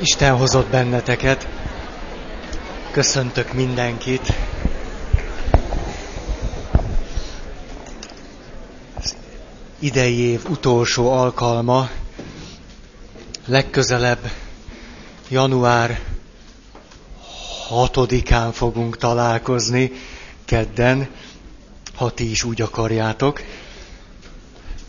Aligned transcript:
Isten 0.00 0.36
hozott 0.36 0.70
benneteket. 0.70 1.48
Köszöntök 2.90 3.52
mindenkit. 3.52 4.32
Az 8.94 9.16
idei 9.78 10.18
év 10.18 10.44
utolsó 10.48 11.12
alkalma. 11.12 11.88
Legközelebb 13.46 14.30
január 15.28 16.00
6-án 17.70 18.50
fogunk 18.52 18.96
találkozni, 18.96 19.92
kedden, 20.44 21.08
ha 21.94 22.10
ti 22.10 22.30
is 22.30 22.44
úgy 22.44 22.60
akarjátok. 22.60 23.42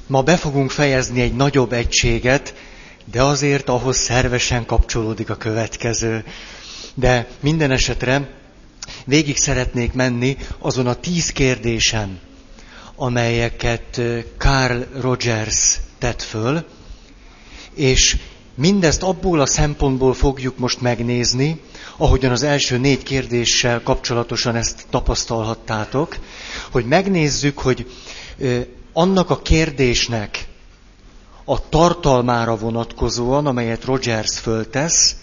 Ma 0.07 0.21
be 0.21 0.37
fogunk 0.37 0.71
fejezni 0.71 1.21
egy 1.21 1.35
nagyobb 1.35 1.73
egységet, 1.73 2.53
de 3.11 3.23
azért 3.23 3.69
ahhoz 3.69 3.97
szervesen 3.97 4.65
kapcsolódik 4.65 5.29
a 5.29 5.35
következő. 5.35 6.23
De 6.93 7.27
minden 7.39 7.71
esetre 7.71 8.29
végig 9.05 9.37
szeretnék 9.37 9.93
menni 9.93 10.37
azon 10.59 10.87
a 10.87 10.93
tíz 10.93 11.29
kérdésen, 11.31 12.19
amelyeket 12.95 14.01
Carl 14.37 14.81
Rogers 15.01 15.79
tett 15.97 16.21
föl, 16.21 16.65
és 17.73 18.17
mindezt 18.55 19.03
abból 19.03 19.39
a 19.39 19.45
szempontból 19.45 20.13
fogjuk 20.13 20.57
most 20.57 20.81
megnézni, 20.81 21.61
ahogyan 21.97 22.31
az 22.31 22.43
első 22.43 22.77
négy 22.77 23.03
kérdéssel 23.03 23.81
kapcsolatosan 23.83 24.55
ezt 24.55 24.85
tapasztalhattátok, 24.89 26.17
hogy 26.71 26.85
megnézzük, 26.85 27.57
hogy 27.59 27.91
annak 28.93 29.29
a 29.29 29.41
kérdésnek 29.41 30.47
a 31.49 31.69
tartalmára 31.69 32.57
vonatkozóan, 32.57 33.45
amelyet 33.45 33.85
Rogers 33.85 34.39
föltesz, 34.39 35.15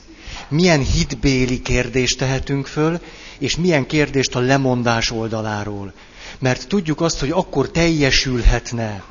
milyen 0.49 0.81
hitbéli 0.81 1.63
kérdést 1.63 2.19
tehetünk 2.19 2.67
föl, 2.67 3.01
és 3.39 3.57
milyen 3.57 3.87
kérdést 3.87 4.35
a 4.35 4.41
lemondás 4.41 5.11
oldaláról. 5.11 5.93
Mert 6.39 6.69
tudjuk 6.69 7.01
azt, 7.01 7.21
hogy 7.21 7.31
akkor 7.31 7.71
teljesülhetne 7.71 9.03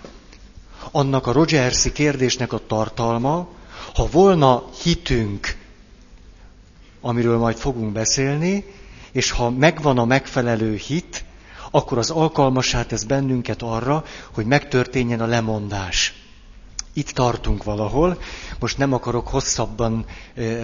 annak 0.92 1.28
a 1.28 1.32
Rogersi 1.32 1.92
kérdésnek 1.92 2.54
a 2.54 2.62
tartalma, 2.68 3.48
ha 3.94 4.08
volna 4.12 4.64
hitünk, 4.84 5.58
amiről 7.02 7.38
majd 7.38 7.58
fogunk 7.58 7.92
beszélni, 7.92 8.66
és 9.12 9.32
ha 9.32 9.50
megvan 9.50 9.98
a 9.98 10.06
megfelelő 10.06 10.76
hit, 10.76 11.26
akkor 11.72 11.98
az 11.98 12.10
alkalmasát 12.10 12.88
tesz 12.88 13.04
bennünket 13.04 13.62
arra, 13.62 14.04
hogy 14.32 14.46
megtörténjen 14.46 15.22
a 15.22 15.26
lemondás. 15.26 16.25
Itt 16.98 17.10
tartunk 17.10 17.64
valahol. 17.64 18.22
Most 18.60 18.78
nem 18.78 18.94
akarok 18.94 19.28
hosszabban 19.28 20.06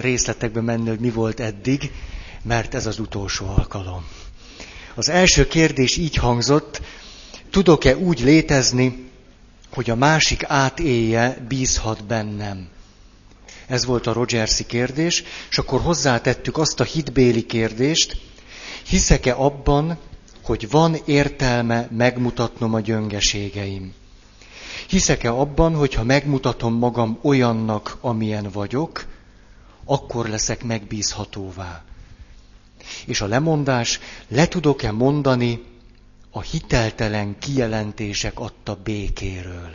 részletekbe 0.00 0.60
menni, 0.60 0.88
hogy 0.88 1.00
mi 1.00 1.10
volt 1.10 1.40
eddig, 1.40 1.92
mert 2.42 2.74
ez 2.74 2.86
az 2.86 2.98
utolsó 2.98 3.46
alkalom. 3.56 4.04
Az 4.94 5.08
első 5.08 5.46
kérdés 5.46 5.96
így 5.96 6.16
hangzott, 6.16 6.80
tudok-e 7.50 7.96
úgy 7.96 8.20
létezni, 8.20 9.10
hogy 9.72 9.90
a 9.90 9.94
másik 9.94 10.44
átélje, 10.46 11.44
bízhat 11.48 12.04
bennem? 12.04 12.68
Ez 13.66 13.84
volt 13.84 14.06
a 14.06 14.12
Rogersi 14.12 14.66
kérdés, 14.66 15.22
és 15.50 15.58
akkor 15.58 15.80
hozzátettük 15.80 16.58
azt 16.58 16.80
a 16.80 16.84
hitbéli 16.84 17.46
kérdést, 17.46 18.16
hiszek-e 18.86 19.34
abban, 19.36 19.98
hogy 20.42 20.70
van 20.70 20.96
értelme 21.04 21.88
megmutatnom 21.90 22.74
a 22.74 22.80
gyöngeségeim? 22.80 23.94
Hiszek-e 24.88 25.32
abban, 25.32 25.74
hogy 25.74 25.94
ha 25.94 26.04
megmutatom 26.04 26.74
magam 26.74 27.18
olyannak, 27.22 27.96
amilyen 28.00 28.48
vagyok, 28.52 29.06
akkor 29.84 30.28
leszek 30.28 30.64
megbízhatóvá? 30.64 31.82
És 33.06 33.20
a 33.20 33.26
lemondás, 33.26 34.00
le 34.28 34.48
tudok-e 34.48 34.92
mondani 34.92 35.62
a 36.30 36.40
hiteltelen 36.40 37.38
kijelentések 37.38 38.40
adta 38.40 38.74
békéről? 38.84 39.70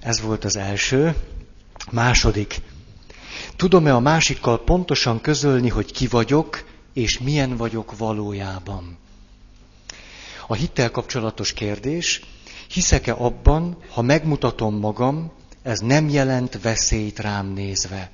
Ez 0.00 0.20
volt 0.20 0.44
az 0.44 0.56
első. 0.56 1.14
Második. 1.90 2.60
Tudom-e 3.56 3.94
a 3.94 4.00
másikkal 4.00 4.64
pontosan 4.64 5.20
közölni, 5.20 5.68
hogy 5.68 5.92
ki 5.92 6.06
vagyok, 6.06 6.64
és 6.92 7.18
milyen 7.18 7.56
vagyok 7.56 7.96
valójában? 7.98 8.98
A 10.46 10.54
hittel 10.54 10.90
kapcsolatos 10.90 11.52
kérdés, 11.52 12.20
hiszek-e 12.68 13.12
abban, 13.12 13.76
ha 13.88 14.02
megmutatom 14.02 14.78
magam, 14.78 15.30
ez 15.62 15.80
nem 15.80 16.08
jelent 16.08 16.62
veszélyt 16.62 17.18
rám 17.18 17.46
nézve? 17.46 18.10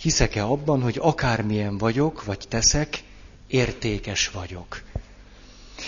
Hiszek-e 0.00 0.44
abban, 0.44 0.82
hogy 0.82 0.98
akármilyen 1.00 1.78
vagyok, 1.78 2.24
vagy 2.24 2.44
teszek, 2.48 3.02
értékes 3.46 4.28
vagyok? 4.30 4.82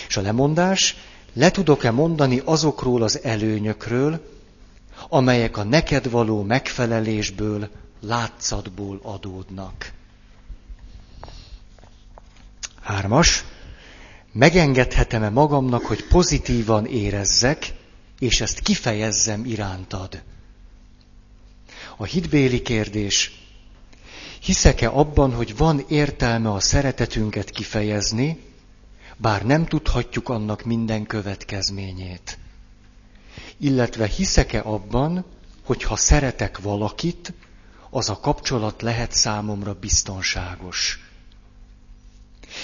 És 0.07 0.17
a 0.17 0.21
lemondás, 0.21 0.95
le 1.33 1.51
tudok-e 1.51 1.91
mondani 1.91 2.41
azokról 2.45 3.01
az 3.01 3.19
előnyökről, 3.23 4.33
amelyek 5.09 5.57
a 5.57 5.63
neked 5.63 6.09
való 6.09 6.43
megfelelésből, 6.43 7.69
látszatból 8.01 8.99
adódnak. 9.03 9.91
Hármas. 12.81 13.45
Megengedhetem-e 14.37 15.29
magamnak, 15.29 15.85
hogy 15.85 16.07
pozitívan 16.07 16.85
érezzek, 16.85 17.73
és 18.19 18.41
ezt 18.41 18.59
kifejezzem 18.59 19.45
irántad? 19.45 20.23
A 21.97 22.03
hitbéli 22.03 22.61
kérdés. 22.61 23.31
Hiszek-e 24.41 24.89
abban, 24.89 25.33
hogy 25.33 25.57
van 25.57 25.83
értelme 25.89 26.49
a 26.51 26.59
szeretetünket 26.59 27.49
kifejezni, 27.49 28.39
bár 29.17 29.45
nem 29.45 29.65
tudhatjuk 29.65 30.29
annak 30.29 30.63
minden 30.63 31.05
következményét? 31.05 32.37
illetve 33.57 34.07
hiszek-e 34.07 34.61
abban, 34.63 35.25
hogy 35.63 35.83
ha 35.83 35.95
szeretek 35.95 36.59
valakit, 36.59 37.33
az 37.89 38.09
a 38.09 38.19
kapcsolat 38.19 38.81
lehet 38.81 39.11
számomra 39.11 39.73
biztonságos. 39.73 40.99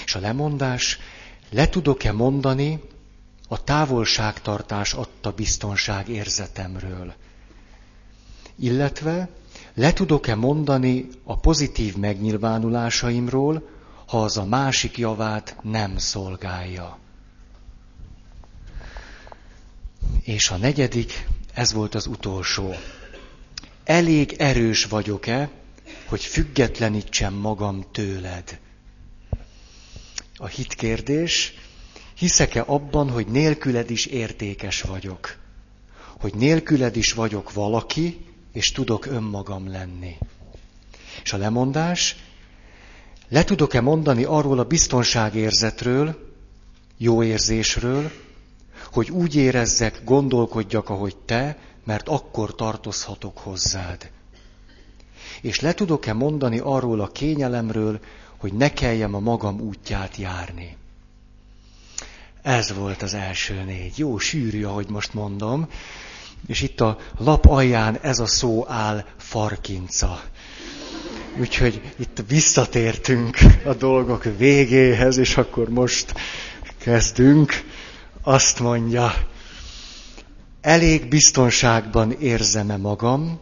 És 0.04 0.14
a 0.14 0.18
lemondás, 0.20 0.98
le 1.52 1.68
tudok-e 1.68 2.12
mondani 2.12 2.80
a 3.48 3.64
távolságtartás 3.64 4.92
adta 4.94 5.30
biztonság 5.32 6.08
érzetemről. 6.08 7.14
Illetve 8.56 9.28
le 9.74 9.92
tudok-e 9.92 10.34
mondani 10.34 11.08
a 11.24 11.38
pozitív 11.38 11.96
megnyilvánulásaimról, 11.96 13.68
ha 14.06 14.22
az 14.22 14.36
a 14.36 14.44
másik 14.44 14.98
javát 14.98 15.56
nem 15.62 15.98
szolgálja. 15.98 16.98
És 20.22 20.50
a 20.50 20.56
negyedik, 20.56 21.26
ez 21.54 21.72
volt 21.72 21.94
az 21.94 22.06
utolsó. 22.06 22.74
Elég 23.84 24.32
erős 24.38 24.84
vagyok-e, 24.84 25.50
hogy 26.08 26.22
függetlenítsem 26.24 27.34
magam 27.34 27.84
tőled? 27.92 28.58
A 30.42 30.46
hitkérdés, 30.46 31.54
hiszek-e 32.16 32.64
abban, 32.66 33.10
hogy 33.10 33.26
nélküled 33.26 33.90
is 33.90 34.06
értékes 34.06 34.80
vagyok? 34.80 35.36
Hogy 36.20 36.34
nélküled 36.34 36.96
is 36.96 37.12
vagyok 37.12 37.52
valaki, 37.52 38.26
és 38.52 38.72
tudok 38.72 39.06
önmagam 39.06 39.70
lenni? 39.70 40.16
És 41.22 41.32
a 41.32 41.36
lemondás, 41.36 42.16
le 43.28 43.44
tudok-e 43.44 43.80
mondani 43.80 44.24
arról 44.24 44.58
a 44.58 44.64
biztonságérzetről, 44.64 46.32
jó 46.96 47.22
érzésről, 47.22 48.10
hogy 48.92 49.10
úgy 49.10 49.34
érezzek, 49.34 50.00
gondolkodjak, 50.04 50.88
ahogy 50.88 51.16
te, 51.16 51.58
mert 51.84 52.08
akkor 52.08 52.54
tartozhatok 52.54 53.38
hozzád. 53.38 54.10
És 55.40 55.60
le 55.60 55.74
tudok-e 55.74 56.12
mondani 56.12 56.58
arról 56.58 57.00
a 57.00 57.12
kényelemről, 57.12 58.00
hogy 58.42 58.52
ne 58.52 58.72
kelljem 58.72 59.14
a 59.14 59.20
magam 59.20 59.60
útját 59.60 60.16
járni. 60.16 60.76
Ez 62.42 62.72
volt 62.72 63.02
az 63.02 63.14
első 63.14 63.62
négy. 63.64 63.98
Jó 63.98 64.18
sűrű, 64.18 64.64
ahogy 64.64 64.88
most 64.88 65.14
mondom. 65.14 65.68
És 66.46 66.62
itt 66.62 66.80
a 66.80 66.98
lap 67.18 67.46
alján 67.46 67.98
ez 68.00 68.18
a 68.18 68.26
szó 68.26 68.68
áll 68.68 69.04
farkinca. 69.16 70.22
Úgyhogy 71.38 71.94
itt 71.98 72.22
visszatértünk 72.28 73.38
a 73.64 73.74
dolgok 73.74 74.24
végéhez, 74.36 75.16
és 75.16 75.36
akkor 75.36 75.68
most 75.68 76.14
kezdünk 76.78 77.52
azt 78.22 78.60
mondja, 78.60 79.12
elég 80.60 81.08
biztonságban 81.08 82.12
érzem-e 82.12 82.76
magam, 82.76 83.38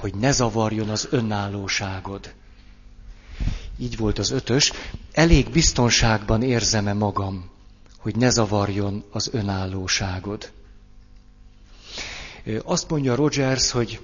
hogy 0.00 0.14
ne 0.14 0.32
zavarjon 0.32 0.88
az 0.88 1.08
önállóságod. 1.10 2.34
Így 3.78 3.96
volt 3.96 4.18
az 4.18 4.30
ötös, 4.30 4.72
elég 5.12 5.50
biztonságban 5.50 6.42
érzem-e 6.42 6.92
magam, 6.92 7.50
hogy 7.98 8.16
ne 8.16 8.30
zavarjon 8.30 9.04
az 9.10 9.28
önállóságod. 9.32 10.50
Azt 12.64 12.90
mondja 12.90 13.14
Rogers, 13.14 13.70
hogy 13.70 14.00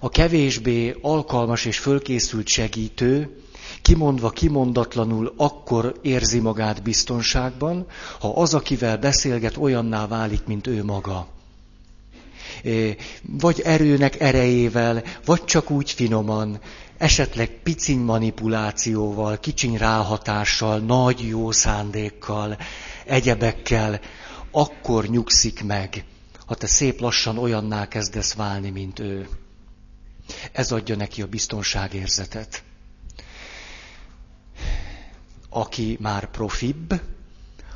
A 0.00 0.08
kevésbé 0.08 0.96
alkalmas 1.00 1.64
és 1.64 1.78
fölkészült 1.78 2.46
segítő 2.46 3.40
kimondva 3.82 4.30
kimondatlanul 4.30 5.34
akkor 5.36 5.98
érzi 6.02 6.38
magát 6.38 6.82
biztonságban, 6.82 7.86
ha 8.20 8.28
az, 8.28 8.54
akivel 8.54 8.98
beszélget, 8.98 9.56
olyanná 9.56 10.06
válik, 10.06 10.44
mint 10.46 10.66
ő 10.66 10.84
maga. 10.84 11.26
Vagy 13.22 13.60
erőnek 13.60 14.20
erejével, 14.20 15.02
vagy 15.24 15.44
csak 15.44 15.70
úgy 15.70 15.90
finoman, 15.90 16.60
esetleg 16.98 17.48
piciny 17.62 17.98
manipulációval, 17.98 19.40
kicsiny 19.40 19.76
ráhatással, 19.76 20.78
nagy 20.78 21.20
jó 21.28 21.50
szándékkal, 21.50 22.58
egyebekkel, 23.04 24.00
akkor 24.50 25.06
nyugszik 25.06 25.64
meg, 25.64 26.04
ha 26.46 26.54
te 26.54 26.66
szép 26.66 27.00
lassan 27.00 27.38
olyanná 27.38 27.88
kezdesz 27.88 28.34
válni, 28.34 28.70
mint 28.70 28.98
ő. 28.98 29.28
Ez 30.52 30.72
adja 30.72 30.96
neki 30.96 31.22
a 31.22 31.26
biztonságérzetet. 31.26 32.62
Aki 35.48 35.96
már 36.00 36.30
profibb, 36.30 37.00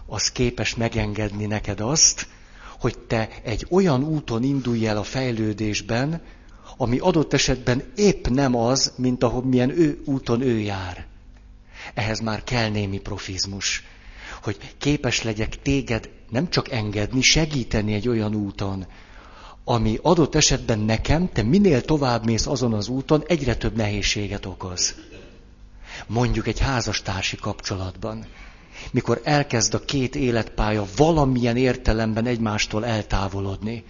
az 0.07 0.33
képes 0.33 0.75
megengedni 0.75 1.47
neked 1.47 1.81
azt, 1.81 2.27
hogy 2.81 2.99
te 2.99 3.29
egy 3.43 3.67
olyan 3.71 4.05
úton 4.05 4.43
indulj 4.43 4.87
el 4.87 4.97
a 4.97 5.03
fejlődésben, 5.03 6.23
ami 6.77 6.99
adott 6.99 7.33
esetben 7.33 7.83
épp 7.97 8.27
nem 8.27 8.57
az, 8.57 8.93
mint 8.97 9.23
ahogy 9.23 9.45
milyen 9.45 9.71
ő 9.71 10.03
úton 10.05 10.41
ő 10.41 10.59
jár. 10.59 11.07
Ehhez 11.95 12.21
már 12.21 12.45
kell 12.45 12.69
némi 12.69 12.99
profizmus, 12.99 13.85
hogy 14.43 14.75
képes 14.79 15.23
legyek 15.23 15.63
téged 15.63 16.11
nem 16.31 16.49
csak 16.49 16.71
engedni, 16.71 17.21
segíteni 17.21 17.95
egy 17.95 18.09
olyan 18.09 18.35
úton, 18.35 18.87
ami 19.65 19.99
adott 20.03 20.35
esetben 20.35 20.79
nekem, 20.79 21.29
te 21.33 21.43
minél 21.43 21.81
tovább 21.81 22.25
mész 22.25 22.47
azon 22.47 22.73
az 22.73 22.89
úton, 22.89 23.25
egyre 23.27 23.57
több 23.57 23.77
nehézséget 23.77 24.47
okoz. 24.47 24.95
Mondjuk 26.07 26.47
egy 26.47 26.59
házastársi 26.59 27.37
kapcsolatban, 27.37 28.27
mikor 28.91 29.21
elkezd 29.25 29.75
a 29.75 29.85
két 29.85 30.15
életpálya 30.17 30.85
valamilyen 30.97 31.57
értelemben 31.57 32.27
egymástól 32.27 32.85
eltávolodni. 32.85 33.85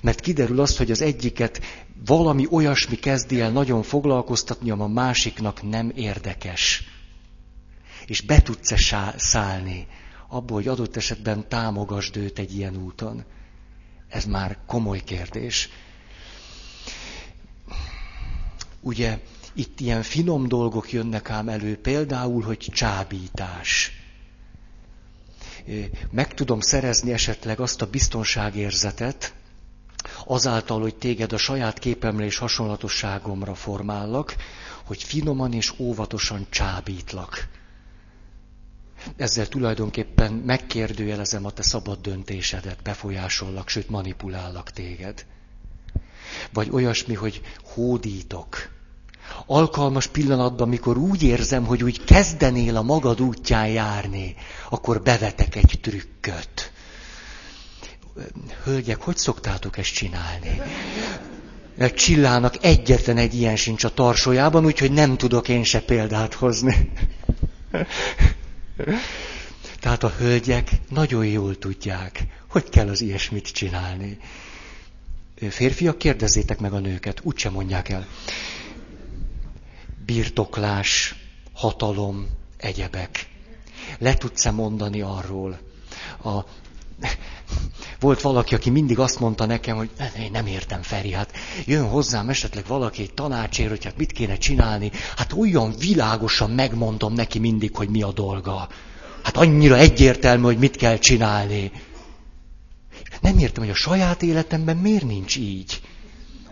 Mert 0.00 0.20
kiderül 0.20 0.60
az, 0.60 0.76
hogy 0.76 0.90
az 0.90 1.00
egyiket 1.00 1.60
valami 2.06 2.46
olyasmi 2.50 2.96
kezdi 2.96 3.40
el 3.40 3.50
nagyon 3.50 3.82
foglalkoztatni, 3.82 4.70
ami 4.70 4.82
a 4.82 4.86
másiknak 4.86 5.62
nem 5.62 5.92
érdekes. 5.94 6.84
És 8.06 8.20
be 8.20 8.42
tudsz-e 8.42 9.14
szállni 9.16 9.86
abból, 10.28 10.56
hogy 10.56 10.68
adott 10.68 10.96
esetben 10.96 11.48
támogasd 11.48 12.16
őt 12.16 12.38
egy 12.38 12.56
ilyen 12.56 12.76
úton. 12.76 13.24
Ez 14.08 14.24
már 14.24 14.58
komoly 14.66 15.00
kérdés. 15.04 15.68
Ugye 18.80 19.18
itt 19.54 19.80
ilyen 19.80 20.02
finom 20.02 20.48
dolgok 20.48 20.92
jönnek 20.92 21.30
ám 21.30 21.48
elő, 21.48 21.76
például, 21.80 22.42
hogy 22.42 22.58
csábítás. 22.58 23.92
Meg 26.10 26.34
tudom 26.34 26.60
szerezni 26.60 27.12
esetleg 27.12 27.60
azt 27.60 27.82
a 27.82 27.86
biztonságérzetet, 27.90 29.34
azáltal, 30.26 30.80
hogy 30.80 30.94
téged 30.94 31.32
a 31.32 31.36
saját 31.38 31.78
képemre 31.78 32.24
és 32.24 32.36
hasonlatosságomra 32.38 33.54
formállak, 33.54 34.36
hogy 34.84 35.02
finoman 35.02 35.52
és 35.52 35.72
óvatosan 35.78 36.46
csábítlak. 36.50 37.48
Ezzel 39.16 39.48
tulajdonképpen 39.48 40.32
megkérdőjelezem 40.32 41.44
a 41.44 41.50
te 41.50 41.62
szabad 41.62 42.00
döntésedet, 42.00 42.82
befolyásollak, 42.82 43.68
sőt 43.68 43.88
manipulállak 43.88 44.70
téged. 44.70 45.26
Vagy 46.52 46.68
olyasmi, 46.70 47.14
hogy 47.14 47.40
hódítok. 47.62 48.78
Alkalmas 49.46 50.06
pillanatban, 50.06 50.68
mikor 50.68 50.96
úgy 50.96 51.22
érzem, 51.22 51.64
hogy 51.64 51.82
úgy 51.84 52.04
kezdenél 52.04 52.76
a 52.76 52.82
magad 52.82 53.20
útján 53.20 53.68
járni, 53.68 54.34
akkor 54.70 55.02
bevetek 55.02 55.56
egy 55.56 55.78
trükköt. 55.82 56.72
Hölgyek, 58.64 59.00
hogy 59.02 59.16
szoktátok 59.16 59.78
ezt 59.78 59.92
csinálni? 59.94 60.60
Csillának 61.94 62.54
egyetlen 62.64 63.16
egy 63.16 63.34
ilyen 63.34 63.56
sincs 63.56 63.84
a 63.84 63.94
tarsójában, 63.94 64.64
úgyhogy 64.64 64.92
nem 64.92 65.16
tudok 65.16 65.48
én 65.48 65.64
se 65.64 65.80
példát 65.80 66.34
hozni. 66.34 66.90
Tehát 69.80 70.02
a 70.02 70.12
hölgyek 70.18 70.70
nagyon 70.88 71.26
jól 71.26 71.58
tudják, 71.58 72.26
hogy 72.48 72.68
kell 72.68 72.88
az 72.88 73.00
ilyesmit 73.00 73.48
csinálni. 73.52 74.18
Férfiak, 75.48 75.98
kérdezzétek 75.98 76.58
meg 76.58 76.72
a 76.72 76.78
nőket, 76.78 77.20
úgysem 77.22 77.52
mondják 77.52 77.88
el. 77.88 78.06
Birtoklás, 80.10 81.14
hatalom, 81.52 82.26
egyebek. 82.56 83.26
Le 83.98 84.14
tudsz-e 84.14 84.50
mondani 84.50 85.00
arról? 85.00 85.58
A... 86.24 86.38
Volt 88.00 88.20
valaki, 88.20 88.54
aki 88.54 88.70
mindig 88.70 88.98
azt 88.98 89.20
mondta 89.20 89.46
nekem, 89.46 89.76
hogy 89.76 89.90
én 90.18 90.30
nem 90.30 90.46
értem, 90.46 90.82
Feri, 90.82 91.12
hát 91.12 91.32
jön 91.66 91.88
hozzám 91.88 92.28
esetleg 92.28 92.64
valaki 92.66 93.02
egy 93.02 93.14
tanácsér, 93.14 93.68
hogy 93.68 93.84
hát 93.84 93.96
mit 93.96 94.12
kéne 94.12 94.36
csinálni. 94.36 94.90
Hát 95.16 95.32
olyan 95.32 95.74
világosan 95.78 96.50
megmondom 96.50 97.12
neki 97.12 97.38
mindig, 97.38 97.76
hogy 97.76 97.88
mi 97.88 98.02
a 98.02 98.12
dolga. 98.12 98.68
Hát 99.22 99.36
annyira 99.36 99.76
egyértelmű, 99.76 100.44
hogy 100.44 100.58
mit 100.58 100.76
kell 100.76 100.98
csinálni. 100.98 101.72
Nem 103.20 103.38
értem, 103.38 103.62
hogy 103.62 103.72
a 103.72 103.76
saját 103.76 104.22
életemben 104.22 104.76
miért 104.76 105.04
nincs 105.04 105.36
így. 105.36 105.80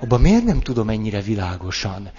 Abban 0.00 0.20
miért 0.20 0.44
nem 0.44 0.60
tudom 0.60 0.88
ennyire 0.88 1.20
világosan. 1.20 2.10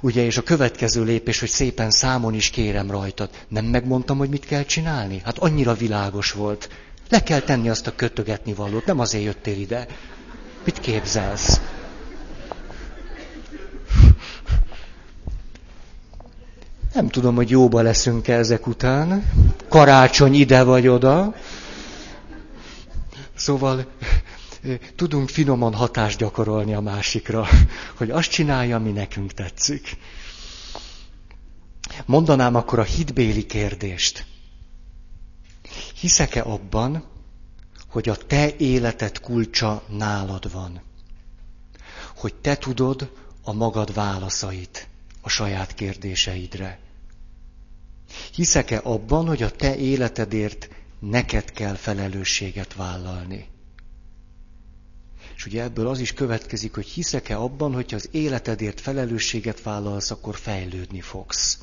Ugye, 0.00 0.24
és 0.24 0.36
a 0.36 0.42
következő 0.42 1.02
lépés, 1.04 1.40
hogy 1.40 1.48
szépen 1.48 1.90
számon 1.90 2.34
is 2.34 2.50
kérem 2.50 2.90
rajtad. 2.90 3.30
Nem 3.48 3.64
megmondtam, 3.64 4.18
hogy 4.18 4.28
mit 4.28 4.46
kell 4.46 4.62
csinálni? 4.64 5.20
Hát 5.24 5.38
annyira 5.38 5.74
világos 5.74 6.32
volt. 6.32 6.68
Le 7.08 7.22
kell 7.22 7.40
tenni 7.40 7.68
azt 7.68 7.86
a 7.86 7.94
kötögetni 7.94 8.52
valót, 8.54 8.86
nem 8.86 8.98
azért 8.98 9.24
jöttél 9.24 9.58
ide. 9.60 9.86
Mit 10.64 10.80
képzelsz? 10.80 11.60
Nem 16.94 17.08
tudom, 17.08 17.34
hogy 17.34 17.50
jóba 17.50 17.80
leszünk-e 17.80 18.34
ezek 18.34 18.66
után. 18.66 19.30
Karácsony 19.68 20.34
ide 20.34 20.62
vagy 20.62 20.88
oda. 20.88 21.34
Szóval 23.34 23.86
tudunk 24.96 25.28
finoman 25.28 25.74
hatást 25.74 26.18
gyakorolni 26.18 26.74
a 26.74 26.80
másikra, 26.80 27.46
hogy 27.98 28.10
azt 28.10 28.30
csinálja, 28.30 28.76
ami 28.76 28.90
nekünk 28.90 29.32
tetszik. 29.32 29.96
Mondanám 32.06 32.54
akkor 32.54 32.78
a 32.78 32.82
hitbéli 32.82 33.46
kérdést. 33.46 34.26
Hiszek-e 36.00 36.42
abban, 36.42 37.04
hogy 37.88 38.08
a 38.08 38.16
te 38.16 38.56
életed 38.56 39.20
kulcsa 39.20 39.82
nálad 39.88 40.52
van? 40.52 40.82
Hogy 42.16 42.34
te 42.34 42.56
tudod 42.56 43.12
a 43.42 43.52
magad 43.52 43.94
válaszait 43.94 44.88
a 45.20 45.28
saját 45.28 45.74
kérdéseidre? 45.74 46.78
Hiszek-e 48.34 48.80
abban, 48.84 49.26
hogy 49.26 49.42
a 49.42 49.50
te 49.50 49.76
életedért 49.76 50.68
neked 50.98 51.52
kell 51.52 51.74
felelősséget 51.74 52.74
vállalni? 52.74 53.48
És 55.38 55.46
ugye 55.46 55.62
ebből 55.62 55.88
az 55.88 55.98
is 55.98 56.12
következik, 56.12 56.74
hogy 56.74 56.86
hiszek-e 56.86 57.38
abban, 57.38 57.74
hogy 57.74 57.94
az 57.94 58.08
életedért 58.10 58.80
felelősséget 58.80 59.62
vállalsz, 59.62 60.10
akkor 60.10 60.36
fejlődni 60.36 61.00
fogsz. 61.00 61.58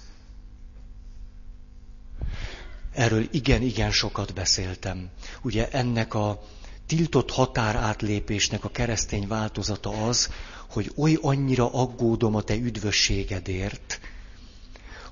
Erről 2.94 3.28
igen-igen 3.32 3.92
sokat 3.92 4.34
beszéltem. 4.34 5.10
Ugye 5.42 5.70
ennek 5.70 6.14
a 6.14 6.44
tiltott 6.86 7.32
határátlépésnek 7.32 8.64
a 8.64 8.70
keresztény 8.70 9.28
változata 9.28 10.06
az, 10.08 10.30
hogy 10.70 10.92
oly 10.96 11.18
annyira 11.22 11.74
aggódom 11.74 12.36
a 12.36 12.42
te 12.42 12.56
üdvösségedért, 12.56 14.00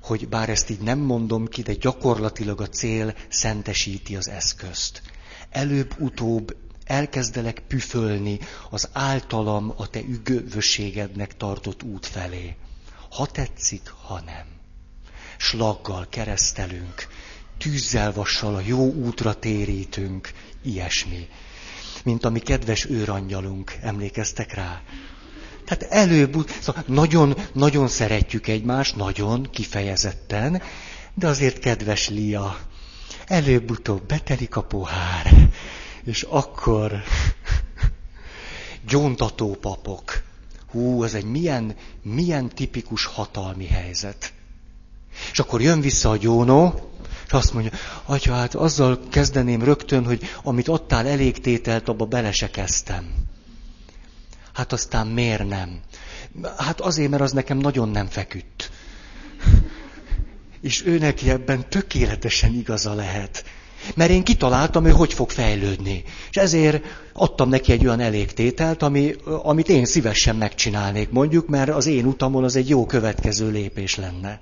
hogy 0.02 0.28
bár 0.28 0.50
ezt 0.50 0.70
így 0.70 0.82
nem 0.82 1.00
mondom 1.00 1.48
ki, 1.48 1.62
de 1.62 1.74
gyakorlatilag 1.74 2.62
a 2.62 2.70
cél 2.70 3.16
szentesíti 3.30 4.16
az 4.16 4.28
eszközt. 4.28 5.02
Előbb-utóbb 5.50 6.56
elkezdelek 6.86 7.60
püfölni 7.68 8.40
az 8.70 8.90
általam 8.92 9.74
a 9.78 9.88
te 9.88 10.00
ügövösségednek 10.00 11.38
tartott 11.38 11.84
út 11.84 12.06
felé. 12.06 12.56
Ha 13.10 13.26
tetszik, 13.26 13.94
ha 14.02 14.22
nem. 14.26 14.46
Slaggal 15.38 16.08
keresztelünk, 16.10 17.08
tűzzel 17.58 18.14
vassal 18.14 18.56
a 18.56 18.62
jó 18.66 18.94
útra 18.94 19.34
térítünk, 19.34 20.32
ilyesmi. 20.62 21.28
Mint 22.04 22.26
ami 22.26 22.40
kedves 22.40 22.86
őrangyalunk, 22.86 23.78
emlékeztek 23.82 24.54
rá? 24.54 24.82
Tehát 25.66 25.94
előbb, 25.94 26.50
szóval 26.60 26.84
nagyon, 26.88 27.36
nagyon 27.54 27.88
szeretjük 27.88 28.48
egymást, 28.48 28.96
nagyon, 28.96 29.48
kifejezetten, 29.52 30.62
de 31.14 31.28
azért 31.28 31.60
kedves 31.60 32.10
Lia, 32.10 32.58
előbb-utóbb 33.26 34.06
betelik 34.06 34.56
a 34.56 34.64
pohár, 34.64 35.50
és 36.06 36.22
akkor 36.30 37.04
gyóntató 38.88 39.56
papok. 39.56 40.22
Hú, 40.72 41.04
ez 41.04 41.14
egy 41.14 41.26
milyen, 41.26 41.76
milyen 42.02 42.50
tipikus 42.50 43.06
hatalmi 43.06 43.66
helyzet. 43.66 44.34
És 45.32 45.40
akkor 45.40 45.62
jön 45.62 45.82
vissza 45.82 46.10
a 46.10 46.18
gyónó, 46.18 46.90
és 47.26 47.32
azt 47.32 47.54
mondja, 47.54 47.72
atya, 48.06 48.34
hát 48.34 48.56
azzal 48.56 49.00
kezdeném 49.10 49.64
rögtön, 49.64 50.06
hogy 50.06 50.30
amit 50.44 50.68
adtál 50.68 51.08
elégtételt, 51.08 51.90
abba 51.90 52.06
bele 52.06 52.32
se 52.32 52.50
kezdtem. 52.50 53.14
Hát 54.54 54.72
aztán 54.72 55.08
miért 55.08 55.48
nem? 55.48 55.80
Hát 56.58 56.80
azért, 56.80 57.10
mert 57.10 57.22
az 57.22 57.32
nekem 57.32 57.58
nagyon 57.58 57.90
nem 57.90 58.08
feküdt. 58.08 58.72
És 60.62 60.86
ő 60.86 60.98
neki 60.98 61.30
ebben 61.30 61.70
tökéletesen 61.70 62.54
igaza 62.54 62.94
lehet. 62.94 63.44
Mert 63.96 64.10
én 64.12 64.24
kitaláltam, 64.24 64.84
hogy 64.84 64.92
hogy 64.92 65.14
fog 65.14 65.30
fejlődni. 65.30 66.04
És 66.30 66.38
ezért 66.38 66.84
adtam 67.14 67.50
neki 67.50 67.72
egy 67.72 67.86
olyan 67.86 68.00
elégtételt, 68.00 68.82
ami, 68.82 69.16
amit 69.44 69.70
én 69.70 69.86
szívesen 69.86 70.36
megcsinálnék, 70.36 71.10
mondjuk, 71.10 71.48
mert 71.48 71.70
az 71.70 71.86
én 71.86 72.06
utamon 72.06 72.44
az 72.44 72.56
egy 72.56 72.70
jó 72.70 72.86
következő 72.86 73.52
lépés 73.52 73.96
lenne. 73.96 74.40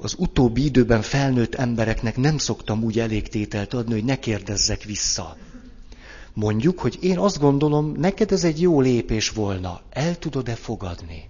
Az 0.00 0.14
utóbbi 0.18 0.64
időben 0.64 1.02
felnőtt 1.02 1.54
embereknek 1.54 2.16
nem 2.16 2.38
szoktam 2.38 2.82
úgy 2.82 2.98
elégtételt 2.98 3.74
adni, 3.74 3.92
hogy 3.92 4.04
ne 4.04 4.18
kérdezzek 4.18 4.82
vissza. 4.82 5.36
Mondjuk, 6.32 6.78
hogy 6.78 6.98
én 7.00 7.18
azt 7.18 7.38
gondolom, 7.38 7.92
neked 7.96 8.32
ez 8.32 8.44
egy 8.44 8.60
jó 8.60 8.80
lépés 8.80 9.30
volna. 9.30 9.80
El 9.90 10.18
tudod-e 10.18 10.54
fogadni? 10.54 11.28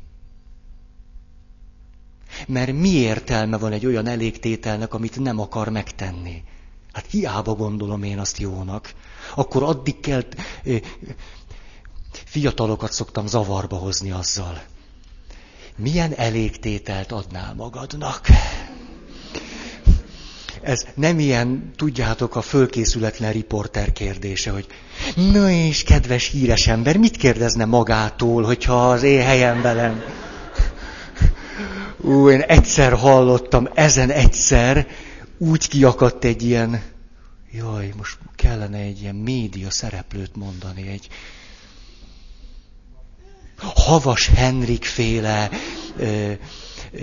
Mert 2.47 2.73
mi 2.73 2.89
értelme 2.89 3.59
van 3.59 3.73
egy 3.73 3.87
olyan 3.87 4.07
elégtételnek, 4.07 4.95
amit 4.95 5.19
nem 5.19 5.41
akar 5.41 5.69
megtenni? 5.69 6.43
Hát 6.97 7.07
hiába 7.11 7.55
gondolom 7.55 8.03
én 8.03 8.19
azt 8.19 8.39
jónak. 8.39 8.93
Akkor 9.35 9.63
addig 9.63 10.01
kell... 10.01 10.23
Fiatalokat 12.25 12.93
szoktam 12.93 13.27
zavarba 13.27 13.77
hozni 13.77 14.11
azzal. 14.11 14.63
Milyen 15.77 16.13
elégtételt 16.15 17.13
adnál 17.13 17.55
magadnak? 17.55 18.27
Ez 20.63 20.87
nem 20.95 21.19
ilyen, 21.19 21.71
tudjátok, 21.77 22.37
a 22.37 22.41
fölkészületlen 22.43 23.33
riporter 23.33 23.93
kérdése, 23.93 24.51
hogy 24.51 24.67
na 25.33 25.51
és 25.51 25.83
kedves 25.83 26.29
híres 26.29 26.67
ember, 26.67 26.97
mit 26.97 27.17
kérdezne 27.17 27.65
magától, 27.65 28.43
hogyha 28.43 28.91
az 28.91 29.03
én 29.03 29.23
helyen 29.23 29.63
velem? 29.63 30.03
Ú, 32.01 32.31
én 32.31 32.41
egyszer 32.41 32.93
hallottam, 32.93 33.69
ezen 33.75 34.11
egyszer 34.11 34.87
úgy 35.39 35.69
kiakadt 35.69 36.25
egy 36.25 36.43
ilyen, 36.43 36.83
jaj, 37.53 37.93
most 37.97 38.19
kellene 38.35 38.79
egy 38.79 39.01
ilyen 39.01 39.15
média 39.15 39.71
szereplőt 39.71 40.37
mondani, 40.37 40.89
egy 40.89 41.09
Havas 43.59 44.27
Henrik 44.27 44.85
féle 44.85 45.51
ö, 45.97 46.33
ö, 46.93 47.01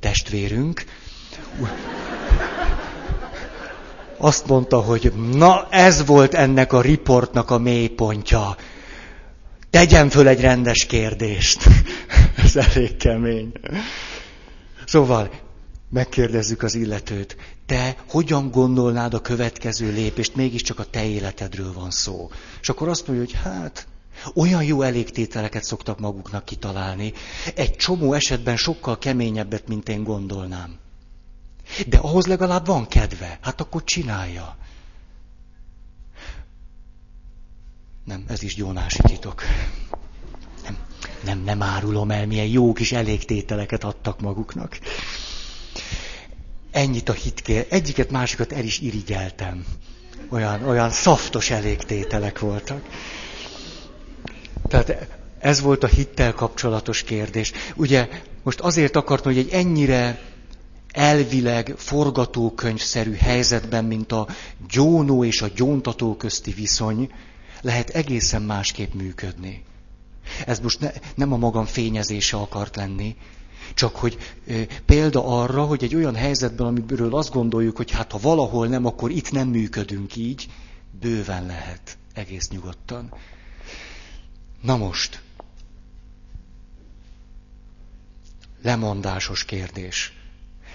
testvérünk. 0.00 0.84
Azt 4.16 4.46
mondta, 4.46 4.80
hogy 4.80 5.12
na 5.32 5.68
ez 5.70 6.06
volt 6.06 6.34
ennek 6.34 6.72
a 6.72 6.80
riportnak 6.80 7.50
a 7.50 7.58
mélypontja. 7.58 8.56
Tegyen 9.70 10.08
föl 10.08 10.28
egy 10.28 10.40
rendes 10.40 10.86
kérdést. 10.86 11.66
ez 12.44 12.56
elég 12.56 12.96
kemény. 12.96 13.52
Szóval, 14.84 15.30
megkérdezzük 15.90 16.62
az 16.62 16.74
illetőt, 16.74 17.36
te 17.66 17.96
hogyan 18.08 18.50
gondolnád 18.50 19.14
a 19.14 19.20
következő 19.20 19.92
lépést, 19.92 20.34
mégiscsak 20.34 20.78
a 20.78 20.84
te 20.84 21.04
életedről 21.04 21.72
van 21.72 21.90
szó. 21.90 22.30
És 22.60 22.68
akkor 22.68 22.88
azt 22.88 23.06
mondja, 23.06 23.24
hogy 23.24 23.42
hát, 23.42 23.86
olyan 24.34 24.64
jó 24.64 24.82
elégtételeket 24.82 25.64
szoktak 25.64 25.98
maguknak 25.98 26.44
kitalálni, 26.44 27.12
egy 27.54 27.76
csomó 27.76 28.12
esetben 28.12 28.56
sokkal 28.56 28.98
keményebbet, 28.98 29.68
mint 29.68 29.88
én 29.88 30.02
gondolnám. 30.02 30.78
De 31.86 31.96
ahhoz 31.96 32.26
legalább 32.26 32.66
van 32.66 32.86
kedve, 32.86 33.38
hát 33.42 33.60
akkor 33.60 33.84
csinálja. 33.84 34.56
Nem, 38.04 38.24
ez 38.28 38.42
is 38.42 38.54
gyónási 38.54 39.00
titok. 39.02 39.42
Nem, 40.64 40.76
nem, 41.24 41.38
nem 41.38 41.62
árulom 41.62 42.10
el, 42.10 42.26
milyen 42.26 42.46
jó 42.46 42.72
kis 42.72 42.92
elégtételeket 42.92 43.84
adtak 43.84 44.20
maguknak. 44.20 44.78
Ennyit 46.70 47.08
a 47.08 47.12
hitkér. 47.12 47.66
Egyiket, 47.70 48.10
másikat 48.10 48.52
el 48.52 48.64
is 48.64 48.78
irigyeltem. 48.80 49.64
Olyan, 50.30 50.68
olyan 50.68 50.90
szaftos 50.90 51.50
elégtételek 51.50 52.38
voltak. 52.38 52.82
Tehát 54.68 55.18
ez 55.38 55.60
volt 55.60 55.84
a 55.84 55.86
hittel 55.86 56.32
kapcsolatos 56.32 57.02
kérdés. 57.02 57.52
Ugye 57.76 58.08
most 58.42 58.60
azért 58.60 58.96
akartam, 58.96 59.32
hogy 59.32 59.40
egy 59.40 59.52
ennyire 59.52 60.20
elvileg 60.92 61.74
forgatókönyvszerű 61.76 63.14
helyzetben, 63.14 63.84
mint 63.84 64.12
a 64.12 64.28
gyónó 64.68 65.24
és 65.24 65.42
a 65.42 65.48
gyóntató 65.54 66.16
közti 66.16 66.52
viszony, 66.52 67.12
lehet 67.60 67.90
egészen 67.90 68.42
másképp 68.42 68.92
működni. 68.92 69.64
Ez 70.46 70.60
most 70.60 70.80
ne, 70.80 70.90
nem 71.14 71.32
a 71.32 71.36
magam 71.36 71.64
fényezése 71.64 72.36
akart 72.36 72.76
lenni, 72.76 73.16
csak 73.74 73.96
hogy 73.96 74.18
példa 74.84 75.24
arra, 75.40 75.64
hogy 75.64 75.84
egy 75.84 75.94
olyan 75.94 76.14
helyzetben, 76.14 76.66
amiről 76.66 77.14
azt 77.16 77.32
gondoljuk, 77.32 77.76
hogy 77.76 77.90
hát 77.90 78.12
ha 78.12 78.18
valahol 78.18 78.66
nem, 78.66 78.86
akkor 78.86 79.10
itt 79.10 79.30
nem 79.32 79.48
működünk 79.48 80.16
így, 80.16 80.48
bőven 81.00 81.46
lehet, 81.46 81.98
egész 82.14 82.48
nyugodtan. 82.48 83.14
Na 84.62 84.76
most, 84.76 85.22
lemondásos 88.62 89.44
kérdés. 89.44 90.12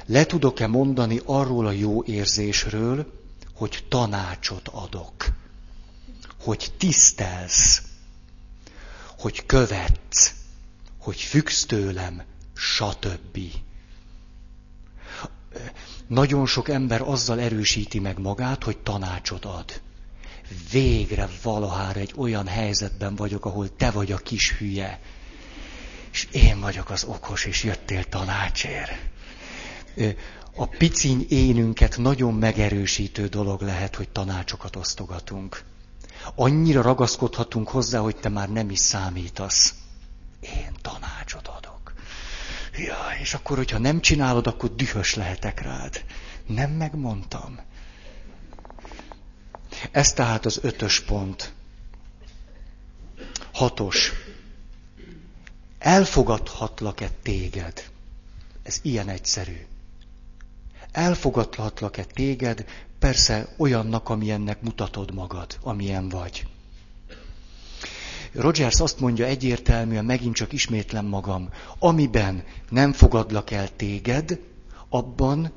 Le 0.06 0.26
tudok-e 0.26 0.68
mondani 0.68 1.22
arról 1.26 1.66
a 1.68 1.72
jó 1.72 2.04
érzésről, 2.04 3.12
hogy 3.56 3.86
tanácsot 3.90 4.68
adok, 4.68 5.26
hogy 6.42 6.72
tisztelsz, 6.78 7.82
hogy 9.18 9.46
követsz, 9.46 10.34
hogy 11.00 11.20
függsz 11.20 11.66
tőlem, 11.66 12.24
stb. 12.56 13.40
Nagyon 16.08 16.46
sok 16.46 16.70
ember 16.70 17.02
azzal 17.02 17.40
erősíti 17.40 18.00
meg 18.00 18.20
magát, 18.20 18.64
hogy 18.64 18.78
tanácsot 18.78 19.46
ad 19.46 19.82
végre 20.72 21.30
valahára 21.44 22.00
egy 22.00 22.14
olyan 22.18 22.48
helyzetben 22.48 23.16
vagyok, 23.16 23.46
ahol 23.46 23.76
te 23.76 23.92
vagy 23.92 24.12
a 24.12 24.18
kis 24.18 24.52
hülye, 24.58 25.00
és 26.12 26.28
én 26.32 26.60
vagyok 26.60 26.90
az 26.90 27.04
okos, 27.04 27.46
és 27.46 27.64
jöttél 27.64 28.04
tanácsért. 28.04 28.92
A 30.56 30.66
piciny 30.66 31.26
énünket 31.30 31.98
nagyon 31.98 32.34
megerősítő 32.34 33.28
dolog 33.28 33.62
lehet, 33.62 33.96
hogy 33.96 34.10
tanácsokat 34.10 34.76
osztogatunk. 34.76 35.64
Annyira 36.36 36.82
ragaszkodhatunk 36.82 37.68
hozzá, 37.70 38.00
hogy 38.00 38.16
te 38.16 38.30
már 38.30 38.50
nem 38.50 38.70
is 38.70 38.80
számítasz. 38.80 39.74
Én 40.40 40.72
tanácsot 40.82 41.48
adok. 41.48 41.75
Ja, 42.78 42.98
és 43.22 43.34
akkor, 43.34 43.58
hogyha 43.58 43.78
nem 43.78 44.02
csinálod, 44.02 44.48
akkor 44.48 44.76
dühös 44.76 45.14
lehetek 45.14 45.62
rád. 45.62 46.06
Nem 46.46 46.72
megmondtam. 46.72 47.60
Ez 49.92 50.14
tehát 50.14 50.46
az 50.46 50.60
ötös 50.62 51.00
pont. 51.00 51.54
Hatos. 53.54 54.12
Elfogadhatlak-e 55.80 57.10
téged? 57.22 57.90
Ez 58.64 58.80
ilyen 58.82 59.10
egyszerű. 59.10 59.66
Elfogadhatlak-e 60.92 62.04
téged? 62.04 62.66
Persze 63.00 63.48
olyannak, 63.58 64.10
amilyennek 64.10 64.62
mutatod 64.62 65.14
magad, 65.14 65.58
amilyen 65.62 66.10
vagy. 66.10 66.48
Rogers 68.36 68.80
azt 68.80 69.00
mondja 69.00 69.26
egyértelműen, 69.26 70.06
megint 70.06 70.36
csak 70.36 70.54
ismétlem 70.54 71.06
magam, 71.06 71.50
amiben 71.80 72.44
nem 72.70 72.94
fogadlak 72.94 73.52
el 73.52 73.76
téged, 73.76 74.40
abban 74.90 75.52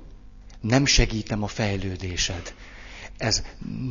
nem 0.61 0.85
segítem 0.87 1.43
a 1.43 1.47
fejlődésed. 1.47 2.55
Ez 3.17 3.43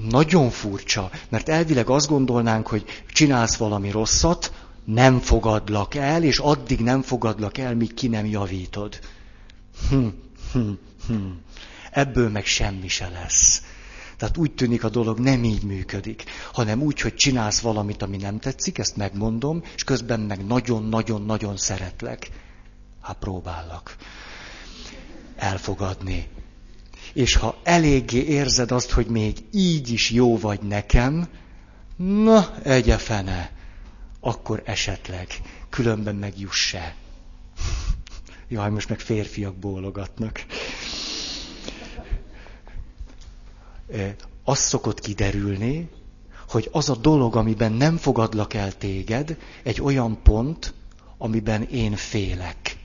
nagyon 0.10 0.50
furcsa, 0.50 1.10
mert 1.29 1.50
elvileg 1.50 1.89
azt 1.89 2.08
gondolnánk, 2.08 2.67
hogy 2.67 2.86
csinálsz 3.08 3.56
valami 3.56 3.91
rosszat, 3.91 4.53
nem 4.86 5.20
fogadlak 5.20 5.96
el, 5.96 6.24
és 6.24 6.38
addig 6.38 6.79
nem 6.79 7.01
fogadlak 7.01 7.58
el, 7.58 7.75
míg 7.75 7.94
ki 7.94 8.08
nem 8.08 8.25
javítod. 8.25 9.00
Hm, 9.89 10.08
hm, 10.51 10.72
hm. 11.08 11.15
Ebből 11.91 12.29
meg 12.29 12.46
semmi 12.46 12.88
se 12.88 13.08
lesz. 13.10 13.62
Tehát 14.17 14.38
úgy 14.38 14.51
tűnik 14.51 14.83
a 14.83 14.89
dolog 14.89 15.19
nem 15.19 15.43
így 15.43 15.63
működik, 15.63 16.24
hanem 16.53 16.81
úgy, 16.81 17.01
hogy 17.01 17.15
csinálsz 17.15 17.59
valamit, 17.59 18.01
ami 18.01 18.17
nem 18.17 18.39
tetszik, 18.39 18.77
ezt 18.77 18.95
megmondom, 18.95 19.63
és 19.75 19.83
közben 19.83 20.19
meg 20.19 20.45
nagyon-nagyon-nagyon 20.45 21.57
szeretlek. 21.57 22.29
Hát 23.01 23.17
próbállak 23.17 23.95
elfogadni, 25.36 26.27
és 27.13 27.36
ha 27.36 27.59
eléggé 27.63 28.24
érzed 28.24 28.71
azt, 28.71 28.91
hogy 28.91 29.07
még 29.07 29.38
így 29.51 29.89
is 29.89 30.09
jó 30.09 30.38
vagy 30.38 30.62
nekem, 30.62 31.27
Na, 31.97 32.57
egye 32.63 32.97
fene. 32.97 33.51
Akkor 34.19 34.62
esetleg. 34.65 35.27
Különben 35.69 36.15
meg 36.15 36.39
juss 36.39 36.67
se. 36.67 36.95
Jaj, 38.50 38.69
most 38.69 38.89
meg 38.89 39.00
férfiak 39.00 39.55
bólogatnak. 39.55 40.45
Az 44.44 44.58
szokott 44.60 45.00
kiderülni, 45.00 45.89
hogy 46.50 46.70
az 46.72 46.89
a 46.89 46.96
dolog, 46.96 47.36
amiben 47.36 47.72
nem 47.72 47.98
fogadlak 47.98 48.53
el 48.53 48.77
téged, 48.77 49.38
egy 49.63 49.82
olyan 49.82 50.22
pont, 50.24 50.74
amiben 51.17 51.63
én 51.63 51.96
félek. 51.96 52.77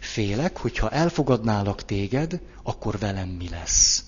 Félek, 0.00 0.56
hogyha 0.56 0.90
elfogadnálak 0.90 1.84
téged, 1.84 2.40
akkor 2.62 2.98
velem 2.98 3.28
mi 3.28 3.48
lesz. 3.48 4.04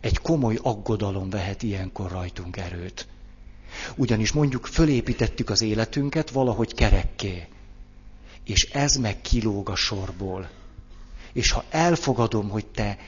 Egy 0.00 0.18
komoly 0.18 0.58
aggodalom 0.62 1.30
vehet 1.30 1.62
ilyenkor 1.62 2.10
rajtunk 2.10 2.56
erőt. 2.56 3.06
Ugyanis 3.96 4.32
mondjuk 4.32 4.66
fölépítettük 4.66 5.50
az 5.50 5.62
életünket 5.62 6.30
valahogy 6.30 6.74
kerekké. 6.74 7.48
És 8.44 8.64
ez 8.64 8.96
meg 8.96 9.20
kilóg 9.20 9.68
a 9.68 9.76
sorból. 9.76 10.50
És 11.32 11.50
ha 11.50 11.64
elfogadom, 11.70 12.48
hogy 12.48 12.66
te, 12.66 12.98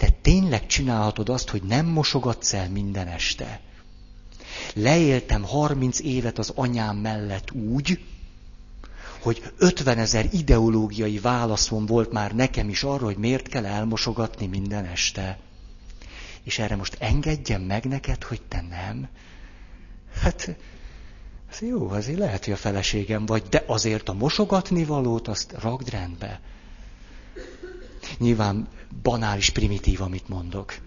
te 0.00 0.08
tényleg 0.22 0.66
csinálhatod 0.66 1.28
azt, 1.28 1.48
hogy 1.48 1.62
nem 1.62 1.86
mosogatsz 1.86 2.52
el 2.52 2.68
minden 2.70 3.08
este. 3.08 3.60
Leéltem 4.74 5.42
30 5.42 6.00
évet 6.00 6.38
az 6.38 6.52
anyám 6.54 6.96
mellett 6.96 7.50
úgy, 7.50 8.04
hogy 9.22 9.52
50 9.58 9.98
ezer 9.98 10.28
ideológiai 10.32 11.18
válaszom 11.18 11.86
volt 11.86 12.12
már 12.12 12.34
nekem 12.34 12.68
is 12.68 12.82
arra, 12.82 13.04
hogy 13.04 13.16
miért 13.16 13.48
kell 13.48 13.66
elmosogatni 13.66 14.46
minden 14.46 14.84
este. 14.84 15.38
És 16.42 16.58
erre 16.58 16.76
most 16.76 16.96
engedjem 16.98 17.62
meg 17.62 17.84
neked, 17.84 18.22
hogy 18.22 18.42
te 18.48 18.64
nem. 18.70 19.08
Hát, 20.20 20.56
ez 21.50 21.60
jó, 21.60 21.88
azért 21.88 22.18
lehet, 22.18 22.44
hogy 22.44 22.52
a 22.52 22.56
feleségem 22.56 23.26
vagy, 23.26 23.42
de 23.42 23.64
azért 23.66 24.08
a 24.08 24.12
mosogatni 24.12 24.84
valót 24.84 25.28
azt 25.28 25.52
ragd 25.58 25.90
rendbe. 25.90 26.40
Nyilván 28.18 28.68
banális, 29.02 29.50
primitív, 29.50 30.00
amit 30.00 30.28
mondok. 30.28 30.78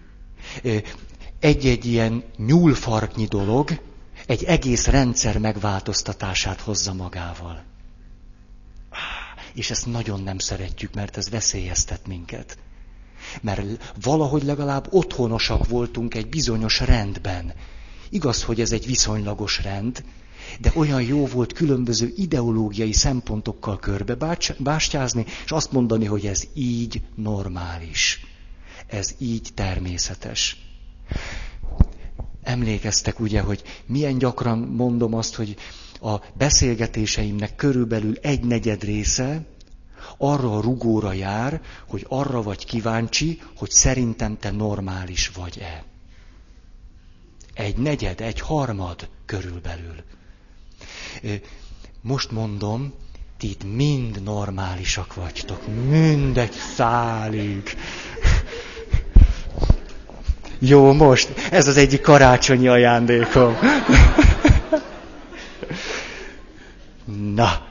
Egy-egy 1.40 1.84
ilyen 1.84 2.24
nyúlfarknyi 2.36 3.26
dolog 3.26 3.80
egy 4.26 4.44
egész 4.44 4.86
rendszer 4.86 5.38
megváltoztatását 5.38 6.60
hozza 6.60 6.92
magával. 6.92 7.62
És 9.54 9.70
ezt 9.70 9.86
nagyon 9.86 10.22
nem 10.22 10.38
szeretjük, 10.38 10.94
mert 10.94 11.16
ez 11.16 11.30
veszélyeztet 11.30 12.06
minket. 12.06 12.58
Mert 13.40 13.94
valahogy 14.02 14.42
legalább 14.42 14.86
otthonosak 14.90 15.68
voltunk 15.68 16.14
egy 16.14 16.28
bizonyos 16.28 16.80
rendben. 16.80 17.52
Igaz, 18.10 18.42
hogy 18.42 18.60
ez 18.60 18.72
egy 18.72 18.86
viszonylagos 18.86 19.62
rend, 19.62 20.04
de 20.60 20.72
olyan 20.74 21.02
jó 21.02 21.26
volt 21.26 21.52
különböző 21.52 22.12
ideológiai 22.16 22.92
szempontokkal 22.92 23.78
körbe 23.78 24.16
bástyázni, 24.58 25.24
és 25.44 25.50
azt 25.50 25.72
mondani, 25.72 26.04
hogy 26.04 26.26
ez 26.26 26.42
így 26.54 27.02
normális. 27.14 28.26
Ez 28.86 29.14
így 29.18 29.48
természetes. 29.54 30.56
Emlékeztek 32.42 33.20
ugye, 33.20 33.40
hogy 33.40 33.62
milyen 33.86 34.18
gyakran 34.18 34.58
mondom 34.58 35.14
azt, 35.14 35.34
hogy 35.34 35.56
a 36.00 36.20
beszélgetéseimnek 36.34 37.54
körülbelül 37.56 38.16
egy 38.22 38.44
negyed 38.44 38.84
része 38.84 39.46
arra 40.18 40.56
a 40.56 40.60
rugóra 40.60 41.12
jár, 41.12 41.60
hogy 41.88 42.06
arra 42.08 42.42
vagy 42.42 42.64
kíváncsi, 42.64 43.40
hogy 43.56 43.70
szerintem 43.70 44.38
te 44.38 44.50
normális 44.50 45.28
vagy-e. 45.28 45.84
Egy 47.54 47.76
negyed, 47.76 48.20
egy 48.20 48.40
harmad 48.40 49.08
körülbelül. 49.26 49.94
Most 52.00 52.30
mondom, 52.30 52.92
ti 53.38 53.48
itt 53.50 53.74
mind 53.74 54.22
normálisak 54.22 55.14
vagytok, 55.14 55.60
mindegy 55.88 56.52
szálig. 56.76 57.76
Jó, 60.58 60.92
most, 60.92 61.28
ez 61.50 61.66
az 61.66 61.76
egyik 61.76 62.00
karácsonyi 62.00 62.68
ajándékom. 62.68 63.56
Na, 67.34 67.66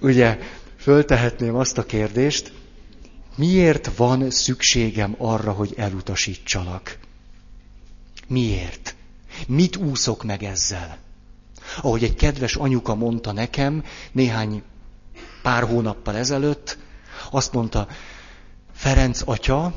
ugye, 0.00 0.38
föltehetném 0.76 1.54
azt 1.54 1.78
a 1.78 1.86
kérdést, 1.86 2.52
miért 3.36 3.96
van 3.96 4.30
szükségem 4.30 5.14
arra, 5.18 5.52
hogy 5.52 5.74
elutasítsalak? 5.76 6.98
Miért? 8.26 8.94
Mit 9.46 9.76
úszok 9.76 10.24
meg 10.24 10.42
ezzel? 10.42 10.98
Ahogy 11.82 12.04
egy 12.04 12.14
kedves 12.14 12.54
anyuka 12.54 12.94
mondta 12.94 13.32
nekem 13.32 13.84
néhány 14.12 14.62
pár 15.42 15.62
hónappal 15.62 16.16
ezelőtt, 16.16 16.78
azt 17.30 17.52
mondta, 17.52 17.88
Ferenc 18.72 19.20
atya, 19.24 19.74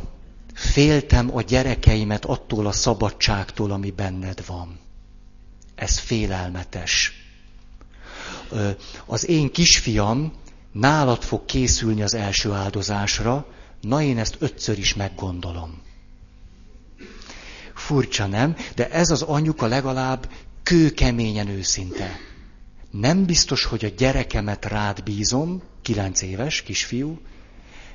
féltem 0.54 1.36
a 1.36 1.42
gyerekeimet 1.42 2.26
attól 2.26 2.68
a 2.68 2.72
szabadságtól, 2.72 3.72
ami 3.72 3.92
benned 3.92 4.46
van. 4.46 4.80
Ez 5.76 6.00
félelmetes. 6.00 7.14
Az 9.06 9.28
én 9.28 9.52
kisfiam 9.52 10.34
nálad 10.72 11.24
fog 11.24 11.46
készülni 11.46 12.02
az 12.02 12.14
első 12.14 12.52
áldozásra, 12.52 13.46
na 13.82 14.02
én 14.02 14.18
ezt 14.18 14.36
ötször 14.40 14.78
is 14.78 14.94
meggondolom. 14.94 15.82
Furcsa, 17.74 18.26
nem? 18.26 18.56
De 18.76 18.90
ez 18.90 19.10
az 19.10 19.22
anyuka 19.22 19.66
legalább 19.66 20.30
kőkeményen 20.64 21.48
őszinte. 21.48 22.20
Nem 22.92 23.26
biztos, 23.26 23.64
hogy 23.66 23.86
a 23.86 23.90
gyerekemet 23.90 24.66
rád 24.66 25.04
bízom, 25.04 25.62
kilenc 25.82 26.22
éves 26.22 26.62
kisfiú, 26.62 27.20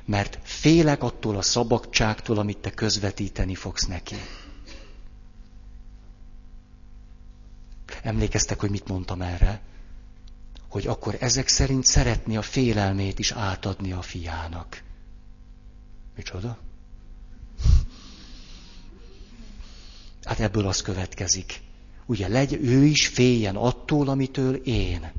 mert 0.05 0.39
félek 0.43 1.03
attól 1.03 1.37
a 1.37 1.43
szabadságtól, 1.43 2.39
amit 2.39 2.59
te 2.59 2.71
közvetíteni 2.71 3.55
fogsz 3.55 3.87
neki. 3.87 4.17
Emlékeztek, 8.03 8.61
hogy 8.61 8.71
mit 8.71 8.89
mondtam 8.89 9.23
erre? 9.23 9.61
Hogy 10.69 10.87
akkor 10.87 11.17
ezek 11.21 11.49
szerint 11.49 11.85
szeretni 11.85 12.37
a 12.37 12.43
félelmét 12.43 13.19
is 13.19 13.31
átadni 13.33 13.93
a 13.93 14.03
fiának. 14.03 14.83
Micsoda? 16.17 16.59
Hát 20.25 20.41
ebből 20.41 20.67
az 20.67 20.83
következik. 20.83 21.61
Ugye 22.07 22.29
legy, 22.29 22.53
ő 22.53 22.85
is 22.85 23.07
féljen 23.07 23.57
attól, 23.57 24.09
amitől 24.09 24.55
én. 24.55 25.13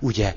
Ugye 0.00 0.34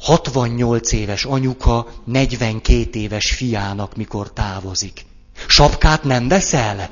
68 0.00 0.92
éves 0.92 1.24
anyuka 1.24 1.92
42 2.04 2.98
éves 2.98 3.30
fiának, 3.30 3.96
mikor 3.96 4.32
távozik. 4.32 5.04
Sapkát 5.46 6.02
nem 6.04 6.28
veszel? 6.28 6.90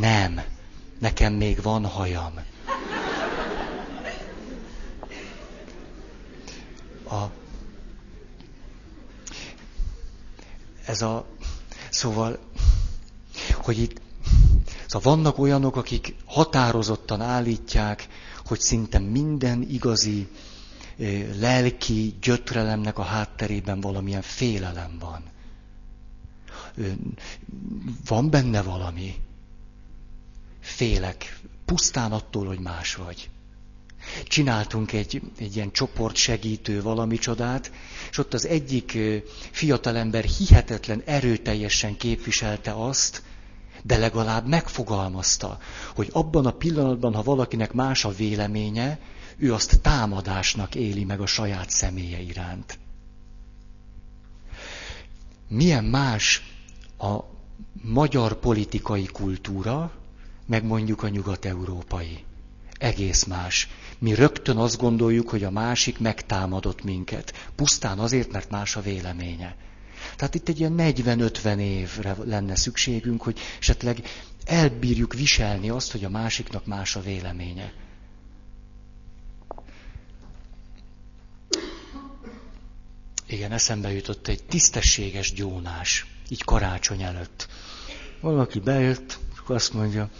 Nem. 0.00 0.42
Nekem 0.98 1.32
még 1.32 1.62
van 1.62 1.86
hajam. 1.86 2.32
A, 7.08 7.24
ez 10.86 11.02
a, 11.02 11.26
szóval, 11.90 12.38
hogy 13.52 13.78
itt, 13.78 14.00
szóval 14.86 15.14
vannak 15.14 15.38
olyanok, 15.38 15.76
akik 15.76 16.14
határozottan 16.24 17.20
állítják, 17.20 18.06
hogy 18.46 18.60
szinte 18.60 18.98
minden 18.98 19.62
igazi 19.62 20.28
lelki 21.38 22.14
gyötrelemnek 22.20 22.98
a 22.98 23.02
hátterében 23.02 23.80
valamilyen 23.80 24.22
félelem 24.22 24.96
van. 24.98 25.22
Van 28.06 28.30
benne 28.30 28.62
valami. 28.62 29.14
Félek. 30.60 31.38
Pusztán 31.64 32.12
attól, 32.12 32.46
hogy 32.46 32.58
más 32.58 32.94
vagy. 32.94 33.28
Csináltunk 34.24 34.92
egy, 34.92 35.22
egy 35.38 35.56
ilyen 35.56 35.72
csoport 35.72 36.16
segítő 36.16 36.82
valami 36.82 37.16
csodát, 37.18 37.72
és 38.10 38.18
ott 38.18 38.34
az 38.34 38.46
egyik 38.46 38.98
fiatalember 39.50 40.24
hihetetlen 40.24 41.02
erőteljesen 41.04 41.96
képviselte 41.96 42.72
azt, 42.72 43.22
de 43.86 43.96
legalább 43.98 44.46
megfogalmazta, 44.46 45.58
hogy 45.94 46.08
abban 46.12 46.46
a 46.46 46.50
pillanatban, 46.50 47.14
ha 47.14 47.22
valakinek 47.22 47.72
más 47.72 48.04
a 48.04 48.10
véleménye, 48.10 48.98
ő 49.36 49.52
azt 49.52 49.80
támadásnak 49.80 50.74
éli 50.74 51.04
meg 51.04 51.20
a 51.20 51.26
saját 51.26 51.70
személye 51.70 52.20
iránt. 52.20 52.78
Milyen 55.48 55.84
más 55.84 56.42
a 56.98 57.18
magyar 57.82 58.34
politikai 58.38 59.04
kultúra, 59.12 59.92
meg 60.46 60.64
mondjuk 60.64 61.02
a 61.02 61.08
nyugat-európai. 61.08 62.24
Egész 62.78 63.24
más. 63.24 63.68
Mi 63.98 64.14
rögtön 64.14 64.56
azt 64.56 64.78
gondoljuk, 64.78 65.28
hogy 65.28 65.44
a 65.44 65.50
másik 65.50 65.98
megtámadott 65.98 66.84
minket. 66.84 67.32
Pusztán 67.56 67.98
azért, 67.98 68.32
mert 68.32 68.50
más 68.50 68.76
a 68.76 68.80
véleménye. 68.80 69.56
Tehát 70.16 70.34
itt 70.34 70.48
egy 70.48 70.58
ilyen 70.58 70.74
40-50 70.78 71.58
évre 71.58 72.16
lenne 72.24 72.54
szükségünk, 72.54 73.22
hogy 73.22 73.38
esetleg 73.60 74.02
elbírjuk 74.44 75.14
viselni 75.14 75.70
azt, 75.70 75.92
hogy 75.92 76.04
a 76.04 76.10
másiknak 76.10 76.66
más 76.66 76.96
a 76.96 77.00
véleménye. 77.00 77.72
Igen, 83.26 83.52
eszembe 83.52 83.92
jutott 83.92 84.28
egy 84.28 84.44
tisztességes 84.44 85.32
gyónás, 85.32 86.06
így 86.28 86.44
karácsony 86.44 87.02
előtt. 87.02 87.48
Valaki 88.20 88.60
bejött, 88.60 89.18
és 89.32 89.40
azt 89.46 89.72
mondja, 89.72 90.10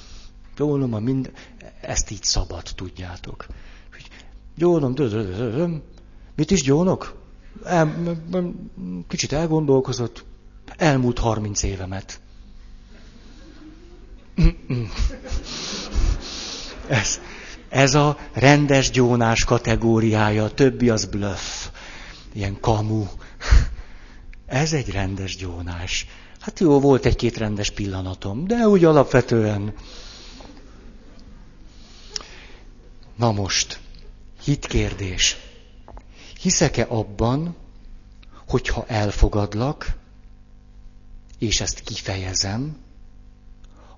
gyónom 0.56 0.94
a 0.94 0.98
mind, 0.98 1.32
ezt 1.80 2.10
így 2.10 2.22
szabad, 2.22 2.62
tudjátok. 2.74 3.46
Gyónom, 4.56 4.94
mit 6.36 6.50
is 6.50 6.62
gyónok? 6.62 7.23
El, 7.64 8.16
kicsit 9.08 9.32
elgondolkozott, 9.32 10.24
elmúlt 10.76 11.18
harminc 11.18 11.62
évemet. 11.62 12.20
Ez, 16.88 17.20
ez 17.68 17.94
a 17.94 18.18
rendes 18.32 18.90
gyónás 18.90 19.44
kategóriája, 19.44 20.44
a 20.44 20.54
többi 20.54 20.90
az 20.90 21.04
bluff, 21.04 21.68
ilyen 22.32 22.60
kamu. 22.60 23.06
Ez 24.46 24.72
egy 24.72 24.90
rendes 24.90 25.36
gyónás. 25.36 26.06
Hát 26.40 26.60
jó, 26.60 26.80
volt 26.80 27.06
egy-két 27.06 27.36
rendes 27.36 27.70
pillanatom, 27.70 28.46
de 28.46 28.68
úgy 28.68 28.84
alapvetően. 28.84 29.74
Na 33.16 33.32
most, 33.32 33.80
hitkérdés. 34.42 35.36
Hiszek-e 36.44 36.86
abban, 36.88 37.56
hogyha 38.48 38.86
elfogadlak, 38.86 39.96
és 41.38 41.60
ezt 41.60 41.80
kifejezem, 41.80 42.76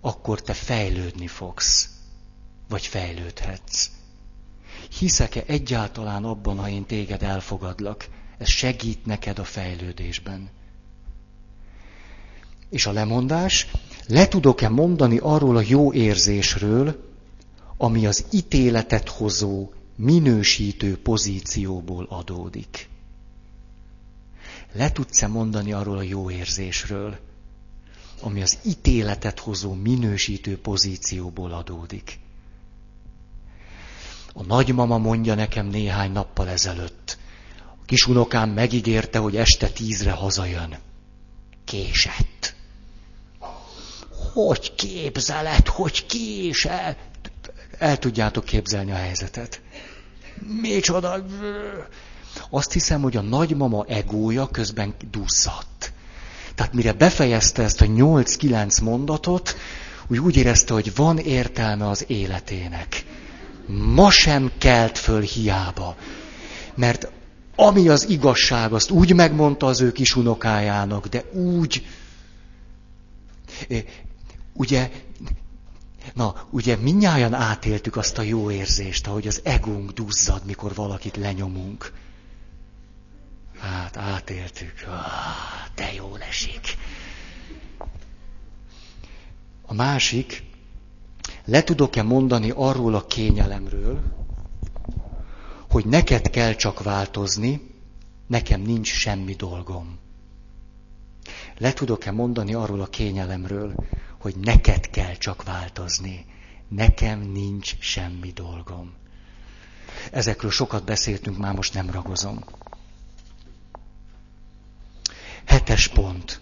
akkor 0.01 0.43
te 0.43 0.53
fejlődni 0.53 1.27
fogsz, 1.27 1.89
vagy 2.69 2.87
fejlődhetsz. 2.87 3.91
Hiszek-e 4.99 5.43
egyáltalán 5.47 6.25
abban, 6.25 6.59
ha 6.59 6.69
én 6.69 6.85
téged 6.85 7.23
elfogadlak? 7.23 8.09
Ez 8.39 8.49
segít 8.49 9.07
neked 9.07 9.39
a 9.39 9.45
fejlődésben. 9.45 10.51
És 12.71 12.87
a 12.87 12.93
lemondás, 12.93 13.71
le 14.07 14.29
tudok-e 14.29 14.69
mondani 14.69 15.19
arról 15.19 15.57
a 15.57 15.65
jó 15.67 15.93
érzésről, 15.93 17.11
ami 17.77 18.07
az 18.07 18.25
ítéletet 18.31 19.09
hozó, 19.09 19.71
minősítő 19.97 20.99
pozícióból 20.99 22.07
adódik. 22.09 22.89
Le 24.73 24.93
tudsz-e 24.93 25.27
mondani 25.27 25.73
arról 25.73 25.99
a 25.99 26.03
jó 26.03 26.31
érzésről, 26.31 27.19
ami 28.21 28.43
az 28.43 28.59
ítéletet 28.65 29.39
hozó, 29.39 29.73
minősítő 29.73 30.59
pozícióból 30.59 31.53
adódik? 31.53 32.19
A 34.35 34.43
nagymama 34.43 34.99
mondja 34.99 35.35
nekem 35.35 35.67
néhány 35.67 36.13
nappal 36.13 36.49
ezelőtt. 36.49 37.19
A 37.81 37.85
kisunokám 37.85 38.51
megígérte, 38.51 39.19
hogy 39.19 39.37
este 39.37 39.69
tízre 39.69 40.11
hazajön. 40.11 40.79
Késett. 41.65 42.55
Hogy 44.33 44.75
képzeled, 44.75 45.67
hogy 45.67 46.07
késett? 46.07 47.06
El 47.79 47.99
tudjátok 47.99 48.45
képzelni 48.45 48.91
a 48.91 48.97
helyzetet. 48.97 49.61
Micsoda... 50.61 51.25
Azt 52.51 52.73
hiszem, 52.73 53.03
hogy 53.03 53.17
a 53.17 53.21
nagymama 53.21 53.85
egója 53.89 54.47
közben 54.47 54.95
duszadt. 55.11 55.93
Tehát 56.55 56.73
mire 56.73 56.93
befejezte 56.93 57.63
ezt 57.63 57.81
a 57.81 57.85
8-9 57.87 58.83
mondatot, 58.83 59.57
úgy, 60.07 60.19
úgy 60.19 60.37
érezte, 60.37 60.73
hogy 60.73 60.95
van 60.95 61.19
értelme 61.19 61.89
az 61.89 62.05
életének. 62.07 63.05
Ma 63.67 64.11
sem 64.11 64.51
kelt 64.59 64.99
föl 64.99 65.21
hiába. 65.21 65.97
Mert 66.75 67.11
ami 67.57 67.89
az 67.89 68.09
igazság, 68.09 68.73
azt 68.73 68.91
úgy 68.91 69.15
megmondta 69.15 69.67
az 69.67 69.81
ő 69.81 69.93
kis 69.93 70.17
unokájának, 70.17 71.07
de 71.07 71.25
úgy, 71.33 71.87
ugye 74.53 74.91
Na, 76.15 76.47
ugye 76.51 76.77
minnyáján 76.77 77.35
átéltük 77.35 77.97
azt 77.97 78.19
a 78.19 78.23
jó 78.23 78.51
érzést, 78.51 79.07
ahogy 79.07 79.27
az 79.27 79.41
egónk 79.45 79.91
duzzad, 79.91 80.45
mikor 80.45 80.75
valakit 80.75 81.17
lenyomunk. 81.17 81.93
Hát, 83.59 83.97
átéltük. 83.97 84.85
Ah, 84.89 85.75
de 85.75 85.93
jó 85.93 86.15
esik. 86.17 86.77
A 89.67 89.75
másik, 89.75 90.43
le 91.45 91.63
tudok-e 91.63 92.03
mondani 92.03 92.51
arról 92.51 92.95
a 92.95 93.07
kényelemről, 93.07 94.03
hogy 95.71 95.87
neked 95.87 96.31
kell 96.31 96.55
csak 96.55 96.83
változni, 96.83 97.71
nekem 98.27 98.61
nincs 98.61 98.89
semmi 98.89 99.35
dolgom. 99.35 99.99
Le 101.59 101.73
tudok-e 101.73 102.11
mondani 102.11 102.55
arról 102.55 102.81
a 102.81 102.87
kényelemről, 102.87 103.75
hogy 104.19 104.37
neked 104.37 104.91
kell 104.91 105.15
csak 105.15 105.43
változni. 105.43 106.27
Nekem 106.69 107.21
nincs 107.21 107.75
semmi 107.79 108.31
dolgom. 108.33 108.95
Ezekről 110.13 110.51
sokat 110.51 110.85
beszéltünk, 110.85 111.39
már 111.39 111.55
most 111.55 111.75
nem 111.75 111.91
ragozom. 111.91 112.45
Hetes 115.45 115.89
pont. 115.89 116.41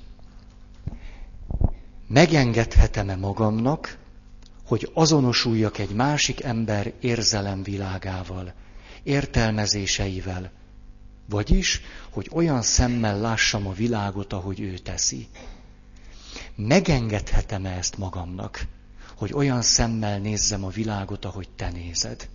Megengedhetem-e 2.08 3.16
magamnak, 3.16 3.98
hogy 4.66 4.90
azonosuljak 4.94 5.78
egy 5.78 5.90
másik 5.94 6.42
ember 6.42 6.92
érzelemvilágával, 7.00 8.52
értelmezéseivel, 9.02 10.50
vagyis, 11.28 11.80
hogy 12.10 12.30
olyan 12.32 12.62
szemmel 12.62 13.18
lássam 13.20 13.66
a 13.66 13.72
világot, 13.72 14.32
ahogy 14.32 14.60
ő 14.60 14.78
teszi. 14.78 15.28
Megengedhetem-e 16.57 17.77
ezt 17.77 17.99
magamnak, 17.99 18.67
hogy 19.17 19.33
olyan 19.33 19.62
szemmel 19.62 20.19
nézzem 20.19 20.64
a 20.64 20.69
világot, 20.69 21.25
ahogy 21.25 21.49
te 21.57 21.71
nézed? 21.71 22.29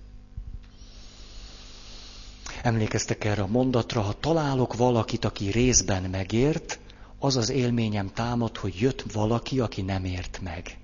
Emlékeztek 2.61 3.23
erre 3.23 3.41
a 3.41 3.47
mondatra, 3.47 4.01
ha 4.01 4.19
találok 4.19 4.75
valakit, 4.75 5.25
aki 5.25 5.49
részben 5.51 6.03
megért, 6.03 6.79
az 7.19 7.35
az 7.35 7.49
élményem 7.49 8.13
támad, 8.13 8.57
hogy 8.57 8.79
jött 8.79 9.01
valaki, 9.11 9.59
aki 9.59 9.81
nem 9.81 10.05
ért 10.05 10.39
meg. 10.43 10.77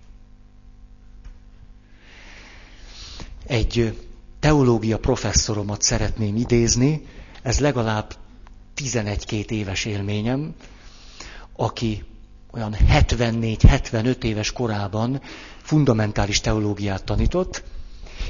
Egy 3.45 4.01
teológia 4.39 4.99
professzoromat 4.99 5.81
szeretném 5.81 6.35
idézni, 6.35 7.05
ez 7.41 7.59
legalább 7.59 8.15
11-2 8.75 9.49
éves 9.49 9.85
élményem, 9.85 10.55
aki 11.55 12.03
olyan 12.55 12.75
74-75 12.89 14.23
éves 14.23 14.51
korában 14.51 15.21
fundamentális 15.61 16.41
teológiát 16.41 17.03
tanított, 17.03 17.63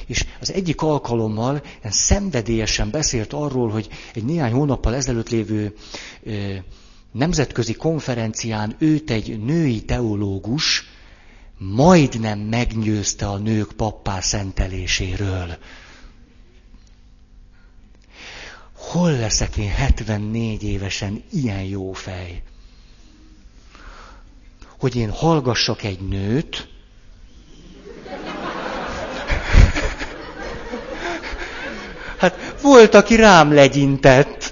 és 0.05 0.25
az 0.39 0.53
egyik 0.53 0.81
alkalommal 0.81 1.61
szenvedélyesen 1.83 2.89
beszélt 2.91 3.33
arról, 3.33 3.69
hogy 3.69 3.87
egy 4.13 4.23
néhány 4.23 4.51
hónappal 4.51 4.95
ezelőtt 4.95 5.29
lévő 5.29 5.75
nemzetközi 7.11 7.73
konferencián 7.73 8.75
őt 8.79 9.09
egy 9.11 9.39
női 9.43 9.81
teológus 9.83 10.83
majdnem 11.57 12.39
megnyőzte 12.39 13.27
a 13.27 13.37
nők 13.37 13.71
pappá 13.71 14.19
szenteléséről. 14.19 15.57
Hol 18.75 19.11
leszek 19.11 19.57
én 19.57 19.69
74 19.69 20.63
évesen 20.63 21.23
ilyen 21.31 21.63
jó 21.63 21.91
fej? 21.93 22.41
Hogy 24.85 24.95
én 24.95 25.11
hallgassak 25.11 25.83
egy 25.83 25.99
nőt, 25.99 26.67
Hát 32.17 32.55
volt, 32.61 32.93
aki 32.93 33.15
rám 33.15 33.53
legyintett. 33.53 34.51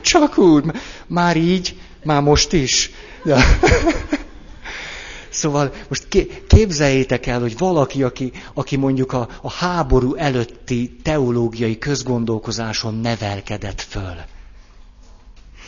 Csak 0.00 0.38
úgy. 0.38 0.64
Már 1.06 1.36
így, 1.36 1.78
már 2.04 2.22
most 2.22 2.52
is. 2.52 2.90
Ja. 3.24 3.38
Szóval 5.28 5.72
most 5.88 6.08
képzeljétek 6.46 7.26
el, 7.26 7.40
hogy 7.40 7.58
valaki, 7.58 8.02
aki, 8.02 8.32
aki 8.54 8.76
mondjuk 8.76 9.12
a, 9.12 9.28
a 9.42 9.50
háború 9.50 10.14
előtti 10.14 10.96
teológiai 11.02 11.78
közgondolkozáson 11.78 12.94
nevelkedett 12.94 13.80
föl, 13.80 14.16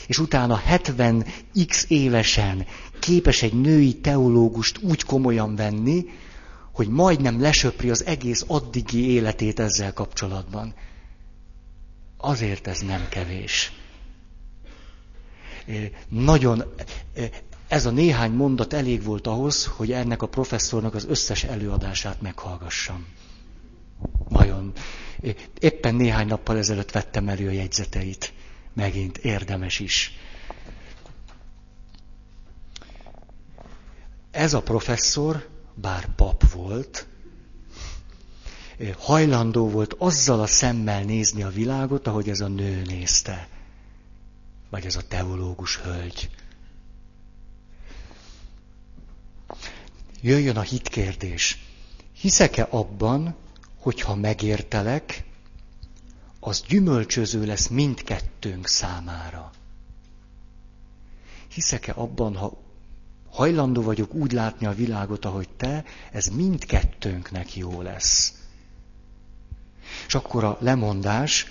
és 0.09 0.19
utána 0.19 0.63
70x 0.71 1.85
évesen 1.89 2.67
képes 2.99 3.43
egy 3.43 3.61
női 3.61 3.95
teológust 3.95 4.79
úgy 4.83 5.03
komolyan 5.03 5.57
venni, 5.57 6.05
hogy 6.73 6.89
majdnem 6.89 7.41
lesöpri 7.41 7.91
az 7.91 8.05
egész 8.05 8.45
addigi 8.47 9.11
életét 9.11 9.61
ezzel 9.61 9.93
kapcsolatban. 9.93 10.75
Azért 12.17 12.67
ez 12.67 12.81
nem 12.81 13.09
kevés. 13.09 13.73
Nagyon, 16.09 16.65
ez 17.69 17.87
a 17.87 17.91
néhány 17.91 18.33
mondat 18.33 18.73
elég 18.73 19.03
volt 19.03 19.27
ahhoz, 19.27 19.67
hogy 19.67 19.93
ennek 19.93 20.23
a 20.23 20.29
professzornak 20.29 20.95
az 20.95 21.07
összes 21.09 21.45
előadását 21.45 22.21
meghallgassam. 22.21 23.07
Nagyon. 24.29 24.73
Éppen 25.61 25.95
néhány 25.95 26.27
nappal 26.27 26.57
ezelőtt 26.57 26.91
vettem 26.91 27.29
elő 27.29 27.49
a 27.49 27.53
jegyzeteit. 27.53 28.33
Megint 28.75 29.19
érdemes 29.19 29.81
is. 29.81 30.13
Ez 34.31 34.55
a 34.55 34.62
professzor, 34.62 35.49
bár 35.75 36.14
pap 36.14 36.51
volt, 36.51 37.07
hajlandó 38.99 39.69
volt 39.69 39.95
azzal 39.99 40.41
a 40.41 40.47
szemmel 40.47 41.03
nézni 41.03 41.43
a 41.43 41.49
világot, 41.49 42.07
ahogy 42.07 42.29
ez 42.29 42.41
a 42.41 42.49
nő 42.49 42.83
nézte. 42.83 43.49
Vagy 44.71 44.87
ez 44.87 44.97
a 44.97 45.07
teológus 45.09 45.79
hölgy. 45.79 46.31
Jöjjön 50.21 50.57
a 50.57 50.61
hitkérdés. 50.61 51.64
Hiszek-e 52.12 52.67
abban, 52.71 53.37
hogyha 53.79 54.14
megértelek, 54.14 55.25
az 56.41 56.64
gyümölcsöző 56.69 57.45
lesz 57.45 57.67
mindkettőnk 57.69 58.67
számára. 58.67 59.51
Hiszek-e 61.49 61.93
abban, 61.97 62.37
ha 62.37 62.68
hajlandó 63.31 63.83
vagyok 63.83 64.14
úgy 64.14 64.33
látni 64.33 64.67
a 64.67 64.75
világot, 64.75 65.25
ahogy 65.25 65.49
te, 65.49 65.85
ez 66.12 66.27
mindkettőnknek 66.27 67.57
jó 67.57 67.83
lesz. 67.83 68.33
És 70.07 70.14
akkor 70.14 70.45
a 70.45 70.59
lemondás, 70.61 71.47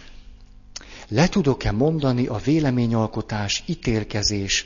le 1.08 1.28
tudok-e 1.28 1.72
mondani 1.72 2.26
a 2.26 2.36
véleményalkotás, 2.36 3.64
ítélkezés, 3.66 4.66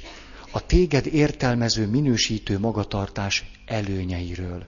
a 0.51 0.65
téged 0.65 1.05
értelmező, 1.05 1.87
minősítő 1.87 2.59
magatartás 2.59 3.51
előnyeiről. 3.65 4.65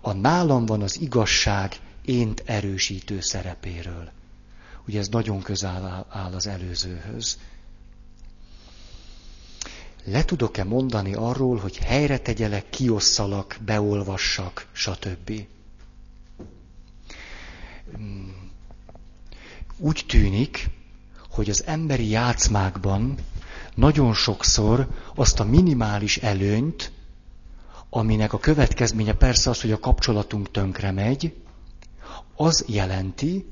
A 0.00 0.12
nálam 0.12 0.66
van 0.66 0.82
az 0.82 1.00
igazság 1.00 1.76
ént 2.04 2.42
erősítő 2.46 3.20
szerepéről. 3.20 4.10
Ugye 4.86 4.98
ez 4.98 5.08
nagyon 5.08 5.42
közel 5.42 6.06
áll 6.10 6.32
az 6.32 6.46
előzőhöz. 6.46 7.38
Le 10.04 10.24
tudok-e 10.24 10.64
mondani 10.64 11.14
arról, 11.14 11.56
hogy 11.56 11.76
helyre 11.76 12.18
tegyelek, 12.18 12.70
kiosszalak, 12.70 13.56
beolvassak, 13.64 14.66
stb. 14.72 15.32
Hmm. 17.96 18.34
Úgy 19.76 20.04
tűnik, 20.08 20.68
hogy 21.30 21.50
az 21.50 21.64
emberi 21.66 22.08
játszmákban 22.08 23.14
nagyon 23.74 24.14
sokszor 24.14 24.88
azt 25.14 25.40
a 25.40 25.44
minimális 25.44 26.16
előnyt, 26.16 26.92
aminek 27.90 28.32
a 28.32 28.38
következménye 28.38 29.12
persze 29.14 29.50
az, 29.50 29.60
hogy 29.60 29.72
a 29.72 29.78
kapcsolatunk 29.78 30.50
tönkre 30.50 30.90
megy, 30.90 31.34
az 32.36 32.64
jelenti, 32.68 33.46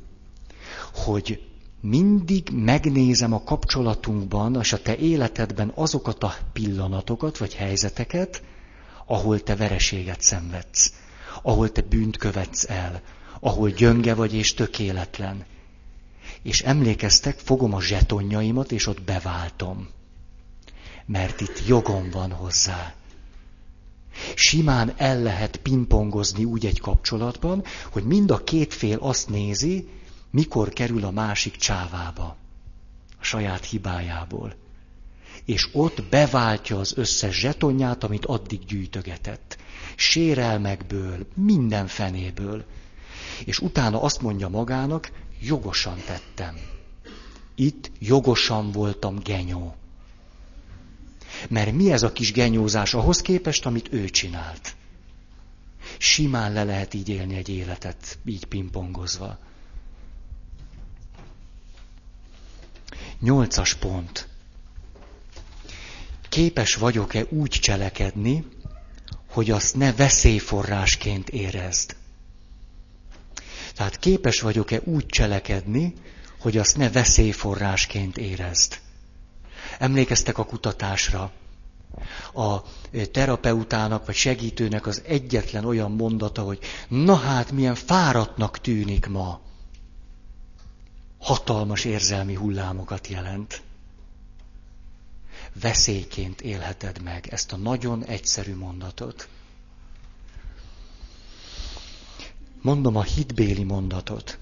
hogy 0.92 1.46
mindig 1.88 2.48
megnézem 2.52 3.32
a 3.32 3.42
kapcsolatunkban, 3.42 4.58
és 4.60 4.72
a 4.72 4.82
te 4.82 4.96
életedben 4.96 5.72
azokat 5.74 6.22
a 6.22 6.34
pillanatokat 6.52 7.38
vagy 7.38 7.54
helyzeteket, 7.54 8.42
ahol 9.06 9.42
te 9.42 9.56
vereséget 9.56 10.20
szenvedsz, 10.20 10.92
ahol 11.42 11.72
te 11.72 11.80
bűnt 11.80 12.16
követsz 12.16 12.70
el, 12.70 13.02
ahol 13.40 13.70
gyönge 13.70 14.14
vagy 14.14 14.34
és 14.34 14.54
tökéletlen. 14.54 15.44
És 16.42 16.62
emlékeztek, 16.62 17.38
fogom 17.38 17.74
a 17.74 17.80
zsetonjaimat, 17.80 18.72
és 18.72 18.86
ott 18.86 19.02
beváltom. 19.02 19.88
Mert 21.06 21.40
itt 21.40 21.66
jogom 21.66 22.10
van 22.10 22.32
hozzá. 22.32 22.94
Simán 24.34 24.92
el 24.96 25.22
lehet 25.22 25.56
pingpongozni 25.56 26.44
úgy 26.44 26.66
egy 26.66 26.80
kapcsolatban, 26.80 27.64
hogy 27.90 28.04
mind 28.04 28.30
a 28.30 28.44
két 28.44 28.74
fél 28.74 28.98
azt 29.00 29.28
nézi, 29.28 29.88
mikor 30.36 30.68
kerül 30.68 31.04
a 31.04 31.10
másik 31.10 31.56
csávába, 31.56 32.36
a 33.20 33.24
saját 33.24 33.64
hibájából. 33.64 34.54
És 35.44 35.68
ott 35.72 36.02
beváltja 36.10 36.78
az 36.78 36.92
összes 36.96 37.38
zsetonját, 37.38 38.04
amit 38.04 38.24
addig 38.24 38.64
gyűjtögetett. 38.64 39.56
Sérelmekből, 39.94 41.26
minden 41.34 41.86
fenéből. 41.86 42.64
És 43.44 43.58
utána 43.58 44.02
azt 44.02 44.22
mondja 44.22 44.48
magának, 44.48 45.10
jogosan 45.40 45.96
tettem. 46.06 46.56
Itt 47.54 47.90
jogosan 47.98 48.70
voltam 48.72 49.18
genyó. 49.18 49.74
Mert 51.48 51.72
mi 51.72 51.92
ez 51.92 52.02
a 52.02 52.12
kis 52.12 52.32
genyózás 52.32 52.94
ahhoz 52.94 53.20
képest, 53.20 53.66
amit 53.66 53.92
ő 53.92 54.08
csinált? 54.08 54.74
Simán 55.98 56.52
le 56.52 56.64
lehet 56.64 56.94
így 56.94 57.08
élni 57.08 57.36
egy 57.36 57.48
életet, 57.48 58.18
így 58.24 58.44
pingpongozva. 58.44 59.38
Nyolcas 63.20 63.74
pont. 63.74 64.28
Képes 66.28 66.74
vagyok-e 66.74 67.24
úgy 67.28 67.50
cselekedni, 67.50 68.44
hogy 69.30 69.50
azt 69.50 69.74
ne 69.76 69.92
veszélyforrásként 69.92 71.28
érezd? 71.28 71.96
Tehát 73.74 73.98
képes 73.98 74.40
vagyok-e 74.40 74.80
úgy 74.84 75.06
cselekedni, 75.06 75.94
hogy 76.38 76.56
azt 76.56 76.76
ne 76.76 76.90
veszélyforrásként 76.90 78.16
érezd? 78.16 78.78
Emlékeztek 79.78 80.38
a 80.38 80.44
kutatásra. 80.44 81.32
A 82.34 82.56
terapeutának 83.12 84.06
vagy 84.06 84.14
segítőnek 84.14 84.86
az 84.86 85.02
egyetlen 85.06 85.64
olyan 85.64 85.92
mondata, 85.92 86.42
hogy 86.42 86.58
na 86.88 87.14
hát 87.14 87.52
milyen 87.52 87.74
fáradtnak 87.74 88.60
tűnik 88.60 89.06
ma 89.06 89.40
hatalmas 91.26 91.84
érzelmi 91.84 92.34
hullámokat 92.34 93.06
jelent. 93.06 93.62
Veszélyként 95.60 96.40
élheted 96.40 97.02
meg 97.02 97.26
ezt 97.30 97.52
a 97.52 97.56
nagyon 97.56 98.04
egyszerű 98.04 98.54
mondatot. 98.54 99.28
Mondom 102.62 102.96
a 102.96 103.02
hitbéli 103.02 103.62
mondatot. 103.62 104.38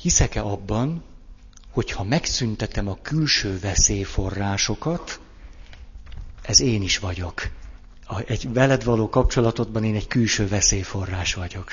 Hiszek-e 0.00 0.42
abban, 0.42 1.02
hogy 1.70 1.90
ha 1.90 2.04
megszüntetem 2.04 2.88
a 2.88 2.98
külső 3.02 3.58
veszélyforrásokat, 3.58 5.20
ez 6.42 6.60
én 6.60 6.82
is 6.82 6.98
vagyok. 6.98 7.50
Egy 8.26 8.52
veled 8.52 8.84
való 8.84 9.08
kapcsolatodban 9.08 9.84
én 9.84 9.94
egy 9.94 10.06
külső 10.06 10.48
veszélyforrás 10.48 11.34
vagyok. 11.34 11.70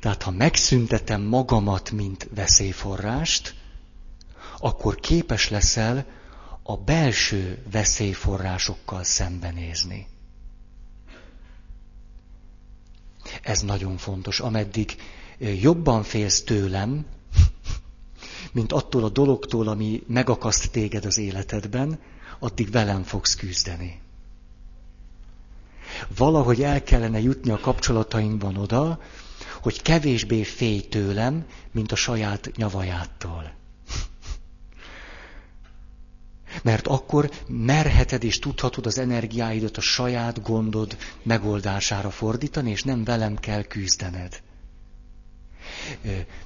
Tehát 0.00 0.22
ha 0.22 0.30
megszüntetem 0.30 1.22
magamat, 1.22 1.90
mint 1.90 2.28
veszélyforrást, 2.34 3.54
akkor 4.58 4.94
képes 4.94 5.48
leszel 5.48 6.06
a 6.62 6.76
belső 6.76 7.62
veszélyforrásokkal 7.70 9.04
szembenézni. 9.04 10.06
Ez 13.42 13.60
nagyon 13.60 13.96
fontos. 13.96 14.40
Ameddig 14.40 14.96
jobban 15.38 16.02
félsz 16.02 16.42
tőlem, 16.42 17.06
mint 18.52 18.72
attól 18.72 19.04
a 19.04 19.08
dologtól, 19.08 19.68
ami 19.68 20.02
megakaszt 20.06 20.70
téged 20.70 21.04
az 21.04 21.18
életedben, 21.18 21.98
addig 22.38 22.70
velem 22.70 23.02
fogsz 23.02 23.34
küzdeni. 23.34 24.00
Valahogy 26.16 26.62
el 26.62 26.82
kellene 26.82 27.20
jutni 27.20 27.50
a 27.50 27.58
kapcsolatainkban 27.60 28.56
oda, 28.56 29.00
hogy 29.62 29.82
kevésbé 29.82 30.42
félj 30.42 30.80
tőlem, 30.80 31.46
mint 31.72 31.92
a 31.92 31.96
saját 31.96 32.50
nyavajától. 32.56 33.56
Mert 36.62 36.86
akkor 36.86 37.30
merheted 37.46 38.24
és 38.24 38.38
tudhatod 38.38 38.86
az 38.86 38.98
energiáidat 38.98 39.76
a 39.76 39.80
saját 39.80 40.42
gondod 40.42 40.96
megoldására 41.22 42.10
fordítani, 42.10 42.70
és 42.70 42.82
nem 42.82 43.04
velem 43.04 43.36
kell 43.36 43.62
küzdened. 43.62 44.42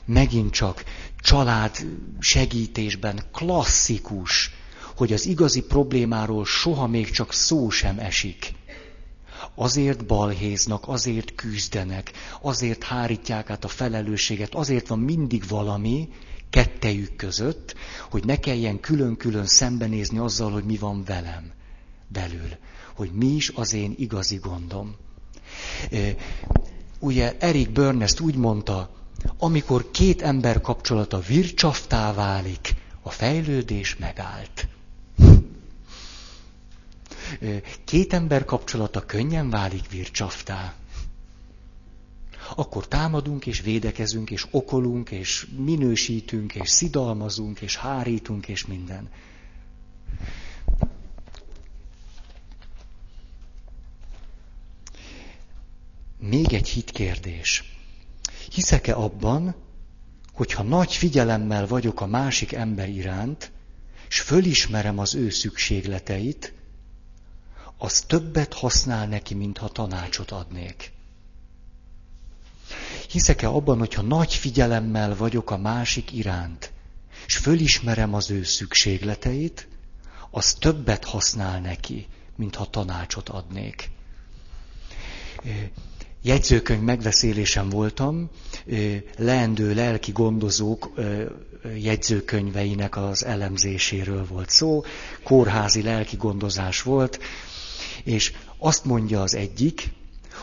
Megint 0.04 0.52
csak 0.52 0.84
család 1.20 1.86
segítésben 2.20 3.22
klasszikus, 3.32 4.50
hogy 4.96 5.12
az 5.12 5.26
igazi 5.26 5.62
problémáról 5.62 6.44
soha 6.44 6.86
még 6.86 7.10
csak 7.10 7.32
szó 7.32 7.70
sem 7.70 7.98
esik 7.98 8.52
azért 9.54 10.06
balhéznak, 10.06 10.88
azért 10.88 11.34
küzdenek, 11.34 12.12
azért 12.40 12.82
hárítják 12.82 13.50
át 13.50 13.64
a 13.64 13.68
felelősséget, 13.68 14.54
azért 14.54 14.88
van 14.88 14.98
mindig 14.98 15.48
valami 15.48 16.08
kettejük 16.50 17.16
között, 17.16 17.74
hogy 18.10 18.24
ne 18.24 18.36
kelljen 18.36 18.80
külön-külön 18.80 19.46
szembenézni 19.46 20.18
azzal, 20.18 20.50
hogy 20.50 20.64
mi 20.64 20.76
van 20.76 21.04
velem 21.04 21.52
belül, 22.08 22.48
hogy 22.94 23.10
mi 23.12 23.26
is 23.26 23.48
az 23.54 23.72
én 23.72 23.94
igazi 23.96 24.36
gondom. 24.36 24.94
Ugye 26.98 27.36
Erik 27.38 27.70
Burnest 27.70 28.20
úgy 28.20 28.36
mondta, 28.36 28.90
amikor 29.38 29.90
két 29.90 30.22
ember 30.22 30.60
kapcsolata 30.60 31.18
vircsaftá 31.20 32.12
válik, 32.12 32.74
a 33.02 33.10
fejlődés 33.10 33.96
megállt. 33.96 34.68
Két 37.84 38.12
ember 38.12 38.44
kapcsolata 38.44 39.06
könnyen 39.06 39.50
válik 39.50 39.90
vircsaftá. 39.90 40.74
Akkor 42.54 42.88
támadunk, 42.88 43.46
és 43.46 43.60
védekezünk, 43.60 44.30
és 44.30 44.46
okolunk, 44.50 45.10
és 45.10 45.46
minősítünk, 45.56 46.54
és 46.54 46.68
szidalmazunk, 46.68 47.60
és 47.60 47.76
hárítunk, 47.76 48.48
és 48.48 48.66
minden. 48.66 49.10
Még 56.18 56.52
egy 56.52 56.68
hitkérdés. 56.68 57.64
Hiszek-e 58.50 58.96
abban, 58.96 59.54
hogyha 60.32 60.62
nagy 60.62 60.92
figyelemmel 60.94 61.66
vagyok 61.66 62.00
a 62.00 62.06
másik 62.06 62.52
ember 62.52 62.88
iránt, 62.88 63.50
és 64.08 64.20
fölismerem 64.20 64.98
az 64.98 65.14
ő 65.14 65.30
szükségleteit, 65.30 66.52
az 67.82 68.00
többet 68.00 68.54
használ 68.54 69.06
neki, 69.06 69.34
mintha 69.34 69.68
tanácsot 69.68 70.30
adnék. 70.30 70.92
Hiszek-e 73.10 73.48
abban, 73.48 73.78
hogyha 73.78 74.02
nagy 74.02 74.34
figyelemmel 74.34 75.16
vagyok 75.16 75.50
a 75.50 75.56
másik 75.56 76.12
iránt, 76.12 76.72
és 77.26 77.36
fölismerem 77.36 78.14
az 78.14 78.30
ő 78.30 78.42
szükségleteit, 78.42 79.68
az 80.30 80.52
többet 80.52 81.04
használ 81.04 81.60
neki, 81.60 82.06
mintha 82.36 82.70
tanácsot 82.70 83.28
adnék 83.28 83.90
jegyzőkönyv 86.22 86.80
megbeszélésen 86.80 87.68
voltam, 87.68 88.30
leendő 89.16 89.74
lelki 89.74 90.12
gondozók 90.12 90.92
jegyzőkönyveinek 91.76 92.96
az 92.96 93.24
elemzéséről 93.24 94.26
volt 94.26 94.50
szó, 94.50 94.82
kórházi 95.22 95.82
lelki 95.82 96.16
gondozás 96.16 96.82
volt, 96.82 97.18
és 98.04 98.32
azt 98.58 98.84
mondja 98.84 99.22
az 99.22 99.34
egyik, 99.34 99.92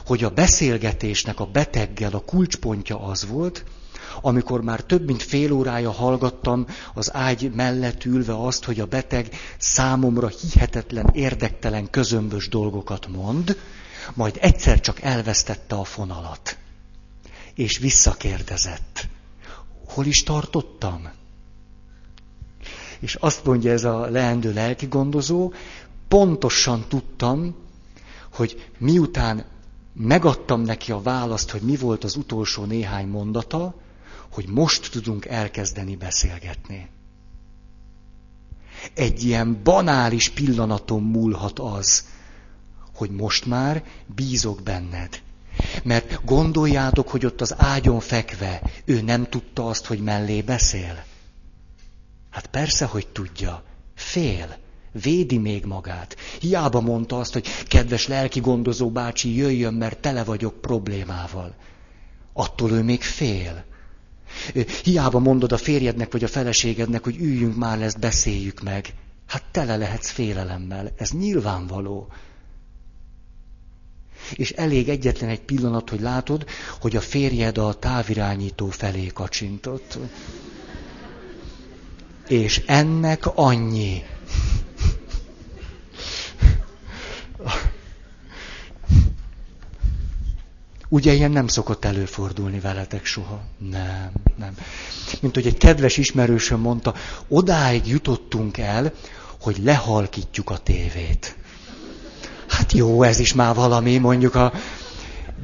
hogy 0.06 0.24
a 0.24 0.30
beszélgetésnek 0.30 1.40
a 1.40 1.46
beteggel 1.46 2.14
a 2.14 2.20
kulcspontja 2.20 3.00
az 3.00 3.28
volt, 3.28 3.64
amikor 4.22 4.62
már 4.62 4.82
több 4.84 5.06
mint 5.06 5.24
fél 5.24 5.52
órája 5.52 5.92
hallgattam 5.92 6.66
az 6.94 7.14
ágy 7.14 7.52
mellett 7.54 8.06
ülve 8.06 8.44
azt, 8.44 8.64
hogy 8.64 8.80
a 8.80 8.86
beteg 8.86 9.36
számomra 9.58 10.28
hihetetlen, 10.28 11.10
érdektelen, 11.14 11.90
közömbös 11.90 12.48
dolgokat 12.50 13.08
mond, 13.08 13.58
majd 14.14 14.38
egyszer 14.42 14.80
csak 14.80 15.02
elvesztette 15.02 15.76
a 15.76 15.84
fonalat, 15.84 16.58
és 17.56 17.78
visszakérdezett, 17.78 19.08
hol 19.88 20.06
is 20.06 20.24
tartottam? 20.24 21.10
És 23.00 23.16
azt 23.16 23.46
mondja 23.46 23.72
ez 23.72 23.84
a 23.84 24.10
leendő 24.10 24.54
lelki 24.54 24.86
gondozó, 24.86 25.54
pontosan 26.10 26.86
tudtam, 26.88 27.56
hogy 28.34 28.72
miután 28.78 29.46
megadtam 29.94 30.62
neki 30.62 30.92
a 30.92 31.02
választ, 31.02 31.50
hogy 31.50 31.62
mi 31.62 31.76
volt 31.76 32.04
az 32.04 32.16
utolsó 32.16 32.64
néhány 32.64 33.08
mondata, 33.08 33.76
hogy 34.32 34.48
most 34.48 34.92
tudunk 34.92 35.26
elkezdeni 35.26 35.96
beszélgetni. 35.96 36.90
Egy 38.94 39.24
ilyen 39.24 39.64
banális 39.64 40.30
pillanaton 40.30 41.04
múlhat 41.04 41.60
az, 41.60 42.06
hogy 42.96 43.10
most 43.12 43.46
már 43.46 43.84
bízok 44.16 44.62
benned. 44.62 45.22
Mert 45.84 46.26
gondoljátok, 46.26 47.10
hogy 47.10 47.26
ott 47.26 47.42
az 47.42 47.56
ágyon 47.58 48.00
fekve 48.00 48.62
ő 48.86 49.02
nem 49.02 49.30
tudta 49.30 49.68
azt, 49.68 49.86
hogy 49.86 50.00
mellé 50.00 50.42
beszél? 50.42 51.04
Hát 52.30 52.48
persze, 52.48 52.86
hogy 52.86 53.08
tudja. 53.08 53.64
Fél. 53.96 54.58
Védi 54.92 55.38
még 55.38 55.66
magát. 55.66 56.16
Hiába 56.40 56.82
mondta 56.82 57.20
azt, 57.20 57.34
hogy 57.34 57.48
kedves 57.68 58.08
lelki 58.08 58.40
gondozó 58.40 58.90
bácsi, 58.90 59.36
jöjjön, 59.36 59.74
mert 59.74 60.00
tele 60.00 60.24
vagyok 60.24 60.62
problémával. 60.62 61.56
Attól 62.34 62.72
ő 62.72 62.84
még 62.84 63.02
fél. 63.02 63.66
Hiába 64.84 65.20
mondod 65.20 65.52
a 65.52 65.58
férjednek 65.58 66.12
vagy 66.12 66.24
a 66.24 66.28
feleségednek, 66.28 67.04
hogy 67.04 67.18
üljünk 67.18 67.56
már, 67.56 67.82
ezt 67.82 68.00
beszéljük 68.00 68.62
meg. 68.62 68.94
Hát 69.28 69.44
tele 69.52 69.78
lehetsz 69.78 70.10
félelemmel. 70.10 70.92
Ez 70.98 71.12
nyilvánvaló. 71.12 72.08
És 74.34 74.52
elég 74.52 74.90
egyetlen 74.90 75.30
egy 75.30 75.42
pillanat, 75.42 75.90
hogy 75.90 76.00
látod, 76.00 76.46
hogy 76.80 76.96
a 76.96 77.02
férjed 77.02 77.58
a 77.58 77.74
távirányító 77.74 78.70
felé 78.70 79.08
kacsintott. 79.08 79.98
És 82.28 82.64
ennek 82.66 83.26
annyi. 83.36 84.04
Ugye 90.90 91.14
ilyen 91.14 91.32
nem 91.32 91.48
szokott 91.48 91.86
előfordulni 91.86 92.60
veletek 92.60 93.06
soha? 93.06 93.42
Nem, 93.58 94.12
nem. 94.38 94.58
Mint 95.22 95.36
hogy 95.36 95.48
egy 95.48 95.58
kedves 95.58 95.98
ismerősöm 95.98 96.60
mondta, 96.60 96.94
odáig 97.28 97.88
jutottunk 97.88 98.58
el, 98.58 98.94
hogy 99.42 99.58
lehalkítjuk 99.64 100.50
a 100.50 100.58
tévét. 100.58 101.36
Hát 102.48 102.74
jó, 102.74 103.04
ez 103.04 103.20
is 103.20 103.34
már 103.34 103.56
valami, 103.56 103.98
mondjuk 103.98 104.36
a 104.36 104.54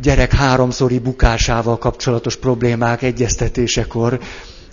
gyerek 0.01 0.33
háromszori 0.33 0.99
bukásával 0.99 1.77
kapcsolatos 1.77 2.35
problémák 2.35 3.01
egyeztetésekor 3.01 4.19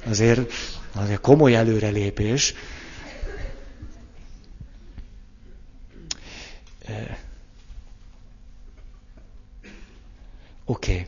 azért, 0.06 0.52
azért 0.94 1.20
komoly 1.20 1.54
előrelépés. 1.54 2.54
Oké. 10.64 10.92
Okay. 10.92 11.06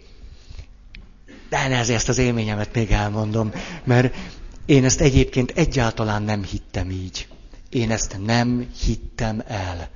De 1.49 1.69
ne 1.69 1.95
ezt 1.95 2.09
az 2.09 2.19
élményemet 2.19 2.75
még 2.75 2.91
elmondom, 2.91 3.53
mert 3.85 4.15
én 4.67 4.85
ezt 4.85 5.01
egyébként 5.01 5.51
egyáltalán 5.51 6.23
nem 6.23 6.45
hittem 6.45 6.91
így. 6.91 7.29
Én 7.71 7.91
ezt 7.91 8.19
nem 8.25 8.71
hittem 8.85 9.43
el. 9.47 9.89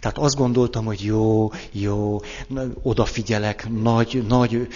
Tehát 0.00 0.18
azt 0.18 0.36
gondoltam, 0.36 0.84
hogy 0.84 1.04
jó, 1.04 1.50
jó, 1.72 2.20
odafigyelek, 2.82 3.68
nagy, 3.68 4.24
nagy, 4.28 4.68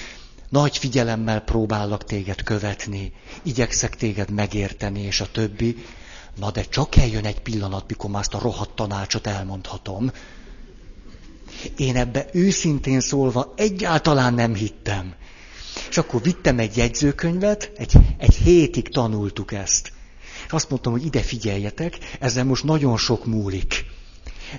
nagy 0.48 0.78
figyelemmel 0.78 1.40
próbálok 1.40 2.04
téged 2.04 2.42
követni, 2.42 3.12
igyekszek 3.42 3.96
téged 3.96 4.30
megérteni, 4.30 5.00
és 5.00 5.20
a 5.20 5.30
többi. 5.32 5.76
Na 6.36 6.50
de 6.50 6.62
csak 6.62 6.96
eljön 6.96 7.24
egy 7.24 7.40
pillanat, 7.40 7.84
mikor 7.88 8.10
már 8.10 8.20
ezt 8.20 8.34
a 8.34 8.38
rohadt 8.38 8.74
tanácsot 8.74 9.26
elmondhatom. 9.26 10.10
Én 11.76 11.96
ebbe 11.96 12.26
őszintén 12.32 13.00
szólva 13.00 13.52
egyáltalán 13.56 14.34
nem 14.34 14.54
hittem. 14.54 15.14
És 15.90 15.98
akkor 15.98 16.22
vittem 16.22 16.58
egy 16.58 16.76
jegyzőkönyvet, 16.76 17.72
egy, 17.76 17.92
egy 18.18 18.34
hétig 18.34 18.88
tanultuk 18.88 19.52
ezt. 19.52 19.92
És 20.46 20.52
azt 20.52 20.70
mondtam, 20.70 20.92
hogy 20.92 21.04
ide 21.04 21.20
figyeljetek, 21.20 21.98
ezzel 22.20 22.44
most 22.44 22.64
nagyon 22.64 22.96
sok 22.96 23.26
múlik. 23.26 23.84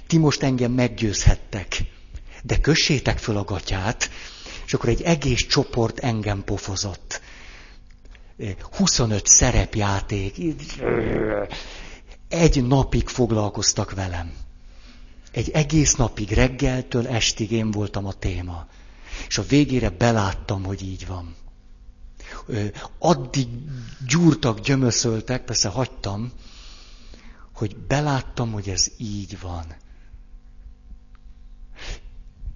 Ti 0.08 0.17
most 0.17 0.43
engem 0.43 0.71
meggyőzhettek, 0.71 1.84
de 2.43 2.58
kössétek 2.58 3.17
föl 3.17 3.38
a 3.38 3.43
gatyát, 3.43 4.10
és 4.65 4.73
akkor 4.73 4.89
egy 4.89 5.01
egész 5.01 5.45
csoport 5.45 5.99
engem 5.99 6.43
pofozott. 6.43 7.21
25 8.77 9.25
szerepjáték, 9.27 10.36
egy 12.29 12.67
napig 12.67 13.08
foglalkoztak 13.08 13.91
velem. 13.93 14.34
Egy 15.36 15.50
egész 15.50 15.95
napig, 15.95 16.32
reggeltől 16.32 17.08
estig 17.08 17.52
én 17.52 17.71
voltam 17.71 18.06
a 18.06 18.13
téma. 18.13 18.67
És 19.28 19.38
a 19.38 19.43
végére 19.43 19.89
beláttam, 19.89 20.63
hogy 20.63 20.82
így 20.82 21.08
van. 21.08 21.36
Addig 23.00 23.48
gyúrtak, 24.08 24.60
gyömöszöltek, 24.60 25.45
persze 25.45 25.69
hagytam, 25.69 26.32
hogy 27.54 27.78
beláttam, 27.78 28.52
hogy 28.52 28.69
ez 28.69 28.91
így 28.98 29.39
van. 29.39 29.76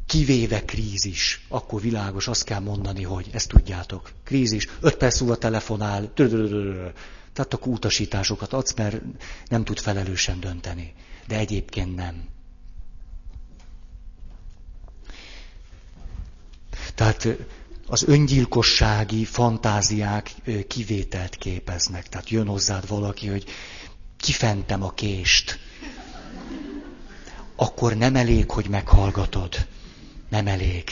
Kivéve 0.05 0.65
krízis, 0.65 1.45
akkor 1.49 1.82
világos, 1.82 2.27
azt 2.27 2.43
kell 2.43 2.59
mondani, 2.59 3.03
hogy 3.03 3.30
ezt 3.32 3.47
tudjátok. 3.47 4.11
Krízis, 4.23 4.67
öt 4.82 4.95
perc 4.95 5.19
múlva 5.19 5.36
telefonál, 5.38 6.13
tehát 6.13 7.53
akkor 7.53 7.67
utasításokat 7.73 8.53
adsz, 8.53 8.73
mert 8.73 9.01
nem 9.47 9.63
tud 9.63 9.80
felelősen 9.80 10.39
dönteni. 10.39 10.93
De 11.27 11.38
egyébként 11.38 11.95
nem. 11.95 12.38
Tehát 16.99 17.27
az 17.87 18.03
öngyilkossági 18.07 19.25
fantáziák 19.25 20.31
kivételt 20.67 21.35
képeznek. 21.35 22.09
Tehát 22.09 22.29
jön 22.29 22.47
hozzád 22.47 22.87
valaki, 22.87 23.27
hogy 23.27 23.43
kifentem 24.17 24.83
a 24.83 24.91
kést. 24.91 25.59
Akkor 27.55 27.95
nem 27.95 28.15
elég, 28.15 28.51
hogy 28.51 28.69
meghallgatod. 28.69 29.67
Nem 30.29 30.47
elég. 30.47 30.83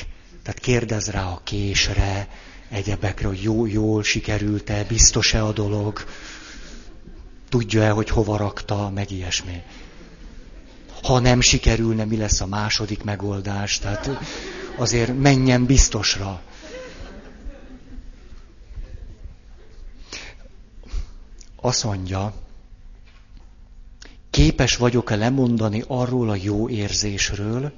Tehát 0.44 0.60
kérdez 0.60 1.08
rá 1.08 1.26
a 1.26 1.42
késre, 1.44 2.28
egyebekre, 2.70 3.28
hogy 3.28 3.42
jó, 3.42 3.66
jól 3.66 4.04
sikerült-e, 4.04 4.84
biztos-e 4.84 5.44
a 5.44 5.52
dolog, 5.52 6.06
tudja-e, 7.50 7.90
hogy 7.90 8.10
hova 8.10 8.38
rakta, 8.38 8.90
meg 8.90 9.12
ilyesmi. 9.12 9.62
Ha 11.04 11.20
nem 11.20 11.42
sikerülne, 11.42 12.06
mi 12.06 12.18
lesz 12.18 12.42
a 12.42 12.46
második 12.46 13.04
megoldás? 13.04 13.80
Tehát 13.80 14.10
azért 14.78 15.18
menjen 15.20 15.66
biztosra. 15.66 16.42
Azt 21.62 21.84
mondja, 21.84 22.34
képes 24.30 24.76
vagyok-e 24.76 25.16
lemondani 25.16 25.84
arról 25.88 26.30
a 26.30 26.36
jó 26.36 26.70
érzésről, 26.70 27.72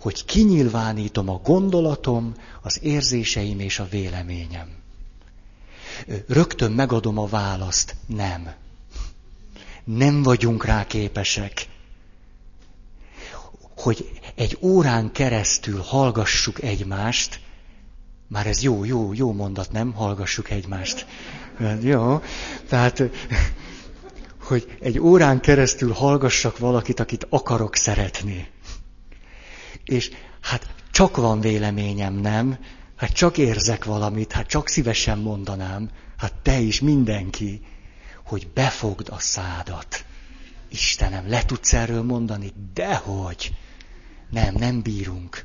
hogy 0.00 0.24
kinyilvánítom 0.24 1.28
a 1.28 1.40
gondolatom, 1.44 2.34
az 2.62 2.82
érzéseim 2.82 3.60
és 3.60 3.78
a 3.78 3.88
véleményem. 3.90 4.68
Rögtön 6.26 6.72
megadom 6.72 7.18
a 7.18 7.26
választ. 7.26 7.96
Nem. 8.06 8.54
Nem 9.84 10.22
vagyunk 10.22 10.64
rá 10.64 10.86
képesek. 10.86 11.68
Hogy 13.76 14.10
egy 14.38 14.58
órán 14.60 15.12
keresztül 15.12 15.80
hallgassuk 15.80 16.62
egymást, 16.62 17.40
már 18.28 18.46
ez 18.46 18.62
jó, 18.62 18.84
jó, 18.84 19.12
jó 19.14 19.32
mondat, 19.32 19.72
nem? 19.72 19.92
Hallgassuk 19.92 20.50
egymást. 20.50 21.06
Jó, 21.80 22.20
tehát, 22.68 23.02
hogy 24.48 24.76
egy 24.80 24.98
órán 24.98 25.40
keresztül 25.40 25.92
hallgassak 25.92 26.58
valakit, 26.58 27.00
akit 27.00 27.26
akarok 27.28 27.76
szeretni. 27.76 28.48
És 29.84 30.10
hát 30.40 30.74
csak 30.90 31.16
van 31.16 31.40
véleményem, 31.40 32.14
nem? 32.14 32.58
Hát 32.96 33.12
csak 33.12 33.38
érzek 33.38 33.84
valamit, 33.84 34.32
hát 34.32 34.46
csak 34.46 34.68
szívesen 34.68 35.18
mondanám, 35.18 35.90
hát 36.16 36.34
te 36.42 36.58
is, 36.58 36.80
mindenki, 36.80 37.60
hogy 38.24 38.48
befogd 38.54 39.08
a 39.08 39.18
szádat. 39.18 40.04
Istenem, 40.68 41.28
le 41.28 41.44
tudsz 41.44 41.72
erről 41.72 42.02
mondani? 42.02 42.52
Dehogy. 42.74 43.52
Nem, 44.30 44.54
nem 44.58 44.82
bírunk. 44.82 45.44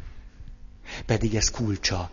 Pedig 1.06 1.36
ez 1.36 1.50
kulcsa. 1.52 2.10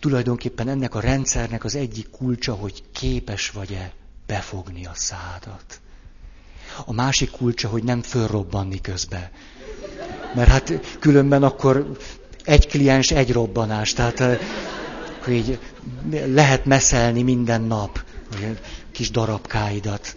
Tulajdonképpen 0.00 0.68
ennek 0.68 0.94
a 0.94 1.00
rendszernek 1.00 1.64
az 1.64 1.74
egyik 1.74 2.10
kulcsa, 2.10 2.54
hogy 2.54 2.82
képes 2.92 3.50
vagy-e 3.50 3.92
befogni 4.26 4.86
a 4.86 4.94
szádat. 4.94 5.80
A 6.84 6.92
másik 6.92 7.30
kulcsa, 7.30 7.68
hogy 7.68 7.84
nem 7.84 8.02
fölrobbanni 8.02 8.80
közbe. 8.80 9.30
Mert 10.34 10.48
hát 10.48 10.98
különben 10.98 11.42
akkor 11.42 11.96
egy 12.44 12.66
kliens, 12.66 13.10
egy 13.10 13.32
robbanás. 13.32 13.92
Tehát 13.92 14.22
hogy 15.24 15.34
így 15.34 15.58
lehet 16.26 16.64
meszelni 16.64 17.22
minden 17.22 17.62
nap 17.62 18.04
kis 18.92 19.10
darabkáidat. 19.10 20.14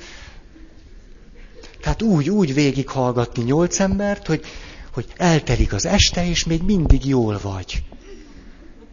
Tehát 1.82 2.02
úgy, 2.02 2.30
úgy 2.30 2.54
végighallgatni 2.54 3.44
nyolc 3.44 3.80
embert, 3.80 4.28
hogy, 4.28 4.46
hogy 4.94 5.06
eltelik 5.18 5.74
az 5.74 5.86
este, 5.86 6.26
és 6.28 6.44
még 6.44 6.62
mindig 6.62 7.06
jól 7.06 7.40
vagy. 7.42 7.84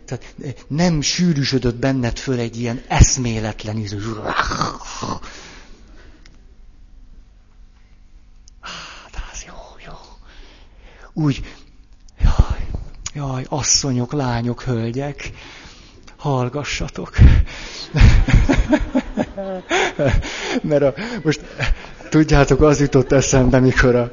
Tehát 0.05 0.35
nem 0.67 1.01
sűrűsödött 1.01 1.77
benned 1.77 2.19
föl 2.19 2.39
egy 2.39 2.61
ilyen 2.61 2.83
eszméletlen 2.89 3.77
ízű. 3.77 3.99
Hát 9.13 9.45
jó, 9.47 9.55
jó. 9.87 9.93
Úgy, 11.13 11.43
jaj, 12.21 12.67
jaj, 13.15 13.45
asszonyok, 13.49 14.13
lányok, 14.13 14.63
hölgyek, 14.63 15.31
hallgassatok. 16.17 17.17
Mert 20.63 20.83
a, 20.83 20.95
most 21.23 21.41
tudjátok, 22.11 22.63
az 22.63 22.81
jutott 22.81 23.13
eszembe, 23.13 23.59
mikor, 23.59 23.95
a, 23.95 24.11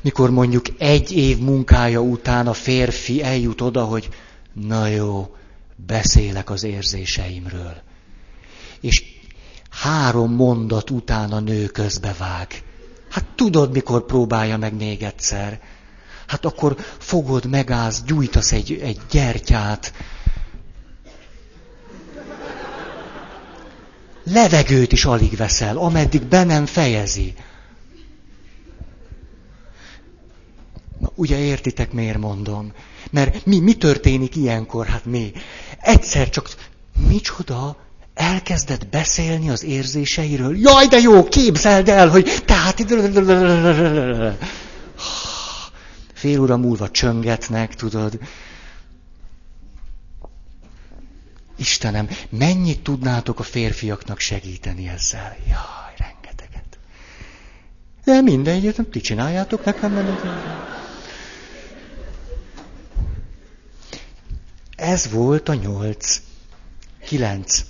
mikor 0.00 0.30
mondjuk 0.30 0.66
egy 0.78 1.12
év 1.12 1.38
munkája 1.38 2.00
után 2.00 2.46
a 2.46 2.52
férfi 2.52 3.22
eljut 3.22 3.60
oda, 3.60 3.84
hogy 3.84 4.08
na 4.52 4.86
jó, 4.86 5.34
beszélek 5.86 6.50
az 6.50 6.64
érzéseimről. 6.64 7.74
És 8.80 9.02
három 9.70 10.32
mondat 10.32 10.90
után 10.90 11.32
a 11.32 11.40
nő 11.40 11.66
közbevág. 11.66 12.62
Hát 13.10 13.24
tudod, 13.34 13.72
mikor 13.72 14.06
próbálja 14.06 14.56
meg 14.56 14.74
még 14.74 15.02
egyszer. 15.02 15.60
Hát 16.26 16.44
akkor 16.44 16.76
fogod, 16.98 17.46
megállsz, 17.46 18.02
gyújtasz 18.02 18.52
egy, 18.52 18.78
egy 18.82 19.00
gyertyát, 19.10 19.92
levegőt 24.24 24.92
is 24.92 25.04
alig 25.04 25.36
veszel, 25.36 25.76
ameddig 25.76 26.22
be 26.22 26.44
nem 26.44 26.66
fejezi. 26.66 27.34
Na, 30.98 31.10
ugye 31.14 31.38
értitek, 31.38 31.92
miért 31.92 32.18
mondom? 32.18 32.72
Mert 33.10 33.46
mi, 33.46 33.60
mi 33.60 33.74
történik 33.74 34.36
ilyenkor? 34.36 34.86
Hát 34.86 35.04
mi? 35.04 35.32
Egyszer 35.80 36.30
csak, 36.30 36.54
micsoda, 37.08 37.76
elkezdett 38.14 38.86
beszélni 38.86 39.50
az 39.50 39.64
érzéseiről. 39.64 40.56
Jaj, 40.58 40.86
de 40.86 40.98
jó, 40.98 41.24
képzeld 41.24 41.88
el, 41.88 42.08
hogy 42.08 42.42
tehát... 42.44 42.84
Fél 46.14 46.40
óra 46.40 46.56
múlva 46.56 46.90
csöngetnek, 46.90 47.74
tudod. 47.74 48.18
Istenem, 51.56 52.08
mennyit 52.28 52.82
tudnátok 52.82 53.38
a 53.38 53.42
férfiaknak 53.42 54.18
segíteni 54.18 54.88
ezzel? 54.88 55.36
Jaj, 55.46 55.94
rengeteget. 55.98 56.78
De 58.04 58.20
mindegy, 58.20 58.74
ti 58.90 59.00
csináljátok 59.00 59.64
nekem, 59.64 59.92
mert... 59.92 60.75
Ez 64.76 65.10
volt 65.10 65.48
a 65.48 65.54
nyolc. 65.54 66.20
Kilenc. 67.04 67.64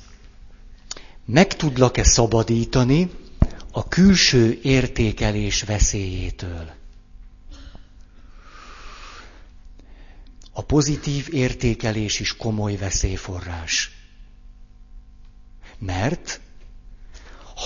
Meg 1.25 1.57
tudlak-e 1.57 2.05
szabadítani 2.05 3.11
a 3.73 3.89
külső 3.89 4.59
értékelés 4.63 5.63
veszélyétől? 5.63 6.75
A 10.53 10.63
pozitív 10.63 11.29
értékelés 11.33 12.21
is 12.21 12.37
komoly 12.37 12.77
veszélyforrás. 12.77 13.91
Mert 15.79 16.41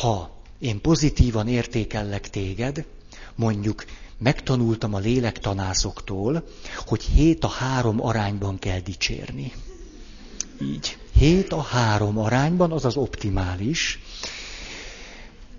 ha 0.00 0.42
én 0.58 0.80
pozitívan 0.80 1.48
értékellek 1.48 2.30
téged, 2.30 2.86
mondjuk 3.34 3.84
megtanultam 4.20 4.94
a 4.94 4.98
lélektanászoktól, 4.98 6.44
hogy 6.86 7.02
hét 7.02 7.44
a 7.44 7.48
három 7.48 8.04
arányban 8.04 8.58
kell 8.58 8.80
dicsérni. 8.80 9.52
Így. 10.62 10.98
Hét 11.14 11.52
a 11.52 11.60
három 11.60 12.18
arányban, 12.18 12.72
az 12.72 12.84
az 12.84 12.96
optimális. 12.96 13.98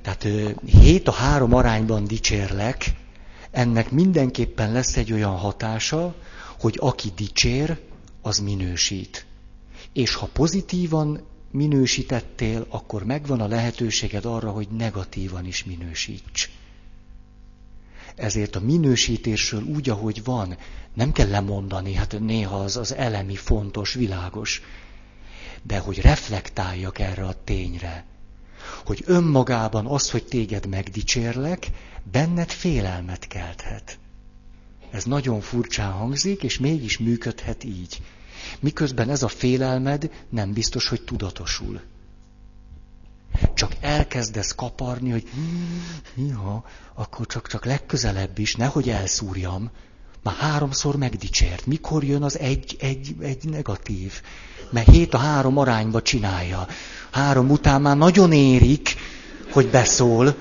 Tehát 0.01 0.28
hét 0.66 1.07
a 1.07 1.12
három 1.12 1.53
arányban 1.53 2.03
dicsérlek, 2.03 2.93
ennek 3.51 3.91
mindenképpen 3.91 4.72
lesz 4.72 4.97
egy 4.97 5.12
olyan 5.14 5.38
hatása, 5.38 6.16
hogy 6.59 6.78
aki 6.80 7.12
dicsér, 7.16 7.80
az 8.22 8.38
minősít. 8.38 9.26
És 9.93 10.14
ha 10.16 10.30
pozitívan 10.34 11.22
minősítettél, 11.51 12.66
akkor 12.70 13.03
megvan 13.03 13.41
a 13.41 13.47
lehetőséged 13.47 14.26
arra, 14.26 14.51
hogy 14.51 14.68
negatívan 14.78 15.45
is 15.45 15.64
minősíts. 15.64 16.49
Ezért 18.16 18.55
a 18.55 18.59
minősítésről 18.59 19.64
úgy, 19.64 19.89
ahogy 19.89 20.24
van, 20.24 20.57
nem 20.93 21.12
kell 21.12 21.30
lemondani, 21.30 21.93
hát 21.93 22.20
néha 22.20 22.59
az, 22.59 22.78
az 22.78 22.95
elemi 22.95 23.36
fontos, 23.36 23.93
világos. 23.93 24.62
De 25.64 25.78
hogy 25.80 26.01
reflektáljak 26.01 26.99
erre 26.99 27.24
a 27.26 27.43
tényre, 27.43 28.05
hogy 28.86 29.03
önmagában 29.05 29.86
az, 29.86 30.12
hogy 30.12 30.24
téged 30.24 30.68
megdicsérlek, 30.68 31.68
benned 32.12 32.49
félelmet 32.49 33.28
kelthet. 33.28 33.99
Ez 34.91 35.03
nagyon 35.03 35.41
furcsán 35.41 35.91
hangzik, 35.91 36.43
és 36.43 36.59
mégis 36.59 36.97
működhet 36.97 37.64
így. 37.64 38.01
Miközben 38.59 39.09
ez 39.09 39.24
a 39.24 39.28
félelmed 39.28 40.12
nem 40.30 40.53
biztos, 40.53 40.88
hogy 40.88 41.01
tudatosul. 41.01 41.82
Csak 43.53 43.71
elkezdesz 43.79 44.55
kaparni, 44.55 45.09
hogy 45.09 45.29
ja, 46.15 46.63
akkor 46.93 47.25
csak, 47.25 47.47
csak 47.47 47.65
legközelebb 47.65 48.38
is, 48.38 48.55
nehogy 48.55 48.89
elszúrjam. 48.89 49.69
Már 50.23 50.36
háromszor 50.36 50.95
megdicsért. 50.95 51.65
Mikor 51.65 52.03
jön 52.03 52.23
az 52.23 52.39
egy, 52.39 52.75
egy, 52.79 53.15
egy 53.19 53.49
negatív? 53.49 54.21
Mert 54.69 54.89
hét 54.89 55.13
a 55.13 55.17
három 55.17 55.57
arányba 55.57 56.01
csinálja. 56.01 56.67
Három 57.11 57.49
után 57.49 57.82
már 57.82 57.97
nagyon 57.97 58.32
érik, 58.32 58.95
hogy 59.51 59.67
beszól, 59.67 60.36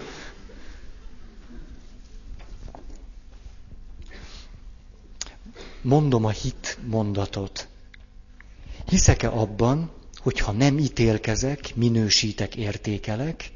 mondom 5.82 6.24
a 6.24 6.30
hit 6.30 6.78
mondatot. 6.86 7.68
Hiszek-e 8.86 9.28
abban, 9.28 9.90
hogyha 10.20 10.52
nem 10.52 10.78
ítélkezek, 10.78 11.74
minősítek, 11.74 12.56
értékelek, 12.56 13.50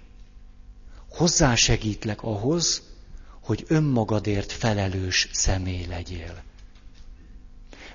hozzásegítlek 1.09 2.23
ahhoz, 2.23 2.83
hogy 3.41 3.65
önmagadért 3.69 4.53
felelős 4.53 5.29
személy 5.33 5.87
legyél. 5.87 6.43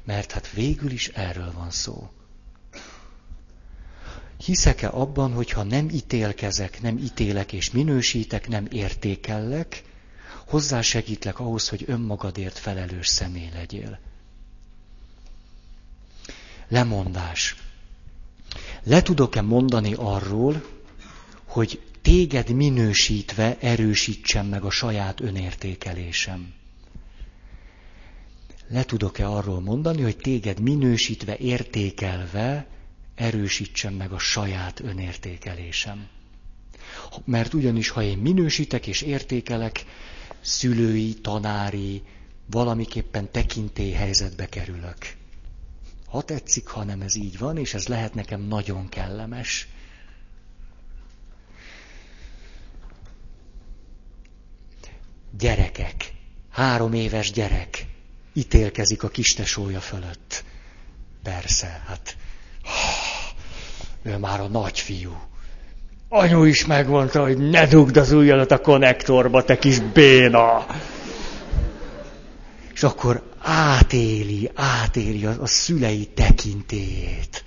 Mert 0.04 0.32
hát 0.32 0.52
végül 0.52 0.92
is 0.92 1.08
erről 1.08 1.52
van 1.52 1.72
szó. 1.72 2.10
Hiszek-e 4.46 4.90
abban, 4.90 5.34
hogy 5.34 5.52
ha 5.52 5.64
nem 5.64 5.90
ítélkezek, 5.90 6.82
nem 6.82 6.98
ítélek 6.98 7.54
és 7.54 7.72
minősítek, 7.72 8.48
nem 8.48 8.68
értékellek, 8.72 9.84
hozzásegítlek 10.48 11.40
ahhoz, 11.40 11.70
hogy 11.70 11.84
önmagadért 11.88 12.58
felelős 12.58 13.08
személy 13.08 13.50
legyél. 13.54 14.00
Lemondás. 16.68 17.56
Le 18.84 19.02
tudok-e 19.02 19.42
mondani 19.42 19.94
arról, 19.94 20.66
hogy 21.46 21.82
téged 22.02 22.50
minősítve 22.50 23.58
erősítsem 23.60 24.46
meg 24.46 24.64
a 24.64 24.70
saját 24.70 25.20
önértékelésem? 25.20 26.54
Le 28.68 28.84
tudok-e 28.84 29.28
arról 29.30 29.60
mondani, 29.60 30.02
hogy 30.02 30.18
téged 30.18 30.60
minősítve, 30.60 31.38
értékelve 31.38 32.68
erősítsem 33.16 33.94
meg 33.94 34.12
a 34.12 34.20
saját 34.20 34.80
önértékelésem? 34.80 36.08
Mert 37.26 37.54
ugyanis, 37.54 37.90
ha 37.90 38.04
én 38.04 38.18
minősítek 38.18 38.88
és 38.88 39.02
értékelek, 39.02 39.86
szülői, 40.42 41.14
tanári, 41.14 42.04
valamiképpen 42.46 43.32
tekintélyhelyzetbe 43.32 44.50
kerülök. 44.50 45.18
Ha 46.10 46.22
tetszik, 46.22 46.68
ha 46.68 46.84
nem 46.84 47.02
ez 47.02 47.16
így 47.16 47.38
van, 47.38 47.58
és 47.58 47.74
ez 47.74 47.88
lehet 47.88 48.14
nekem 48.14 48.42
nagyon 48.42 48.90
kellemes. 48.90 49.68
Gyerekek, 55.38 56.14
három 56.50 56.94
éves 56.94 57.32
gyerek, 57.32 57.86
ítélkezik 58.34 59.04
a 59.04 59.10
kistesója 59.10 59.80
fölött. 59.80 60.44
Persze, 61.24 61.84
hát 61.88 62.18
ő 64.02 64.18
már 64.18 64.40
a 64.40 64.48
nagyfiú. 64.48 65.22
Anyu 66.10 66.44
is 66.44 66.66
megmondta, 66.66 67.22
hogy 67.22 67.38
ne 67.38 67.68
dugd 67.68 67.98
az 67.98 68.12
ujjadat 68.12 68.52
a 68.52 68.62
konnektorba, 68.62 69.44
te 69.44 69.58
kis 69.58 69.80
béna. 69.80 70.66
És 72.74 72.84
akkor 72.84 73.29
átéli, 73.42 74.52
átéli 74.56 75.26
a, 75.26 75.42
a 75.42 75.48
szülei 75.48 76.08
tekintélyét. 76.08 77.44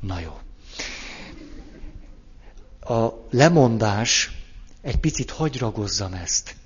Na 0.00 0.20
jó. 0.20 0.38
A 2.96 3.12
lemondás, 3.30 4.30
egy 4.80 4.96
picit 4.96 5.30
hagyragozzam 5.30 6.12
ezt. 6.14 6.56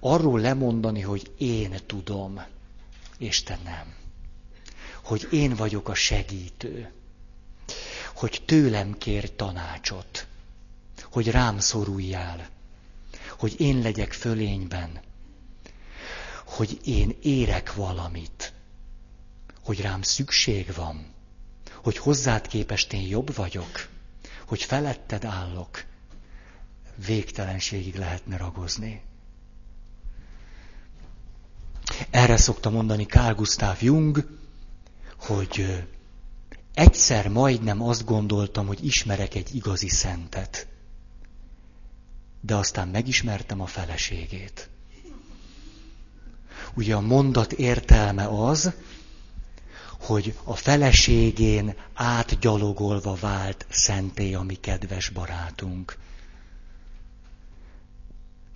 Arról 0.00 0.40
lemondani, 0.40 1.00
hogy 1.00 1.32
én 1.38 1.74
tudom, 1.86 2.42
és 3.18 3.42
te 3.42 3.58
nem. 3.64 3.94
Hogy 5.04 5.28
én 5.30 5.54
vagyok 5.54 5.88
a 5.88 5.94
segítő 5.94 6.90
hogy 8.20 8.42
tőlem 8.46 8.98
kér 8.98 9.34
tanácsot, 9.34 10.26
hogy 11.10 11.30
rám 11.30 11.58
szoruljál, 11.58 12.48
hogy 13.38 13.60
én 13.60 13.78
legyek 13.82 14.12
fölényben, 14.12 15.00
hogy 16.50 16.80
én 16.84 17.16
érek 17.22 17.74
valamit, 17.74 18.52
hogy 19.64 19.80
rám 19.80 20.02
szükség 20.02 20.74
van, 20.74 21.06
hogy 21.82 21.98
hozzád 21.98 22.46
képest 22.46 22.92
én 22.92 23.08
jobb 23.08 23.34
vagyok, 23.34 23.88
hogy 24.46 24.62
feletted 24.62 25.24
állok, 25.24 25.84
végtelenségig 27.06 27.94
lehetne 27.96 28.36
ragozni. 28.36 29.02
Erre 32.10 32.36
szokta 32.36 32.70
mondani 32.70 33.04
Carl 33.04 33.34
Gustav 33.34 33.82
Jung, 33.82 34.38
hogy 35.18 35.84
Egyszer 36.74 37.28
majdnem 37.28 37.82
azt 37.82 38.04
gondoltam, 38.04 38.66
hogy 38.66 38.84
ismerek 38.84 39.34
egy 39.34 39.54
igazi 39.54 39.88
szentet. 39.88 40.66
De 42.40 42.54
aztán 42.54 42.88
megismertem 42.88 43.60
a 43.60 43.66
feleségét. 43.66 44.70
Ugye 46.74 46.94
a 46.94 47.00
mondat 47.00 47.52
értelme 47.52 48.26
az, 48.26 48.72
hogy 50.00 50.34
a 50.44 50.54
feleségén 50.54 51.74
átgyalogolva 51.94 53.14
vált 53.14 53.66
szenté 53.68 54.34
a 54.34 54.42
mi 54.42 54.54
kedves 54.54 55.08
barátunk. 55.08 55.98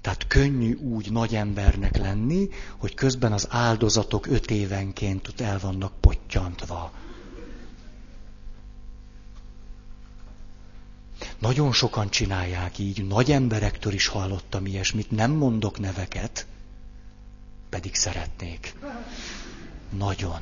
Tehát 0.01 0.27
könnyű 0.27 0.75
úgy 0.75 1.13
nagy 1.13 1.35
embernek 1.35 1.97
lenni, 1.97 2.49
hogy 2.77 2.95
közben 2.95 3.33
az 3.33 3.47
áldozatok 3.51 4.27
öt 4.27 4.51
évenként 4.51 5.29
ott 5.29 5.41
el 5.41 5.59
vannak 5.59 5.93
pottyantva. 6.01 6.93
Nagyon 11.39 11.73
sokan 11.73 12.11
csinálják 12.11 12.79
így, 12.79 13.07
nagy 13.07 13.33
emberektől 13.33 13.93
is 13.93 14.07
hallottam 14.07 14.67
ilyesmit, 14.67 15.11
nem 15.11 15.31
mondok 15.31 15.79
neveket, 15.79 16.47
pedig 17.75 17.95
szeretnék. 17.95 18.75
Nagyon. 19.91 20.41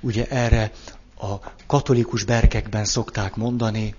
Ugye 0.00 0.28
erre 0.28 0.72
a 1.18 1.34
katolikus 1.66 2.24
berkekben 2.24 2.84
szokták 2.84 3.34
mondani, 3.34 3.94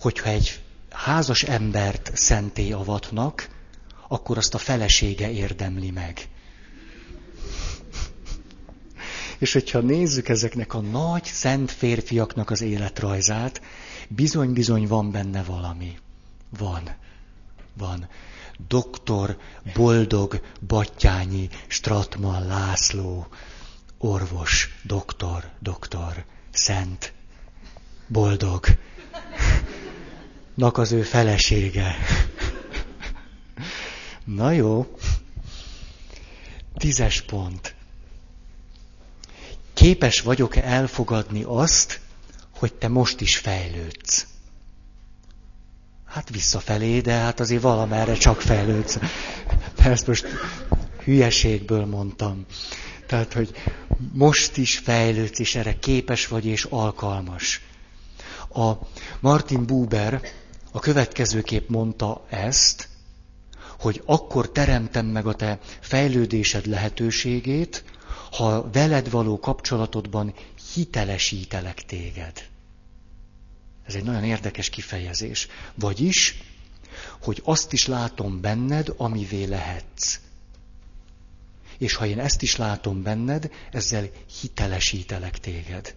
hogyha 0.00 0.28
egy 0.28 0.60
házas 0.90 1.42
embert 1.42 2.10
szenté 2.14 2.70
avatnak, 2.72 3.48
akkor 4.08 4.36
azt 4.38 4.54
a 4.54 4.58
felesége 4.58 5.30
érdemli 5.30 5.90
meg. 5.90 6.28
És 9.38 9.52
hogyha 9.52 9.80
nézzük 9.80 10.28
ezeknek 10.28 10.74
a 10.74 10.80
nagy, 10.80 11.24
szent 11.24 11.70
férfiaknak 11.70 12.50
az 12.50 12.60
életrajzát, 12.60 13.60
bizony-bizony 14.08 14.86
van 14.86 15.10
benne 15.10 15.42
valami. 15.42 15.98
Van. 16.48 16.96
Van. 17.72 18.08
Doktor 18.68 19.38
Boldog 19.74 20.40
Battyányi 20.66 21.48
Stratman 21.66 22.46
László, 22.46 23.26
orvos, 23.98 24.68
doktor, 24.82 25.50
doktor, 25.58 26.24
szent, 26.50 27.12
boldog, 28.06 28.66
nak 30.54 30.78
az 30.78 30.92
ő 30.92 31.02
felesége. 31.02 31.94
Na 34.24 34.50
jó. 34.50 34.96
Tízes 36.74 37.22
pont 37.22 37.76
képes 39.76 40.20
vagyok-e 40.20 40.62
elfogadni 40.62 41.42
azt, 41.46 42.00
hogy 42.50 42.74
te 42.74 42.88
most 42.88 43.20
is 43.20 43.36
fejlődsz? 43.36 44.26
Hát 46.06 46.30
visszafelé, 46.30 47.00
de 47.00 47.12
hát 47.12 47.40
azért 47.40 47.62
valamerre 47.62 48.14
csak 48.14 48.40
fejlődsz. 48.40 48.98
Ezt 49.78 50.06
most 50.06 50.26
hülyeségből 51.04 51.84
mondtam. 51.86 52.44
Tehát, 53.06 53.32
hogy 53.32 53.50
most 54.12 54.56
is 54.56 54.78
fejlődsz, 54.78 55.38
és 55.38 55.54
erre 55.54 55.78
képes 55.78 56.26
vagy, 56.26 56.46
és 56.46 56.64
alkalmas. 56.64 57.60
A 58.48 58.72
Martin 59.20 59.66
Buber 59.66 60.20
a 60.72 60.78
következőképp 60.78 61.68
mondta 61.68 62.26
ezt, 62.30 62.88
hogy 63.78 64.02
akkor 64.06 64.50
teremtem 64.52 65.06
meg 65.06 65.26
a 65.26 65.34
te 65.34 65.58
fejlődésed 65.80 66.66
lehetőségét, 66.66 67.84
ha 68.32 68.70
veled 68.72 69.10
való 69.10 69.38
kapcsolatodban 69.38 70.34
hitelesítelek 70.74 71.84
téged. 71.84 72.32
Ez 73.86 73.94
egy 73.94 74.04
nagyon 74.04 74.24
érdekes 74.24 74.68
kifejezés. 74.68 75.48
Vagyis, 75.74 76.42
hogy 77.20 77.40
azt 77.44 77.72
is 77.72 77.86
látom 77.86 78.40
benned, 78.40 78.92
amivé 78.96 79.44
lehetsz. 79.44 80.18
És 81.78 81.94
ha 81.94 82.06
én 82.06 82.18
ezt 82.18 82.42
is 82.42 82.56
látom 82.56 83.02
benned, 83.02 83.50
ezzel 83.72 84.08
hitelesítelek 84.40 85.38
téged. 85.38 85.94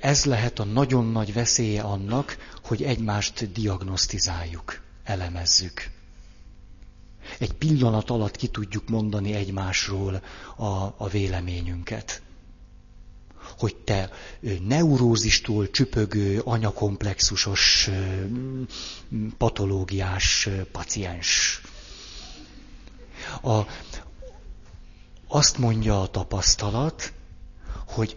Ez 0.00 0.24
lehet 0.24 0.58
a 0.58 0.64
nagyon 0.64 1.06
nagy 1.06 1.32
veszélye 1.32 1.82
annak, 1.82 2.36
hogy 2.64 2.82
egymást 2.82 3.52
diagnosztizáljuk, 3.52 4.80
elemezzük 5.04 5.90
egy 7.38 7.52
pillanat 7.52 8.10
alatt 8.10 8.36
ki 8.36 8.48
tudjuk 8.48 8.88
mondani 8.88 9.32
egymásról 9.34 10.22
a, 10.56 10.64
a 10.96 11.08
véleményünket. 11.10 12.22
Hogy 13.58 13.76
te 13.76 14.10
neurózistól 14.66 15.70
csüpögő, 15.70 16.40
anyakomplexusos, 16.44 17.90
patológiás 19.38 20.48
paciens. 20.72 21.60
A, 23.42 23.60
azt 25.28 25.58
mondja 25.58 26.02
a 26.02 26.06
tapasztalat, 26.06 27.12
hogy 27.86 28.16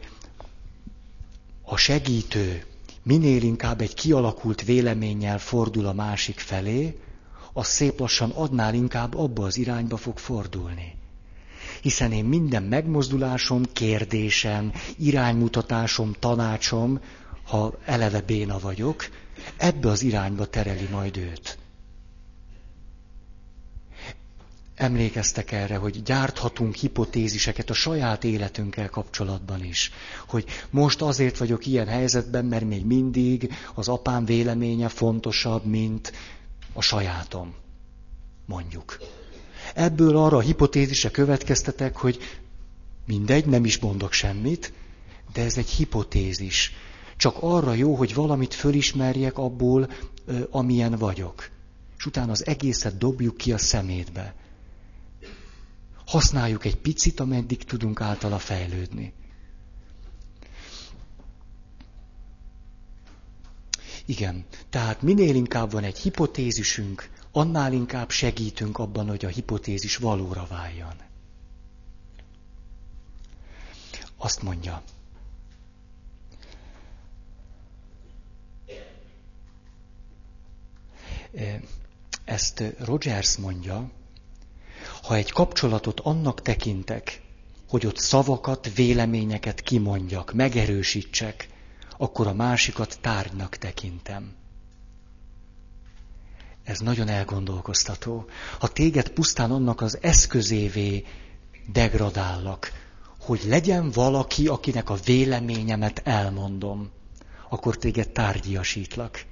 a 1.63 1.77
segítő 1.77 2.65
minél 3.03 3.43
inkább 3.43 3.81
egy 3.81 3.93
kialakult 3.93 4.61
véleménnyel 4.63 5.39
fordul 5.39 5.85
a 5.85 5.93
másik 5.93 6.39
felé, 6.39 6.99
az 7.53 7.67
szép 7.67 7.99
lassan 7.99 8.29
adnál 8.31 8.73
inkább 8.73 9.15
abba 9.15 9.45
az 9.45 9.57
irányba 9.57 9.97
fog 9.97 10.17
fordulni. 10.17 10.98
Hiszen 11.81 12.11
én 12.11 12.25
minden 12.25 12.63
megmozdulásom, 12.63 13.63
kérdésem, 13.73 14.71
iránymutatásom, 14.97 16.15
tanácsom, 16.19 16.99
ha 17.43 17.77
eleve 17.85 18.21
béna 18.21 18.59
vagyok, 18.59 19.09
ebbe 19.57 19.89
az 19.89 20.01
irányba 20.01 20.45
tereli 20.45 20.87
majd 20.91 21.17
őt. 21.17 21.57
Emlékeztek 24.75 25.51
erre, 25.51 25.75
hogy 25.75 26.03
gyárthatunk 26.03 26.75
hipotéziseket 26.75 27.69
a 27.69 27.73
saját 27.73 28.23
életünkkel 28.23 28.89
kapcsolatban 28.89 29.63
is. 29.63 29.91
Hogy 30.27 30.45
most 30.69 31.01
azért 31.01 31.37
vagyok 31.37 31.65
ilyen 31.65 31.87
helyzetben, 31.87 32.45
mert 32.45 32.65
még 32.65 32.85
mindig 32.85 33.53
az 33.73 33.87
apám 33.87 34.25
véleménye 34.25 34.87
fontosabb, 34.87 35.65
mint 35.65 36.11
a 36.73 36.81
sajátom. 36.81 37.53
Mondjuk. 38.45 38.97
Ebből 39.75 40.17
arra 40.17 40.37
a 40.37 40.41
hipotézisre 40.41 41.09
következtetek, 41.11 41.95
hogy 41.97 42.19
mindegy, 43.05 43.45
nem 43.45 43.65
is 43.65 43.79
mondok 43.79 44.11
semmit, 44.13 44.73
de 45.33 45.43
ez 45.43 45.57
egy 45.57 45.69
hipotézis. 45.69 46.73
Csak 47.17 47.37
arra 47.39 47.73
jó, 47.73 47.95
hogy 47.95 48.13
valamit 48.13 48.53
fölismerjek 48.53 49.37
abból, 49.37 49.89
amilyen 50.49 50.95
vagyok. 50.95 51.49
És 51.97 52.05
utána 52.05 52.31
az 52.31 52.45
egészet 52.45 52.97
dobjuk 52.97 53.37
ki 53.37 53.51
a 53.53 53.57
szemétbe 53.57 54.35
használjuk 56.09 56.65
egy 56.65 56.75
picit, 56.75 57.19
ameddig 57.19 57.63
tudunk 57.63 58.01
általa 58.01 58.39
fejlődni. 58.39 59.13
Igen, 64.05 64.45
tehát 64.69 65.01
minél 65.01 65.35
inkább 65.35 65.71
van 65.71 65.83
egy 65.83 65.97
hipotézisünk, 65.97 67.09
annál 67.31 67.73
inkább 67.73 68.09
segítünk 68.09 68.77
abban, 68.77 69.07
hogy 69.07 69.25
a 69.25 69.29
hipotézis 69.29 69.97
valóra 69.97 70.45
váljon. 70.49 70.93
Azt 74.17 74.41
mondja, 74.41 74.81
ezt 82.25 82.63
Rogers 82.79 83.37
mondja, 83.37 83.89
ha 85.03 85.15
egy 85.15 85.31
kapcsolatot 85.31 85.99
annak 85.99 86.41
tekintek, 86.41 87.21
hogy 87.69 87.85
ott 87.85 87.97
szavakat, 87.97 88.73
véleményeket 88.73 89.61
kimondjak, 89.61 90.33
megerősítsek, 90.33 91.49
akkor 91.97 92.27
a 92.27 92.33
másikat 92.33 92.97
tárgynak 93.01 93.55
tekintem. 93.55 94.38
Ez 96.69 96.79
nagyon 96.79 97.07
elgondolkoztató. 97.07 98.25
Ha 98.59 98.67
téged 98.67 99.09
pusztán 99.09 99.51
annak 99.51 99.81
az 99.81 99.97
eszközévé 100.01 101.05
degradállak, 101.71 102.71
hogy 103.19 103.41
legyen 103.47 103.91
valaki, 103.91 104.47
akinek 104.47 104.89
a 104.89 104.97
véleményemet 105.05 106.01
elmondom, 106.03 106.89
akkor 107.49 107.77
téged 107.77 108.09
tárgyiasítlak. 108.09 109.25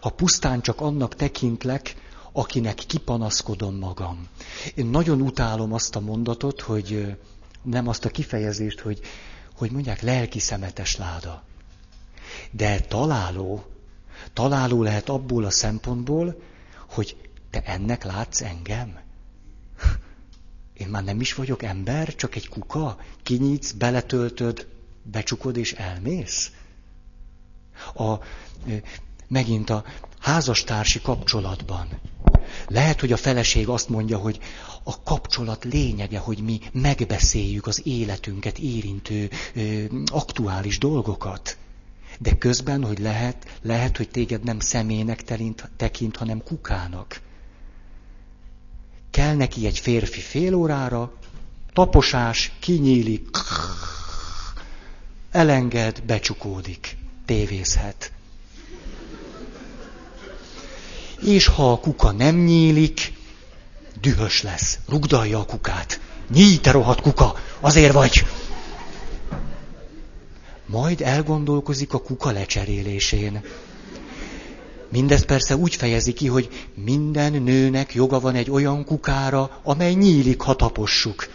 Ha 0.00 0.10
pusztán 0.10 0.60
csak 0.60 0.80
annak 0.80 1.14
tekintlek, 1.14 1.94
akinek 2.32 2.74
kipanaszkodom 2.74 3.74
magam. 3.74 4.28
Én 4.74 4.86
nagyon 4.86 5.20
utálom 5.20 5.72
azt 5.72 5.96
a 5.96 6.00
mondatot, 6.00 6.60
hogy 6.60 7.16
nem 7.62 7.88
azt 7.88 8.04
a 8.04 8.08
kifejezést, 8.10 8.80
hogy, 8.80 9.00
hogy 9.56 9.70
mondják 9.70 10.00
lelki 10.00 10.38
szemetes 10.38 10.96
láda. 10.96 11.42
De 12.50 12.80
találó, 12.80 13.64
találó 14.32 14.82
lehet 14.82 15.08
abból 15.08 15.44
a 15.44 15.50
szempontból, 15.50 16.42
hogy 16.88 17.16
te 17.50 17.62
ennek 17.62 18.04
látsz 18.04 18.40
engem? 18.40 18.98
Én 20.72 20.88
már 20.88 21.04
nem 21.04 21.20
is 21.20 21.34
vagyok 21.34 21.62
ember, 21.62 22.14
csak 22.14 22.34
egy 22.34 22.48
kuka, 22.48 22.98
kinyitsz, 23.22 23.72
beletöltöd, 23.72 24.66
becsukod 25.02 25.56
és 25.56 25.72
elmész? 25.72 26.50
A, 27.94 28.14
megint 29.28 29.70
a 29.70 29.84
házastársi 30.18 31.00
kapcsolatban. 31.00 31.88
Lehet, 32.68 33.00
hogy 33.00 33.12
a 33.12 33.16
feleség 33.16 33.68
azt 33.68 33.88
mondja, 33.88 34.18
hogy 34.18 34.38
a 34.82 35.02
kapcsolat 35.02 35.64
lényege, 35.64 36.18
hogy 36.18 36.38
mi 36.42 36.60
megbeszéljük 36.72 37.66
az 37.66 37.86
életünket 37.86 38.58
érintő 38.58 39.30
ö, 39.54 39.84
aktuális 40.06 40.78
dolgokat. 40.78 41.56
De 42.22 42.38
közben, 42.38 42.84
hogy 42.84 42.98
lehet, 42.98 43.58
lehet, 43.62 43.96
hogy 43.96 44.08
téged 44.08 44.42
nem 44.42 44.60
személynek 44.60 45.22
tekint, 45.22 45.70
tekint, 45.76 46.16
hanem 46.16 46.42
kukának. 46.42 47.20
Kell 49.10 49.34
neki 49.34 49.66
egy 49.66 49.78
férfi 49.78 50.20
fél 50.20 50.54
órára, 50.54 51.12
taposás, 51.72 52.52
kinyílik, 52.58 53.28
elenged, 55.30 56.02
becsukódik, 56.02 56.96
tévézhet. 57.24 58.12
és 61.22 61.46
ha 61.46 61.72
a 61.72 61.78
kuka 61.78 62.10
nem 62.10 62.36
nyílik, 62.36 63.12
dühös 64.00 64.42
lesz, 64.42 64.78
rugdalja 64.88 65.38
a 65.38 65.44
kukát. 65.44 66.00
Nyíj, 66.32 66.56
te 66.56 66.70
rohadt 66.70 67.00
kuka, 67.00 67.34
azért 67.60 67.92
vagy. 67.92 68.26
Majd 70.70 71.00
elgondolkozik 71.00 71.94
a 71.94 71.98
kuka 72.02 72.30
lecserélésén. 72.30 73.40
Mindezt 74.88 75.24
persze 75.26 75.56
úgy 75.56 75.74
fejezi 75.74 76.12
ki, 76.12 76.26
hogy 76.26 76.68
minden 76.74 77.32
nőnek 77.42 77.94
joga 77.94 78.20
van 78.20 78.34
egy 78.34 78.50
olyan 78.50 78.84
kukára, 78.84 79.60
amely 79.62 79.92
nyílik, 79.92 80.40
ha 80.40 80.54
tapossuk. 80.56 81.28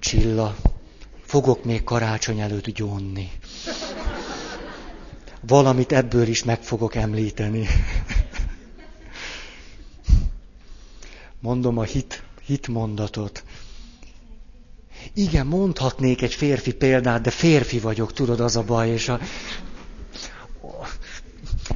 Csilla 0.00 0.56
fogok 1.24 1.64
még 1.64 1.84
karácsony 1.84 2.40
előtt 2.40 2.66
gyónni. 2.70 3.30
Valamit 5.46 5.92
ebből 5.92 6.26
is 6.26 6.44
meg 6.44 6.62
fogok 6.62 6.94
említeni. 6.94 7.66
Mondom 11.44 11.78
a 11.78 11.82
hit, 11.82 12.22
hit 12.44 12.68
mondatot. 12.68 13.44
Igen, 15.14 15.46
mondhatnék 15.46 16.22
egy 16.22 16.34
férfi 16.34 16.72
példát, 16.72 17.20
de 17.20 17.30
férfi 17.30 17.78
vagyok, 17.78 18.12
tudod, 18.12 18.40
az 18.40 18.56
a 18.56 18.62
baj, 18.62 18.88
és 18.88 19.08
a, 19.08 19.20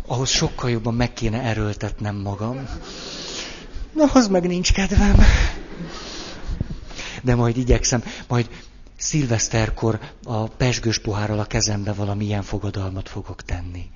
ahhoz 0.06 0.28
sokkal 0.28 0.70
jobban 0.70 0.94
meg 0.94 1.12
kéne 1.12 1.42
erőltetnem 1.42 2.16
magam. 2.16 2.68
Na, 3.92 4.04
ahhoz 4.04 4.28
meg 4.28 4.46
nincs 4.46 4.72
kedvem. 4.72 5.16
De 7.22 7.34
majd 7.34 7.56
igyekszem, 7.56 8.04
majd 8.28 8.48
szilveszterkor 8.96 9.98
a 10.24 10.46
pesgős 10.48 10.98
pohárral 10.98 11.38
a 11.38 11.44
kezembe 11.44 11.92
valamilyen 11.92 12.42
fogadalmat 12.42 13.08
fogok 13.08 13.42
tenni. 13.42 13.90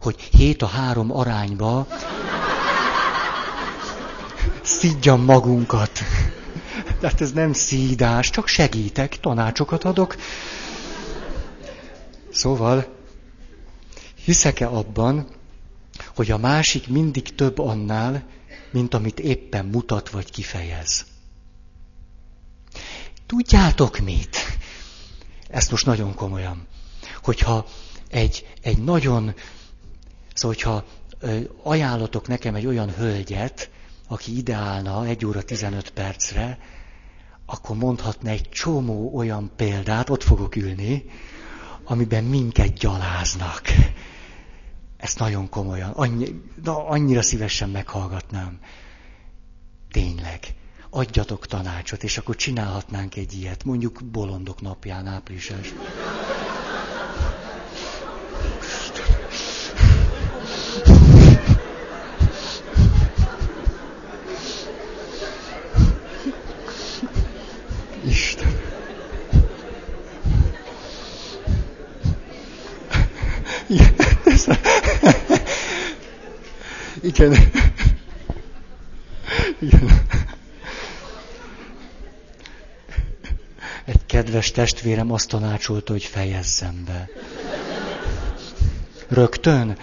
Hogy 0.00 0.20
hét 0.20 0.62
a 0.62 0.66
három 0.66 1.16
arányba 1.16 1.86
szídjam 4.78 5.24
magunkat. 5.24 5.90
Tehát 7.00 7.20
ez 7.20 7.32
nem 7.32 7.52
szídás, 7.52 8.30
csak 8.30 8.48
segítek, 8.48 9.20
tanácsokat 9.20 9.84
adok. 9.84 10.16
Szóval, 12.30 12.86
hiszek-e 14.24 14.68
abban, 14.68 15.26
hogy 16.14 16.30
a 16.30 16.38
másik 16.38 16.88
mindig 16.88 17.34
több 17.34 17.58
annál, 17.58 18.24
mint 18.70 18.94
amit 18.94 19.20
éppen 19.20 19.66
mutat 19.66 20.10
vagy 20.10 20.30
kifejez? 20.30 21.04
Tudjátok 23.26 23.98
mit? 23.98 24.36
Ezt 25.48 25.70
most 25.70 25.86
nagyon 25.86 26.14
komolyan. 26.14 26.66
Hogyha 27.22 27.66
egy, 28.10 28.46
egy 28.62 28.78
nagyon, 28.78 29.34
szóval 30.34 30.56
hogyha 30.56 30.84
ajánlatok 31.62 32.28
nekem 32.28 32.54
egy 32.54 32.66
olyan 32.66 32.90
hölgyet, 32.94 33.70
aki 34.12 34.36
ideálna 34.36 35.06
egy 35.06 35.26
óra 35.26 35.42
15 35.42 35.90
percre, 35.90 36.58
akkor 37.46 37.76
mondhatna 37.76 38.30
egy 38.30 38.48
csomó 38.48 39.14
olyan 39.14 39.50
példát, 39.56 40.10
ott 40.10 40.22
fogok 40.22 40.56
ülni, 40.56 41.04
amiben 41.84 42.24
minket 42.24 42.74
gyaláznak. 42.74 43.62
Ezt 44.96 45.18
nagyon 45.18 45.48
komolyan, 45.48 45.90
annyi, 45.90 46.42
na, 46.62 46.86
annyira 46.86 47.22
szívesen 47.22 47.70
meghallgatnám. 47.70 48.58
Tényleg 49.90 50.54
adjatok 50.90 51.46
tanácsot, 51.46 52.02
és 52.02 52.18
akkor 52.18 52.36
csinálhatnánk 52.36 53.16
egy 53.16 53.32
ilyet, 53.32 53.64
mondjuk 53.64 54.04
bolondok 54.04 54.60
napján, 54.60 55.06
áprilisás. 55.06 55.74
Igen. 77.02 77.32
Igen. 79.60 80.06
Egy 83.84 84.06
kedves 84.06 84.50
testvérem 84.50 85.12
azt 85.12 85.28
tanácsolta, 85.28 85.92
hogy 85.92 86.04
fejezzem 86.04 86.84
be. 86.84 87.08
Rögtön? 89.08 89.78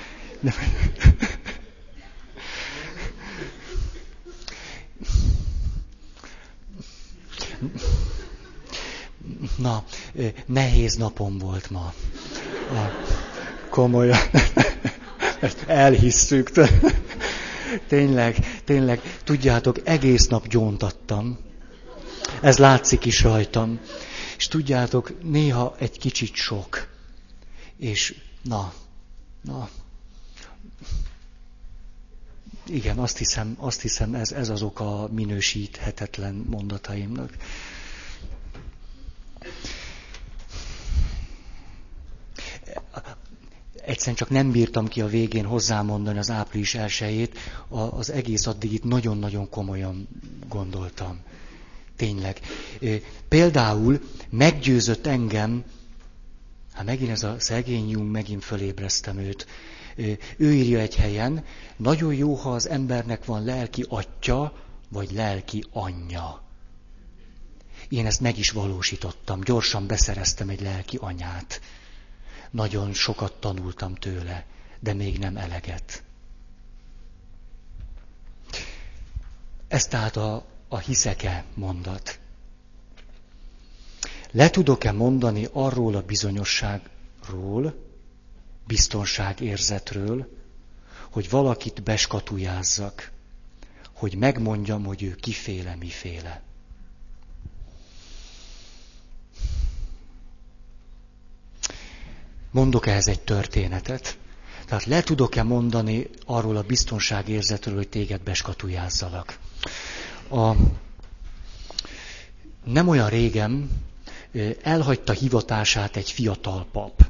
Na, 9.57 9.83
nehéz 10.45 10.95
napom 10.95 11.37
volt 11.37 11.69
ma. 11.69 11.93
Komolyan. 13.69 14.17
Ezt 15.39 15.63
elhisszük. 15.67 16.51
Tényleg, 17.87 18.61
tényleg, 18.63 19.01
tudjátok, 19.23 19.77
egész 19.83 20.27
nap 20.27 20.47
gyóntattam. 20.47 21.37
Ez 22.41 22.57
látszik 22.57 23.05
is 23.05 23.23
rajtam. 23.23 23.79
És 24.37 24.47
tudjátok, 24.47 25.23
néha 25.23 25.75
egy 25.79 25.97
kicsit 25.97 26.35
sok. 26.35 26.87
És 27.77 28.15
na, 28.41 28.73
na. 29.41 29.69
Igen, 32.67 32.97
azt 32.97 33.17
hiszem, 33.17 33.55
azt 33.57 33.81
hiszem 33.81 34.13
ez, 34.13 34.31
ez 34.31 34.49
az 34.49 34.61
oka 34.61 35.07
minősíthetetlen 35.11 36.45
mondataimnak. 36.49 37.37
Egyszerűen 43.89 44.15
csak 44.15 44.29
nem 44.29 44.51
bírtam 44.51 44.87
ki 44.87 45.01
a 45.01 45.07
végén 45.07 45.45
hozzámondani 45.45 46.17
az 46.17 46.29
április 46.29 46.75
elsőjét, 46.75 47.37
az 47.69 48.09
egész 48.11 48.45
addig 48.47 48.73
itt 48.73 48.83
nagyon-nagyon 48.83 49.49
komolyan 49.49 50.07
gondoltam. 50.47 51.19
Tényleg. 51.95 52.39
Például 53.27 53.99
meggyőzött 54.29 55.07
engem, 55.07 55.63
hát 56.73 56.85
megint 56.85 57.09
ez 57.09 57.23
a 57.23 57.35
szegény 57.39 57.89
Jung, 57.89 58.11
megint 58.11 58.43
fölébreztem 58.43 59.17
őt. 59.17 59.47
Ő 60.37 60.53
írja 60.53 60.79
egy 60.79 60.95
helyen, 60.95 61.43
nagyon 61.77 62.13
jó, 62.13 62.33
ha 62.33 62.51
az 62.51 62.69
embernek 62.69 63.25
van 63.25 63.43
lelki 63.43 63.85
atya, 63.87 64.53
vagy 64.89 65.11
lelki 65.11 65.63
anyja. 65.71 66.43
Én 67.89 68.05
ezt 68.05 68.21
meg 68.21 68.37
is 68.37 68.49
valósítottam, 68.49 69.41
gyorsan 69.41 69.87
beszereztem 69.87 70.49
egy 70.49 70.61
lelki 70.61 70.97
anyát. 71.01 71.61
Nagyon 72.51 72.93
sokat 72.93 73.33
tanultam 73.39 73.95
tőle, 73.95 74.45
de 74.79 74.93
még 74.93 75.17
nem 75.19 75.37
eleget. 75.37 76.03
Ez 79.67 79.85
tehát 79.87 80.15
a, 80.15 80.45
a 80.67 80.77
hiszeke 80.77 81.45
mondat. 81.53 82.19
Le 84.31 84.49
tudok-e 84.49 84.91
mondani 84.91 85.47
arról 85.51 85.95
a 85.95 86.01
bizonyosságról, 86.01 87.75
biztonságérzetről, 88.67 90.37
hogy 91.11 91.29
valakit 91.29 91.83
beskatujázzak, 91.83 93.11
hogy 93.93 94.15
megmondjam, 94.15 94.83
hogy 94.85 95.03
ő 95.03 95.15
kiféle, 95.15 95.75
miféle. 95.75 96.41
Mondok 102.51 102.87
ehhez 102.87 103.07
egy 103.07 103.19
történetet. 103.21 104.17
Tehát 104.65 104.85
le 104.85 105.01
tudok-e 105.01 105.43
mondani 105.43 106.09
arról 106.25 106.55
a 106.57 106.61
biztonságérzetről, 106.61 107.75
hogy 107.75 107.89
téged 107.89 108.21
beskatujázzalak. 108.21 109.37
A, 110.29 110.51
nem 112.65 112.87
olyan 112.87 113.09
régen 113.09 113.69
elhagyta 114.61 115.13
hivatását 115.13 115.95
egy 115.95 116.11
fiatal 116.11 116.65
pap. 116.71 117.09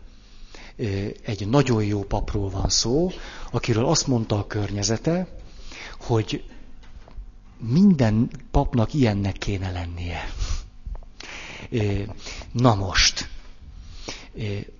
Egy 1.25 1.47
nagyon 1.47 1.83
jó 1.83 2.03
papról 2.03 2.49
van 2.49 2.69
szó, 2.69 3.11
akiről 3.51 3.85
azt 3.85 4.07
mondta 4.07 4.37
a 4.37 4.47
környezete, 4.47 5.27
hogy 5.99 6.43
minden 7.57 8.29
papnak 8.51 8.93
ilyennek 8.93 9.37
kéne 9.37 9.71
lennie. 9.71 10.33
Na 12.51 12.75
most, 12.75 13.28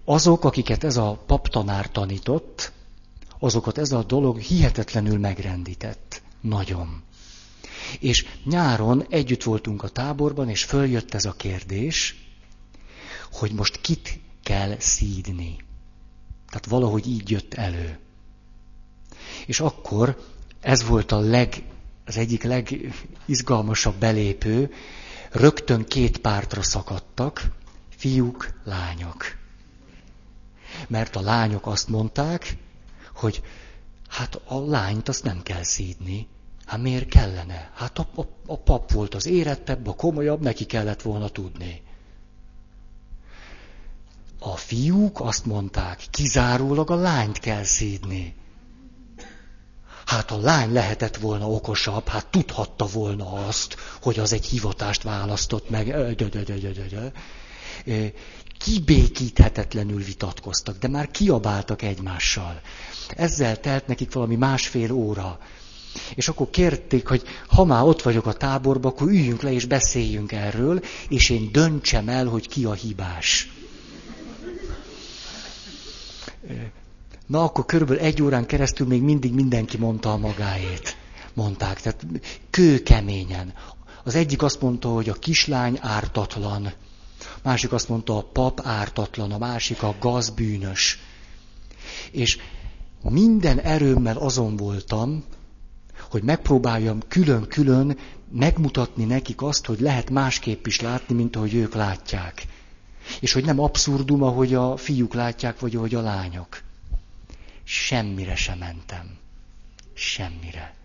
azok, 0.06 0.43
akiket 0.43 0.84
ez 0.84 0.97
a 0.97 1.24
paptanár 1.26 1.91
tanított, 1.91 2.72
azokat 3.39 3.78
ez 3.78 3.91
a 3.91 4.04
dolog 4.04 4.39
hihetetlenül 4.39 5.20
megrendített. 5.20 6.22
Nagyon. 6.41 7.04
És 8.00 8.26
nyáron 8.43 9.06
együtt 9.10 9.43
voltunk 9.43 9.84
a 9.84 9.89
táborban, 9.89 10.50
és 10.50 10.64
följött 10.64 11.14
ez 11.14 11.26
a 11.26 11.34
kérdés, 11.34 12.16
hogy 13.32 13.52
most 13.52 13.82
kit 13.82 14.20
kell 14.43 14.76
szídni. 14.80 15.56
Tehát 16.47 16.66
valahogy 16.66 17.08
így 17.08 17.30
jött 17.30 17.54
elő. 17.54 18.00
És 19.45 19.60
akkor 19.60 20.18
ez 20.62 20.84
volt 20.84 21.12
a 21.12 21.20
leg, 21.20 21.64
az 22.06 22.18
egyik 22.18 22.43
legizgalmasabb 22.43 23.95
belépő, 23.95 24.74
rögtön 25.32 25.86
két 25.86 26.18
pártra 26.18 26.62
szakadtak, 26.64 27.52
fiúk, 28.00 28.54
lányok. 28.64 29.26
Mert 30.88 31.16
a 31.16 31.22
lányok 31.22 31.68
azt 31.68 31.88
mondták, 31.88 32.58
hogy 33.16 33.41
hát 34.08 34.41
a 34.45 34.60
lányt 34.60 35.10
azt 35.10 35.24
nem 35.24 35.43
kell 35.43 35.64
szídni. 35.64 36.28
Hát 36.66 36.82
miért 36.82 37.10
kellene? 37.10 37.72
Hát 37.76 38.00
a, 38.00 38.08
a, 38.16 38.22
a 38.45 38.58
pap 38.58 38.91
volt 38.91 39.16
az 39.16 39.26
érettebb, 39.26 39.88
a 39.88 39.93
komolyabb, 39.95 40.41
neki 40.41 40.66
kellett 40.66 41.02
volna 41.02 41.30
tudni. 41.30 41.82
A 44.39 44.56
fiúk 44.56 45.20
azt 45.20 45.45
mondták, 45.45 46.04
kizárólag 46.10 46.91
a 46.91 46.95
lányt 46.95 47.39
kell 47.39 47.64
szídni. 47.64 48.36
Hát 50.06 50.32
a 50.32 50.38
lány 50.38 50.74
lehetett 50.74 51.18
volna 51.18 51.50
okosabb, 51.50 52.08
hát 52.08 52.28
tudhatta 52.28 52.86
volna 52.86 53.32
azt, 53.32 53.76
hogy 54.02 54.20
az 54.20 54.34
egy 54.34 54.45
hivatást 54.45 55.04
választott 55.04 55.70
meg 55.70 55.88
kibékíthetetlenül 58.59 60.03
vitatkoztak, 60.03 60.78
de 60.78 60.88
már 60.88 61.11
kiabáltak 61.11 61.82
egymással. 61.82 62.61
Ezzel 63.15 63.59
telt 63.59 63.88
nekik 63.88 64.13
valami 64.13 64.36
másfél 64.36 64.91
óra. 64.91 65.39
És 66.15 66.28
akkor 66.28 66.49
kérték, 66.49 67.07
hogy 67.07 67.24
ha 67.47 67.63
már 67.65 67.84
ott 67.84 68.01
vagyok 68.01 68.26
a 68.26 68.34
táborban, 68.34 68.91
akkor 68.91 69.07
üljünk 69.07 69.41
le 69.41 69.51
és 69.51 69.65
beszéljünk 69.65 70.32
erről, 70.32 70.82
és 71.09 71.30
én 71.30 71.51
döntsem 71.51 72.09
el, 72.09 72.26
hogy 72.26 72.47
ki 72.47 72.65
a 72.65 72.74
hibás. 72.74 73.51
Na, 77.28 77.43
akkor 77.43 77.65
körülbelül 77.65 78.01
egy 78.01 78.22
órán 78.22 78.45
keresztül 78.45 78.88
még 78.88 79.01
mindig 79.01 79.34
mindenki 79.34 79.78
mondta 79.78 80.11
a 80.11 80.17
magáét. 80.17 80.97
Mondták, 81.34 81.82
tehát 81.82 82.05
kőkeményen. 82.49 83.53
Az 84.03 84.15
egyik 84.15 84.41
azt 84.41 84.61
mondta, 84.61 84.89
hogy 84.89 85.09
a 85.09 85.13
kislány 85.13 85.78
ártatlan 85.82 86.74
másik 87.44 87.72
azt 87.72 87.90
mondta, 87.90 88.18
a 88.18 88.22
pap 88.24 88.62
ártatlan, 88.64 89.32
a 89.32 89.38
másik 89.38 89.84
a 89.84 89.96
gazbűnös. 90.00 91.00
És 92.12 92.38
minden 93.02 93.60
erőmmel 93.60 94.18
azon 94.18 94.56
voltam, 94.56 95.24
hogy 96.10 96.24
megpróbáljam 96.24 97.00
külön-külön 97.08 97.98
megmutatni 98.32 99.04
nekik 99.04 99.42
azt, 99.42 99.66
hogy 99.66 99.80
lehet 99.80 100.10
másképp 100.10 100.66
is 100.66 100.82
látni, 100.82 101.16
mint 101.16 101.36
ahogy 101.36 101.54
ők 101.54 101.74
látják. 101.74 102.46
És 103.20 103.34
hogy 103.34 103.46
nem 103.46 103.60
abszurdum, 103.60 104.24
ahogy 104.24 104.54
a 104.54 104.78
fiúk 104.78 105.14
látják, 105.14 105.60
vagy 105.60 105.76
ahogy 105.76 105.96
a 105.96 106.02
lányok. 106.02 106.62
Semmire 107.64 108.36
sem 108.36 108.58
mentem. 108.58 109.18
Semmire. 109.94 110.76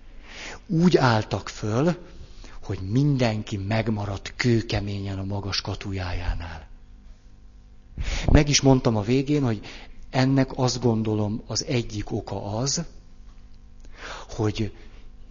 Úgy 0.67 0.97
álltak 0.97 1.49
föl, 1.49 1.97
hogy 2.65 2.79
mindenki 2.91 3.57
megmaradt 3.57 4.33
kőkeményen 4.37 5.19
a 5.19 5.25
magas 5.25 5.61
katujájánál. 5.61 6.69
Meg 8.33 8.49
is 8.49 8.61
mondtam 8.61 8.97
a 8.97 9.03
végén, 9.03 9.43
hogy 9.43 9.61
ennek 10.11 10.51
azt 10.55 10.81
gondolom 10.81 11.43
az 11.47 11.65
egyik 11.65 12.13
oka 12.13 12.57
az, 12.57 12.85
hogy 14.29 14.73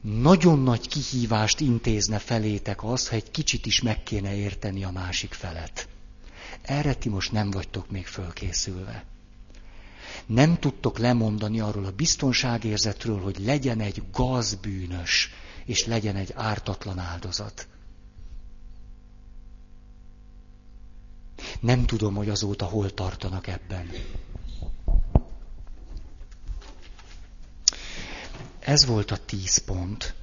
nagyon 0.01 0.59
nagy 0.59 0.87
kihívást 0.87 1.59
intézne 1.59 2.19
felétek 2.19 2.83
az, 2.83 3.09
ha 3.09 3.15
egy 3.15 3.31
kicsit 3.31 3.65
is 3.65 3.81
meg 3.81 4.03
kéne 4.03 4.35
érteni 4.35 4.83
a 4.83 4.91
másik 4.91 5.33
felet. 5.33 5.87
Erre 6.61 6.93
ti 6.93 7.09
most 7.09 7.31
nem 7.31 7.51
vagytok 7.51 7.91
még 7.91 8.05
fölkészülve. 8.07 9.05
Nem 10.25 10.59
tudtok 10.59 10.97
lemondani 10.97 11.59
arról 11.59 11.85
a 11.85 11.91
biztonságérzetről, 11.91 13.21
hogy 13.21 13.37
legyen 13.39 13.79
egy 13.79 14.03
gazbűnös, 14.11 15.29
és 15.65 15.85
legyen 15.85 16.15
egy 16.15 16.31
ártatlan 16.35 16.99
áldozat. 16.99 17.67
Nem 21.59 21.85
tudom, 21.85 22.15
hogy 22.15 22.29
azóta 22.29 22.65
hol 22.65 22.93
tartanak 22.93 23.47
ebben. 23.47 23.89
ez 28.65 28.85
volt 28.85 29.11
a 29.11 29.17
tíz 29.17 29.57
pont. 29.57 30.13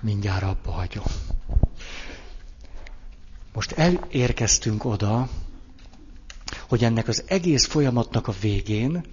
Mindjárt 0.00 0.42
abba 0.42 0.70
hagyom. 0.70 1.04
Most 3.52 3.72
elérkeztünk 3.72 4.84
oda, 4.84 5.28
hogy 6.68 6.84
ennek 6.84 7.08
az 7.08 7.24
egész 7.26 7.66
folyamatnak 7.66 8.28
a 8.28 8.32
végén 8.40 9.04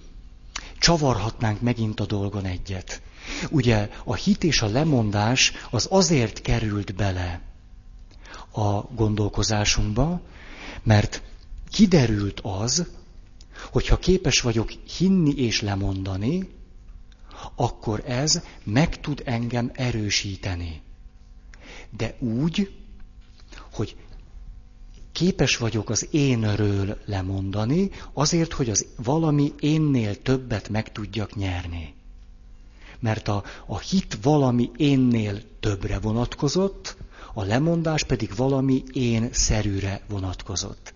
csavarhatnánk 0.82 1.60
megint 1.60 2.00
a 2.00 2.06
dolgon 2.06 2.44
egyet. 2.44 3.02
Ugye 3.50 3.88
a 4.04 4.14
hit 4.14 4.44
és 4.44 4.62
a 4.62 4.66
lemondás 4.66 5.52
az 5.70 5.86
azért 5.90 6.40
került 6.40 6.94
bele 6.94 7.40
a 8.52 8.80
gondolkozásunkba, 8.80 10.20
mert 10.82 11.22
kiderült 11.70 12.40
az, 12.40 12.86
hogyha 13.70 13.96
képes 13.98 14.40
vagyok 14.40 14.70
hinni 14.70 15.34
és 15.34 15.60
lemondani, 15.60 16.48
akkor 17.54 18.02
ez 18.06 18.42
meg 18.64 19.00
tud 19.00 19.22
engem 19.24 19.70
erősíteni. 19.74 20.82
De 21.96 22.16
úgy, 22.18 22.74
hogy 23.72 23.96
képes 25.12 25.56
vagyok 25.56 25.90
az 25.90 26.08
énről 26.10 26.98
lemondani, 27.06 27.90
azért, 28.12 28.52
hogy 28.52 28.70
az 28.70 28.86
valami 28.96 29.52
énnél 29.60 30.22
többet 30.22 30.68
meg 30.68 30.92
tudjak 30.92 31.36
nyerni. 31.36 31.94
Mert 33.00 33.28
a, 33.28 33.44
a 33.66 33.78
hit 33.78 34.18
valami 34.22 34.70
énnél 34.76 35.42
többre 35.60 35.98
vonatkozott, 35.98 36.96
a 37.34 37.42
lemondás 37.42 38.04
pedig 38.04 38.36
valami 38.36 38.82
én 38.92 39.28
szerűre 39.32 40.00
vonatkozott. 40.08 40.94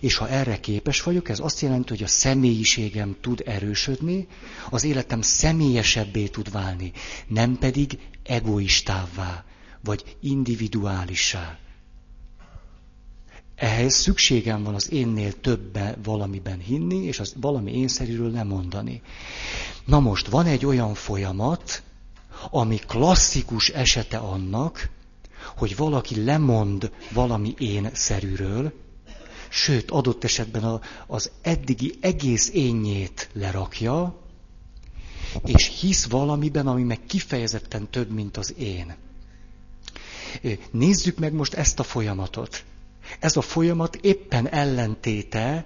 És 0.00 0.16
ha 0.16 0.28
erre 0.28 0.60
képes 0.60 1.02
vagyok, 1.02 1.28
ez 1.28 1.40
azt 1.40 1.60
jelenti, 1.60 1.88
hogy 1.88 2.02
a 2.02 2.06
személyiségem 2.06 3.16
tud 3.20 3.42
erősödni, 3.46 4.26
az 4.70 4.84
életem 4.84 5.20
személyesebbé 5.22 6.26
tud 6.26 6.50
válni, 6.50 6.92
nem 7.26 7.58
pedig 7.58 7.98
egoistává, 8.22 9.44
vagy 9.80 10.16
individuálissá. 10.20 11.58
Ehhez 13.56 13.94
szükségem 13.94 14.62
van 14.62 14.74
az 14.74 14.92
énnél 14.92 15.40
többen 15.40 15.96
valamiben 16.02 16.58
hinni, 16.58 16.96
és 16.96 17.20
az 17.20 17.34
valami 17.40 17.72
énszerűről 17.72 18.42
mondani. 18.42 19.02
Na 19.84 20.00
most 20.00 20.26
van 20.26 20.46
egy 20.46 20.66
olyan 20.66 20.94
folyamat, 20.94 21.82
ami 22.50 22.76
klasszikus 22.76 23.68
esete 23.68 24.16
annak, 24.18 24.90
hogy 25.56 25.76
valaki 25.76 26.24
lemond 26.24 26.90
valami 27.12 27.54
én-szerűről, 27.58 28.72
sőt, 29.48 29.90
adott 29.90 30.24
esetben 30.24 30.64
a, 30.64 30.80
az 31.06 31.30
eddigi 31.42 31.94
egész 32.00 32.50
énjét 32.52 33.28
lerakja, 33.32 34.20
és 35.44 35.78
hisz 35.80 36.06
valamiben, 36.06 36.66
ami 36.66 36.82
meg 36.82 37.00
kifejezetten 37.06 37.90
több, 37.90 38.10
mint 38.10 38.36
az 38.36 38.54
én. 38.58 38.94
Nézzük 40.70 41.18
meg 41.18 41.32
most 41.32 41.54
ezt 41.54 41.78
a 41.78 41.82
folyamatot. 41.82 42.64
Ez 43.20 43.36
a 43.36 43.40
folyamat 43.40 43.96
éppen 43.96 44.48
ellentéte 44.48 45.64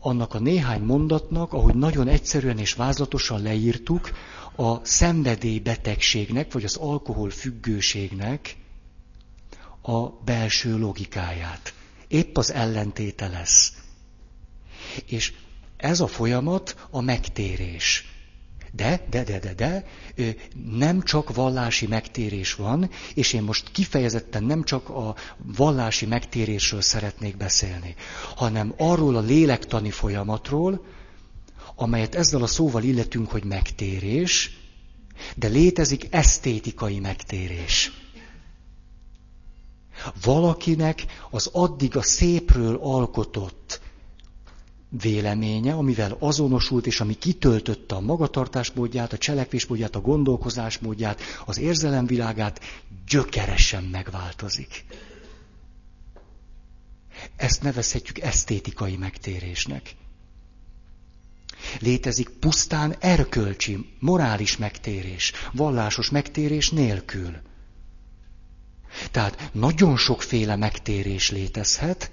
annak 0.00 0.34
a 0.34 0.38
néhány 0.38 0.80
mondatnak, 0.80 1.52
ahogy 1.52 1.74
nagyon 1.74 2.08
egyszerűen 2.08 2.58
és 2.58 2.72
vázlatosan 2.72 3.42
leírtuk, 3.42 4.10
a 4.56 4.84
szenvedélybetegségnek, 4.84 6.52
vagy 6.52 6.64
az 6.64 6.76
alkoholfüggőségnek 6.76 8.56
a 9.82 10.08
belső 10.08 10.78
logikáját. 10.78 11.74
Épp 12.08 12.36
az 12.36 12.52
ellentéte 12.52 13.28
lesz. 13.28 13.72
És 15.06 15.32
ez 15.76 16.00
a 16.00 16.06
folyamat 16.06 16.86
a 16.90 17.00
megtérés. 17.00 18.17
De, 18.72 19.06
de, 19.10 19.24
de, 19.24 19.38
de, 19.38 19.54
de, 19.54 19.84
nem 20.70 21.02
csak 21.02 21.34
vallási 21.34 21.86
megtérés 21.86 22.54
van, 22.54 22.90
és 23.14 23.32
én 23.32 23.42
most 23.42 23.70
kifejezetten 23.72 24.44
nem 24.44 24.62
csak 24.64 24.88
a 24.88 25.14
vallási 25.56 26.06
megtérésről 26.06 26.80
szeretnék 26.80 27.36
beszélni, 27.36 27.94
hanem 28.36 28.74
arról 28.76 29.16
a 29.16 29.20
lélektani 29.20 29.90
folyamatról, 29.90 30.84
amelyet 31.76 32.14
ezzel 32.14 32.42
a 32.42 32.46
szóval 32.46 32.82
illetünk, 32.82 33.30
hogy 33.30 33.44
megtérés, 33.44 34.58
de 35.36 35.48
létezik 35.48 36.06
esztétikai 36.10 37.00
megtérés. 37.00 37.92
Valakinek 40.22 41.04
az 41.30 41.46
addig 41.52 41.96
a 41.96 42.02
szépről 42.02 42.78
alkotott 42.82 43.80
véleménye, 44.90 45.72
amivel 45.72 46.16
azonosult, 46.18 46.86
és 46.86 47.00
ami 47.00 47.14
kitöltötte 47.14 47.94
a 47.94 48.00
magatartásmódját, 48.00 49.12
a 49.12 49.18
cselekvésmódját, 49.18 49.96
a 49.96 50.00
gondolkozásmódját, 50.00 51.20
az 51.46 51.58
érzelemvilágát, 51.58 52.60
gyökeresen 53.08 53.84
megváltozik. 53.84 54.84
Ezt 57.36 57.62
nevezhetjük 57.62 58.18
esztétikai 58.20 58.96
megtérésnek. 58.96 59.94
Létezik 61.80 62.28
pusztán 62.28 62.96
erkölcsi, 63.00 63.94
morális 63.98 64.56
megtérés, 64.56 65.32
vallásos 65.52 66.10
megtérés 66.10 66.70
nélkül. 66.70 67.36
Tehát 69.10 69.50
nagyon 69.52 69.96
sokféle 69.96 70.56
megtérés 70.56 71.30
létezhet, 71.30 72.10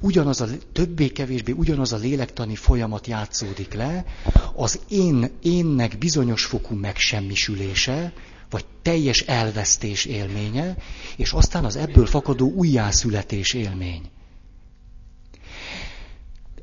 ugyanaz 0.00 0.40
a 0.40 0.46
többé-kevésbé 0.72 1.52
ugyanaz 1.52 1.92
a 1.92 1.96
lélektani 1.96 2.54
folyamat 2.54 3.06
játszódik 3.06 3.74
le, 3.74 4.04
az 4.54 4.80
én, 4.88 5.30
énnek 5.42 5.98
bizonyos 5.98 6.44
fokú 6.44 6.74
megsemmisülése, 6.74 8.12
vagy 8.50 8.64
teljes 8.82 9.20
elvesztés 9.20 10.04
élménye, 10.04 10.76
és 11.16 11.32
aztán 11.32 11.64
az 11.64 11.76
ebből 11.76 12.06
fakadó 12.06 12.52
újjászületés 12.52 13.52
élmény. 13.52 14.10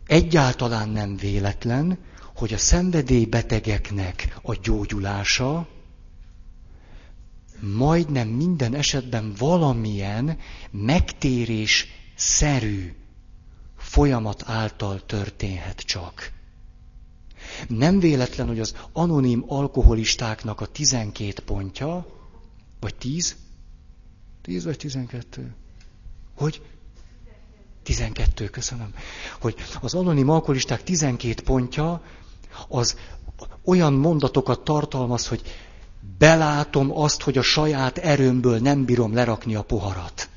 Egyáltalán 0.05 0.89
nem 0.89 1.17
véletlen, 1.17 1.97
hogy 2.35 2.53
a 2.53 2.57
szenvedélybetegeknek 2.57 4.37
a 4.41 4.55
gyógyulása 4.63 5.67
majdnem 7.59 8.27
minden 8.27 8.75
esetben 8.75 9.33
valamilyen 9.37 10.37
megtérés 10.71 11.87
szerű 12.15 12.95
folyamat 13.77 14.43
által 14.45 15.05
történhet 15.05 15.79
csak. 15.79 16.31
Nem 17.67 17.99
véletlen, 17.99 18.47
hogy 18.47 18.59
az 18.59 18.75
anonim 18.91 19.43
alkoholistáknak 19.47 20.61
a 20.61 20.65
12 20.65 21.33
pontja, 21.45 22.07
vagy 22.79 22.95
10? 22.95 23.35
10 24.41 24.63
vagy 24.63 24.77
12? 24.77 25.55
Hogy? 26.35 26.61
12, 27.83 28.49
köszönöm. 28.49 28.93
Hogy 29.39 29.55
az 29.81 29.93
anonim 29.93 30.29
alkoholisták 30.29 30.83
12 30.83 31.43
pontja 31.43 32.01
az 32.67 32.97
olyan 33.63 33.93
mondatokat 33.93 34.63
tartalmaz, 34.63 35.27
hogy 35.27 35.41
belátom 36.17 36.97
azt, 36.97 37.21
hogy 37.21 37.37
a 37.37 37.41
saját 37.41 37.97
erőmből 37.97 38.59
nem 38.59 38.85
bírom 38.85 39.13
lerakni 39.13 39.55
a 39.55 39.63
poharat. 39.63 40.29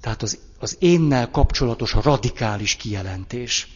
Tehát 0.00 0.22
az, 0.22 0.38
az 0.60 0.76
énnel 0.78 1.30
kapcsolatos 1.30 1.94
a 1.94 2.00
radikális 2.02 2.74
kijelentés. 2.76 3.68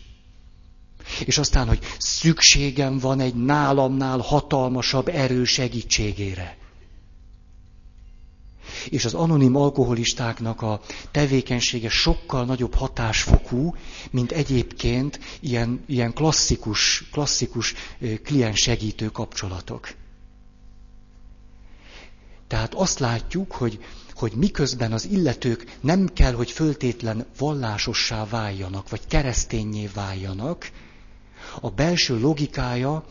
És 1.24 1.38
aztán, 1.38 1.66
hogy 1.68 1.78
szükségem 1.98 2.98
van 2.98 3.20
egy 3.20 3.34
nálamnál 3.34 4.18
hatalmasabb 4.18 5.08
erő 5.08 5.44
segítségére. 5.44 6.56
És 8.88 9.04
az 9.04 9.14
anonim 9.14 9.56
alkoholistáknak 9.56 10.62
a 10.62 10.80
tevékenysége 11.10 11.88
sokkal 11.88 12.44
nagyobb 12.44 12.74
hatásfokú, 12.74 13.74
mint 14.10 14.32
egyébként 14.32 15.20
ilyen, 15.40 15.84
ilyen 15.86 16.12
klasszikus, 16.12 17.08
klasszikus 17.12 17.74
klient 18.22 18.56
segítő 18.56 19.08
kapcsolatok. 19.08 19.88
Tehát 22.46 22.74
azt 22.74 22.98
látjuk, 22.98 23.52
hogy 23.52 23.78
hogy 24.14 24.32
miközben 24.32 24.92
az 24.92 25.04
illetők 25.06 25.76
nem 25.80 26.06
kell, 26.06 26.32
hogy 26.32 26.50
föltétlen 26.50 27.26
vallásossá 27.38 28.24
váljanak, 28.26 28.88
vagy 28.88 29.06
keresztényé 29.06 29.86
váljanak, 29.94 30.70
a 31.60 31.70
belső 31.70 32.18
logikája 32.20 33.04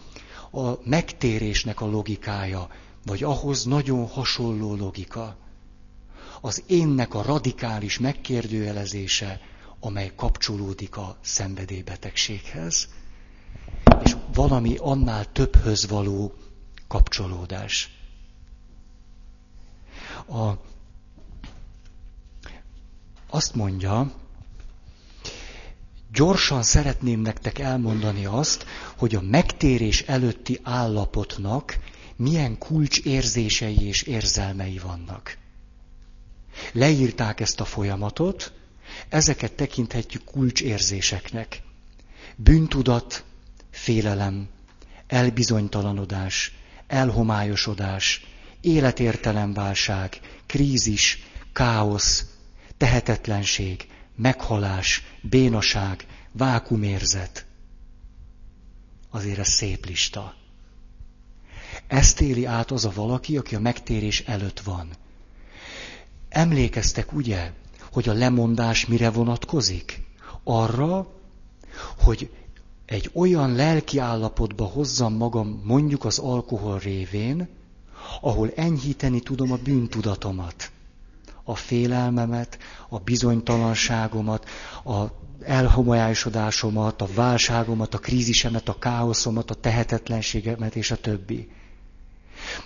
a 0.52 0.72
megtérésnek 0.84 1.82
a 1.82 1.86
logikája, 1.86 2.68
vagy 3.06 3.24
ahhoz 3.24 3.64
nagyon 3.66 4.08
hasonló 4.08 4.76
logika. 4.76 5.36
Az 6.42 6.64
énnek 6.68 7.14
a 7.14 7.22
radikális 7.22 8.00
megkérdőjelezése, 8.00 9.42
amely 9.80 10.12
kapcsolódik 10.16 10.98
a 10.98 11.18
szenvedélybetegséghez, 11.22 12.88
és 14.04 14.16
valami 14.34 14.76
annál 14.80 15.32
többhöz 15.32 15.88
való 15.88 16.34
kapcsolódás. 16.88 17.90
A 20.28 20.52
azt 23.34 23.56
mondja, 23.56 24.12
gyorsan 26.12 26.64
szeretném 26.64 27.20
nektek 27.20 27.60
elmondani 27.60 28.26
azt, 28.26 28.66
hogy 28.98 29.16
a 29.16 29.22
megtérés 29.22 30.02
előtti 30.02 30.60
állapotnak 30.64 31.78
milyen 32.16 32.58
kulcsérzései 32.58 33.82
és 33.82 34.02
érzelmei 34.02 34.78
vannak. 34.78 35.38
Leírták 36.72 37.40
ezt 37.40 37.60
a 37.60 37.66
folyamatot, 37.66 38.54
ezeket 39.10 39.54
tekinthetjük 39.54 40.24
kulcsérzéseknek. 40.24 41.62
Bűntudat, 42.36 43.24
félelem, 43.72 44.48
elbizonytalanodás, 45.08 46.54
elhomályosodás, 46.88 48.26
életértelemválság, 48.62 50.20
krízis, 50.46 51.24
káosz, 51.54 52.33
tehetetlenség, 52.84 53.88
meghalás, 54.16 55.04
bénaság, 55.22 56.06
vákumérzet. 56.32 57.46
Azért 59.10 59.38
ez 59.38 59.48
szép 59.48 59.86
lista. 59.86 60.36
Ezt 61.88 62.22
éli 62.22 62.46
át 62.46 62.72
az 62.72 62.86
a 62.86 62.92
valaki, 62.96 63.38
aki 63.38 63.56
a 63.56 63.60
megtérés 63.60 64.20
előtt 64.20 64.60
van. 64.60 64.90
Emlékeztek 66.30 67.14
ugye, 67.14 67.52
hogy 67.92 68.10
a 68.10 68.14
lemondás 68.14 68.86
mire 68.86 69.10
vonatkozik? 69.10 70.02
Arra, 70.44 71.08
hogy 71.98 72.32
egy 72.86 73.10
olyan 73.14 73.56
lelki 73.56 73.98
állapotba 73.98 74.66
hozzam 74.66 75.14
magam 75.14 75.62
mondjuk 75.64 76.06
az 76.06 76.20
alkohol 76.20 76.80
révén, 76.80 77.48
ahol 78.22 78.52
enyhíteni 78.56 79.20
tudom 79.20 79.52
a 79.52 79.58
bűntudatomat, 79.64 80.72
a 81.44 81.56
félelmemet, 81.56 82.58
a 82.90 83.00
bizonytalanságomat, 83.00 84.50
a 84.86 85.04
elhomolyosodásomat, 85.44 87.02
a 87.02 87.08
válságomat, 87.16 87.94
a 87.94 87.98
krízisemet, 87.98 88.70
a 88.70 88.80
káoszomat, 88.80 89.52
a 89.52 89.54
tehetetlenségemet 89.54 90.76
és 90.76 90.92
a 90.92 90.96
többi. 90.96 91.52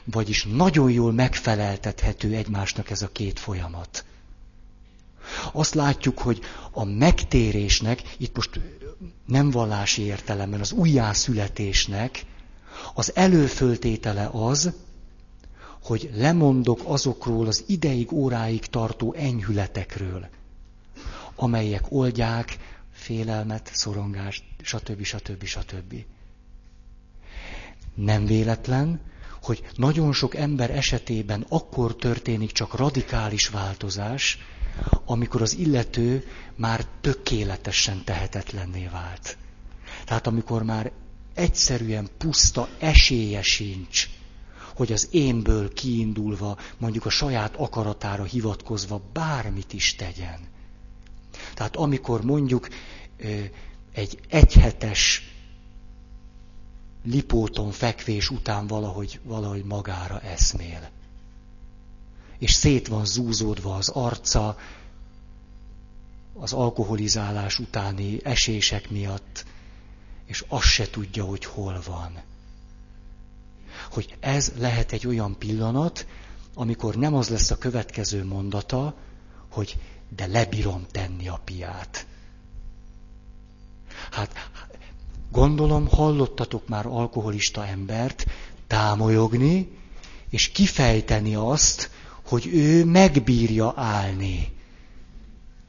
Vagyis 0.03 0.43
nagyon 0.43 0.91
jól 0.91 1.11
megfeleltethető 1.11 2.33
egymásnak 2.33 2.89
ez 2.89 3.01
a 3.01 3.11
két 3.11 3.39
folyamat. 3.39 4.05
Azt 5.51 5.73
látjuk, 5.73 6.19
hogy 6.19 6.39
a 6.71 6.83
megtérésnek, 6.83 8.01
itt 8.17 8.35
most 8.35 8.59
nem 9.25 9.51
vallási 9.51 10.01
értelemben, 10.01 10.59
az 10.59 10.71
újjászületésnek 10.71 12.25
az 12.93 13.15
előföltétele 13.15 14.29
az, 14.31 14.71
hogy 15.83 16.09
lemondok 16.13 16.79
azokról 16.83 17.47
az 17.47 17.63
ideig, 17.67 18.11
óráig 18.11 18.65
tartó 18.65 19.13
enyhületekről, 19.13 20.27
amelyek 21.35 21.85
oldják 21.89 22.57
félelmet, 22.91 23.69
szorongást, 23.73 24.43
stb. 24.61 25.03
stb. 25.03 25.43
stb. 25.43 25.93
Nem 27.95 28.25
véletlen, 28.25 28.99
hogy 29.41 29.63
nagyon 29.75 30.13
sok 30.13 30.35
ember 30.35 30.69
esetében 30.69 31.45
akkor 31.49 31.95
történik 31.95 32.51
csak 32.51 32.75
radikális 32.75 33.47
változás, 33.47 34.37
amikor 35.05 35.41
az 35.41 35.57
illető 35.57 36.27
már 36.55 36.85
tökéletesen 37.01 38.03
tehetetlenné 38.03 38.87
vált. 38.91 39.37
Tehát 40.05 40.27
amikor 40.27 40.63
már 40.63 40.91
egyszerűen 41.33 42.09
puszta 42.17 42.69
esélye 42.79 43.41
sincs, 43.41 44.09
hogy 44.77 44.91
az 44.91 45.07
énből 45.11 45.73
kiindulva, 45.73 46.57
mondjuk 46.77 47.05
a 47.05 47.09
saját 47.09 47.55
akaratára 47.55 48.23
hivatkozva 48.23 49.01
bármit 49.13 49.73
is 49.73 49.95
tegyen. 49.95 50.39
Tehát 51.53 51.75
amikor 51.75 52.23
mondjuk 52.23 52.67
egy 53.93 54.19
egyhetes 54.29 55.21
lipóton 57.03 57.71
fekvés 57.71 58.29
után 58.29 58.67
valahogy, 58.67 59.19
valahogy 59.23 59.63
magára 59.63 60.19
eszmél. 60.19 60.89
És 62.37 62.51
szét 62.51 62.87
van 62.87 63.05
zúzódva 63.05 63.75
az 63.75 63.89
arca, 63.89 64.57
az 66.33 66.53
alkoholizálás 66.53 67.59
utáni 67.59 68.19
esések 68.23 68.89
miatt, 68.89 69.45
és 70.25 70.45
azt 70.47 70.67
se 70.67 70.89
tudja, 70.89 71.23
hogy 71.23 71.45
hol 71.45 71.81
van. 71.85 72.21
Hogy 73.91 74.15
ez 74.19 74.51
lehet 74.57 74.91
egy 74.91 75.07
olyan 75.07 75.37
pillanat, 75.37 76.05
amikor 76.53 76.95
nem 76.95 77.15
az 77.15 77.29
lesz 77.29 77.51
a 77.51 77.57
következő 77.57 78.25
mondata, 78.25 78.95
hogy 79.51 79.77
de 80.15 80.25
lebírom 80.27 80.85
tenni 80.91 81.27
a 81.27 81.41
piát. 81.45 82.05
Hát 84.11 84.49
gondolom 85.31 85.87
hallottatok 85.87 86.67
már 86.67 86.85
alkoholista 86.85 87.65
embert 87.65 88.25
támolyogni, 88.67 89.77
és 90.29 90.49
kifejteni 90.49 91.35
azt, 91.35 91.89
hogy 92.27 92.47
ő 92.47 92.85
megbírja 92.85 93.73
állni. 93.75 94.55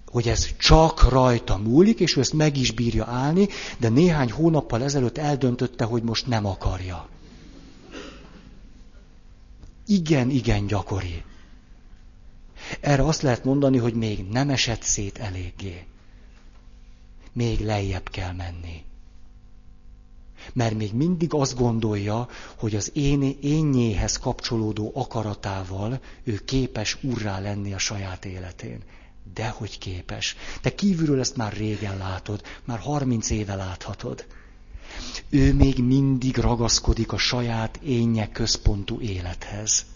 Hogy 0.07 0.29
ez 0.29 0.57
csak 0.57 1.09
rajta 1.09 1.57
múlik, 1.57 2.01
és 2.01 2.17
ő 2.17 2.21
ezt 2.21 2.33
meg 2.33 2.57
is 2.57 2.71
bírja 2.71 3.05
állni, 3.05 3.49
de 3.79 3.89
néhány 3.89 4.31
hónappal 4.31 4.83
ezelőtt 4.83 5.19
eldöntötte, 5.19 5.85
hogy 5.85 6.03
most 6.03 6.27
nem 6.27 6.47
akarja. 6.47 7.09
Igen, 9.91 10.31
igen 10.31 10.67
gyakori. 10.67 11.25
Erre 12.81 13.05
azt 13.05 13.23
lehet 13.23 13.45
mondani, 13.45 13.79
hogy 13.79 13.95
még 13.95 14.29
nem 14.29 14.51
esett 14.51 14.83
szét 14.83 15.19
eléggé. 15.19 15.87
Még 17.33 17.61
lejjebb 17.61 18.09
kell 18.09 18.33
menni. 18.33 18.85
Mert 20.53 20.75
még 20.75 20.95
mindig 20.95 21.35
azt 21.35 21.57
gondolja, 21.57 22.29
hogy 22.57 22.75
az 22.75 22.91
én 22.95 23.37
énnyéhez 23.41 24.19
kapcsolódó 24.19 24.93
akaratával 24.95 26.01
ő 26.25 26.39
képes 26.45 26.99
urrá 27.03 27.41
lenni 27.41 27.73
a 27.73 27.79
saját 27.79 28.25
életén. 28.25 28.83
Dehogy 29.35 29.79
képes. 29.79 30.37
Te 30.61 30.75
kívülről 30.75 31.21
ezt 31.21 31.37
már 31.37 31.53
régen 31.53 31.97
látod, 31.97 32.43
már 32.65 32.79
harminc 32.79 33.31
éve 33.31 33.55
láthatod. 33.55 34.27
Ő 35.29 35.55
még 35.55 35.79
mindig 35.79 36.37
ragaszkodik 36.37 37.13
a 37.13 37.19
saját 37.19 37.77
énje 37.77 38.29
központú 38.31 39.01
élethez. 39.01 39.87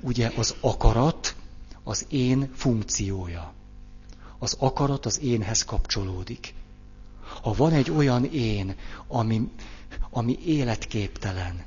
Ugye 0.00 0.32
az 0.36 0.54
akarat 0.60 1.34
az 1.82 2.06
én 2.08 2.50
funkciója. 2.54 3.52
Az 4.38 4.56
akarat 4.58 5.06
az 5.06 5.20
énhez 5.20 5.64
kapcsolódik. 5.64 6.54
Ha 7.42 7.52
van 7.52 7.72
egy 7.72 7.90
olyan 7.90 8.24
én, 8.24 8.76
ami, 9.06 9.50
ami 10.10 10.38
életképtelen, 10.44 11.64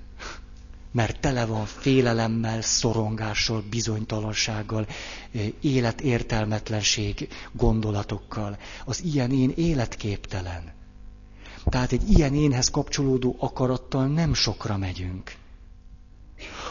mert 0.91 1.19
tele 1.19 1.45
van 1.45 1.65
félelemmel, 1.65 2.61
szorongással, 2.61 3.63
bizonytalansággal, 3.69 4.87
életértelmetlenség 5.61 7.27
gondolatokkal. 7.51 8.57
Az 8.85 9.03
ilyen 9.03 9.31
én 9.31 9.51
életképtelen. 9.55 10.75
Tehát 11.63 11.91
egy 11.91 12.09
ilyen 12.09 12.33
énhez 12.33 12.69
kapcsolódó 12.69 13.35
akarattal 13.39 14.07
nem 14.07 14.33
sokra 14.33 14.77
megyünk. 14.77 15.35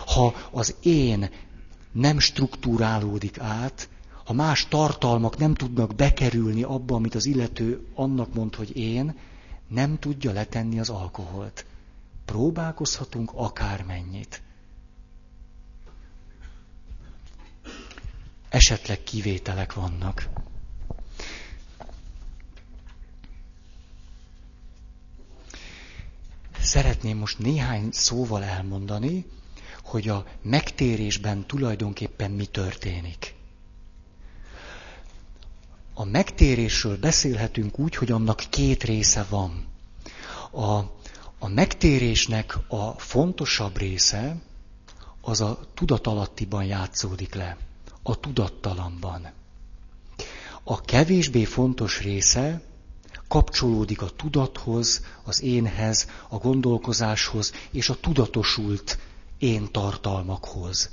Ha 0.06 0.34
az 0.50 0.74
én 0.82 1.30
nem 1.92 2.18
struktúrálódik 2.18 3.38
át, 3.38 3.88
ha 4.24 4.32
más 4.32 4.68
tartalmak 4.68 5.36
nem 5.36 5.54
tudnak 5.54 5.94
bekerülni 5.94 6.62
abba, 6.62 6.94
amit 6.94 7.14
az 7.14 7.26
illető 7.26 7.86
annak 7.94 8.34
mond, 8.34 8.54
hogy 8.54 8.76
én, 8.76 9.14
nem 9.68 9.98
tudja 9.98 10.32
letenni 10.32 10.78
az 10.78 10.88
alkoholt. 10.88 11.66
Próbálkozhatunk 12.26 13.30
akármennyit. 13.34 14.42
Esetleg 18.48 19.02
kivételek 19.02 19.74
vannak. 19.74 20.28
Szeretném 26.60 27.18
most 27.18 27.38
néhány 27.38 27.88
szóval 27.92 28.42
elmondani, 28.44 29.26
hogy 29.84 30.08
a 30.08 30.26
megtérésben 30.42 31.46
tulajdonképpen 31.46 32.30
mi 32.30 32.46
történik. 32.46 33.34
A 35.94 36.04
megtérésről 36.04 36.98
beszélhetünk 36.98 37.78
úgy, 37.78 37.94
hogy 37.94 38.10
annak 38.10 38.44
két 38.50 38.84
része 38.84 39.26
van. 39.28 39.66
A, 40.52 40.80
a 41.46 41.48
megtérésnek 41.48 42.58
a 42.68 42.90
fontosabb 42.90 43.76
része 43.78 44.36
az 45.20 45.40
a 45.40 45.58
tudatalattiban 45.74 46.64
játszódik 46.64 47.34
le, 47.34 47.56
a 48.02 48.20
tudattalamban. 48.20 49.32
A 50.62 50.80
kevésbé 50.80 51.44
fontos 51.44 52.00
része 52.00 52.62
kapcsolódik 53.28 54.02
a 54.02 54.10
tudathoz, 54.10 55.04
az 55.24 55.42
énhez, 55.42 56.08
a 56.28 56.36
gondolkozáshoz 56.36 57.52
és 57.70 57.88
a 57.88 58.00
tudatosult 58.00 58.98
én 59.38 59.72
tartalmakhoz. 59.72 60.90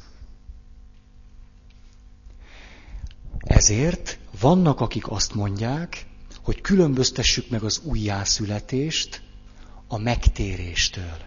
Ezért 3.39 4.19
Vannak, 4.39 4.79
akik 4.79 5.07
azt 5.11 5.33
mondják, 5.33 6.05
hogy 6.43 6.61
különböztessük 6.61 7.49
meg 7.49 7.63
az 7.63 7.81
újjászületést 7.83 9.21
a 9.93 9.97
megtéréstől. 9.97 11.17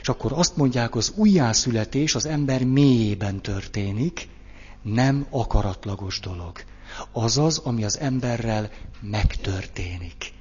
És 0.00 0.08
akkor 0.08 0.32
azt 0.32 0.56
mondják, 0.56 0.94
az 0.94 1.12
újjászületés 1.16 2.14
az 2.14 2.26
ember 2.26 2.64
mélyében 2.64 3.40
történik, 3.40 4.28
nem 4.82 5.26
akaratlagos 5.30 6.20
dolog. 6.20 6.64
Azaz, 7.12 7.58
ami 7.58 7.84
az 7.84 7.98
emberrel 7.98 8.70
megtörténik. 9.00 10.32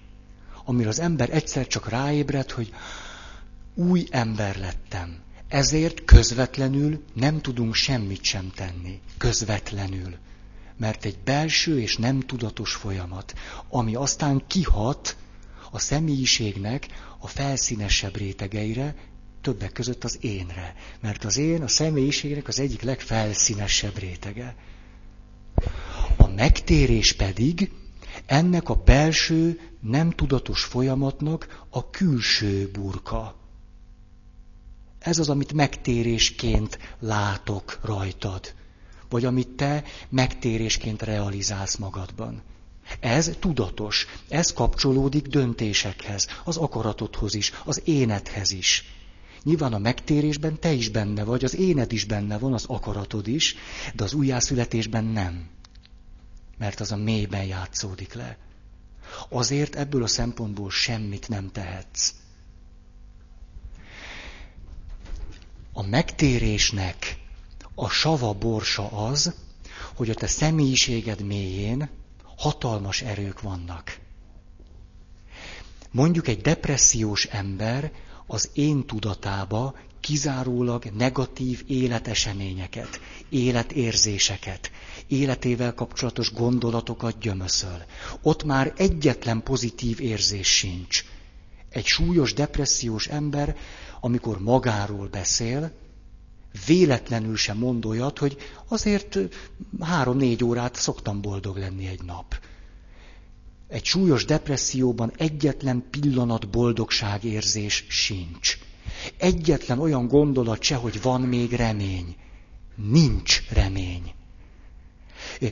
Amire 0.65 0.89
az 0.89 0.99
ember 0.99 1.29
egyszer 1.29 1.67
csak 1.67 1.89
ráébred, 1.89 2.51
hogy 2.51 2.73
új 3.75 4.05
ember 4.09 4.57
lettem. 4.57 5.19
Ezért 5.47 6.05
közvetlenül 6.05 7.03
nem 7.13 7.41
tudunk 7.41 7.73
semmit 7.73 8.23
sem 8.23 8.51
tenni. 8.55 8.99
Közvetlenül. 9.17 10.15
Mert 10.77 11.05
egy 11.05 11.17
belső 11.23 11.81
és 11.81 11.97
nem 11.97 12.19
tudatos 12.19 12.73
folyamat, 12.73 13.33
ami 13.69 13.95
aztán 13.95 14.43
kihat 14.47 15.15
a 15.71 15.79
személyiségnek 15.79 16.87
a 17.19 17.27
felszínesebb 17.27 18.15
rétegeire, 18.15 18.95
többek 19.41 19.71
között 19.71 20.03
az 20.03 20.17
énre. 20.21 20.75
Mert 20.99 21.23
az 21.23 21.37
én 21.37 21.61
a 21.61 21.67
személyiségnek 21.67 22.47
az 22.47 22.59
egyik 22.59 22.81
legfelszínesebb 22.81 23.97
rétege. 23.97 24.55
A 26.17 26.27
megtérés 26.27 27.13
pedig 27.13 27.71
ennek 28.25 28.69
a 28.69 28.75
belső, 28.75 29.59
nem 29.81 30.09
tudatos 30.09 30.63
folyamatnak 30.63 31.65
a 31.69 31.89
külső 31.89 32.69
burka. 32.71 33.35
Ez 34.99 35.19
az, 35.19 35.29
amit 35.29 35.53
megtérésként 35.53 36.79
látok 36.99 37.79
rajtad, 37.83 38.53
vagy 39.09 39.25
amit 39.25 39.49
te 39.49 39.83
megtérésként 40.09 41.01
realizálsz 41.01 41.75
magadban. 41.75 42.41
Ez 42.99 43.31
tudatos, 43.39 44.07
ez 44.29 44.53
kapcsolódik 44.53 45.27
döntésekhez, 45.27 46.27
az 46.43 46.57
akaratodhoz 46.57 47.33
is, 47.33 47.51
az 47.65 47.81
énethez 47.85 48.51
is. 48.51 48.85
Nyilván 49.43 49.73
a 49.73 49.77
megtérésben 49.77 50.59
te 50.59 50.71
is 50.71 50.89
benne 50.89 51.23
vagy, 51.23 51.43
az 51.43 51.55
éned 51.55 51.91
is 51.91 52.03
benne 52.03 52.37
van, 52.37 52.53
az 52.53 52.65
akaratod 52.67 53.27
is, 53.27 53.55
de 53.93 54.03
az 54.03 54.13
újjászületésben 54.13 55.03
nem. 55.03 55.49
Mert 56.57 56.79
az 56.79 56.91
a 56.91 56.97
mélyben 56.97 57.43
játszódik 57.43 58.13
le. 58.13 58.37
Azért 59.29 59.75
ebből 59.75 60.03
a 60.03 60.07
szempontból 60.07 60.69
semmit 60.69 61.27
nem 61.29 61.51
tehetsz. 61.51 62.13
A 65.73 65.87
megtérésnek 65.87 67.17
a 67.75 67.89
sava 67.89 68.33
borsa 68.33 68.87
az, 68.91 69.33
hogy 69.95 70.09
a 70.09 70.13
te 70.13 70.27
személyiséged 70.27 71.21
mélyén 71.21 71.89
hatalmas 72.41 73.01
erők 73.01 73.41
vannak. 73.41 73.99
Mondjuk 75.91 76.27
egy 76.27 76.41
depressziós 76.41 77.25
ember 77.25 77.91
az 78.27 78.49
én 78.53 78.85
tudatába 78.85 79.75
kizárólag 79.99 80.83
negatív 80.97 81.63
életeseményeket, 81.67 82.99
életérzéseket, 83.29 84.71
életével 85.07 85.73
kapcsolatos 85.73 86.33
gondolatokat 86.33 87.19
gyömöszöl. 87.19 87.85
Ott 88.21 88.43
már 88.43 88.73
egyetlen 88.77 89.43
pozitív 89.43 89.99
érzés 89.99 90.47
sincs. 90.47 91.05
Egy 91.69 91.85
súlyos 91.85 92.33
depressziós 92.33 93.07
ember, 93.07 93.57
amikor 93.99 94.39
magáról 94.39 95.07
beszél, 95.07 95.71
véletlenül 96.65 97.35
sem 97.37 97.57
mond 97.57 97.85
olyat, 97.85 98.17
hogy 98.17 98.37
azért 98.67 99.17
három-négy 99.79 100.43
órát 100.43 100.75
szoktam 100.75 101.21
boldog 101.21 101.57
lenni 101.57 101.87
egy 101.87 102.03
nap. 102.03 102.39
Egy 103.67 103.85
súlyos 103.85 104.25
depresszióban 104.25 105.11
egyetlen 105.17 105.83
pillanat 105.89 106.49
boldogságérzés 106.49 107.85
sincs. 107.89 108.57
Egyetlen 109.17 109.79
olyan 109.79 110.07
gondolat 110.07 110.61
se, 110.61 110.75
hogy 110.75 111.01
van 111.01 111.21
még 111.21 111.51
remény. 111.51 112.15
Nincs 112.75 113.41
remény. 113.49 114.13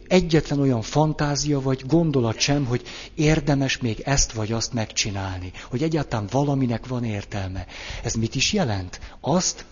Egyetlen 0.08 0.60
olyan 0.60 0.82
fantázia 0.82 1.62
vagy 1.62 1.84
gondolat 1.88 2.40
sem, 2.40 2.66
hogy 2.66 2.82
érdemes 3.16 3.78
még 3.78 4.00
ezt 4.00 4.32
vagy 4.32 4.52
azt 4.52 4.74
megcsinálni, 4.74 5.52
hogy 5.70 5.84
egyáltalán 5.84 6.28
valaminek 6.32 6.88
van 6.88 7.04
értelme. 7.04 7.66
Ez 8.04 8.14
mit 8.14 8.36
is 8.36 8.54
jelent? 8.54 9.00
Azt, 9.20 9.66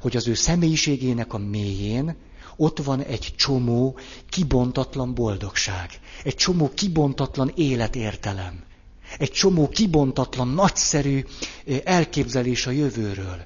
hogy 0.00 0.16
az 0.16 0.28
ő 0.28 0.34
személyiségének 0.34 1.32
a 1.32 1.38
mélyén 1.38 2.16
ott 2.56 2.78
van 2.78 3.02
egy 3.02 3.32
csomó 3.36 3.98
kibontatlan 4.28 5.14
boldogság, 5.14 5.90
egy 6.24 6.34
csomó 6.34 6.70
kibontatlan 6.74 7.52
életértelem, 7.54 8.64
egy 9.18 9.30
csomó 9.30 9.68
kibontatlan, 9.68 10.48
nagyszerű 10.48 11.24
elképzelés 11.84 12.66
a 12.66 12.70
jövőről. 12.70 13.44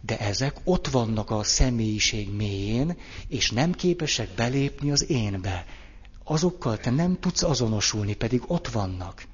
De 0.00 0.18
ezek 0.18 0.56
ott 0.64 0.88
vannak 0.88 1.30
a 1.30 1.42
személyiség 1.42 2.30
mélyén, 2.34 2.96
és 3.28 3.50
nem 3.50 3.72
képesek 3.72 4.28
belépni 4.36 4.90
az 4.90 5.10
énbe. 5.10 5.64
Azokkal 6.24 6.76
te 6.76 6.90
nem 6.90 7.18
tudsz 7.20 7.42
azonosulni, 7.42 8.14
pedig 8.14 8.42
ott 8.46 8.68
vannak. 8.68 9.24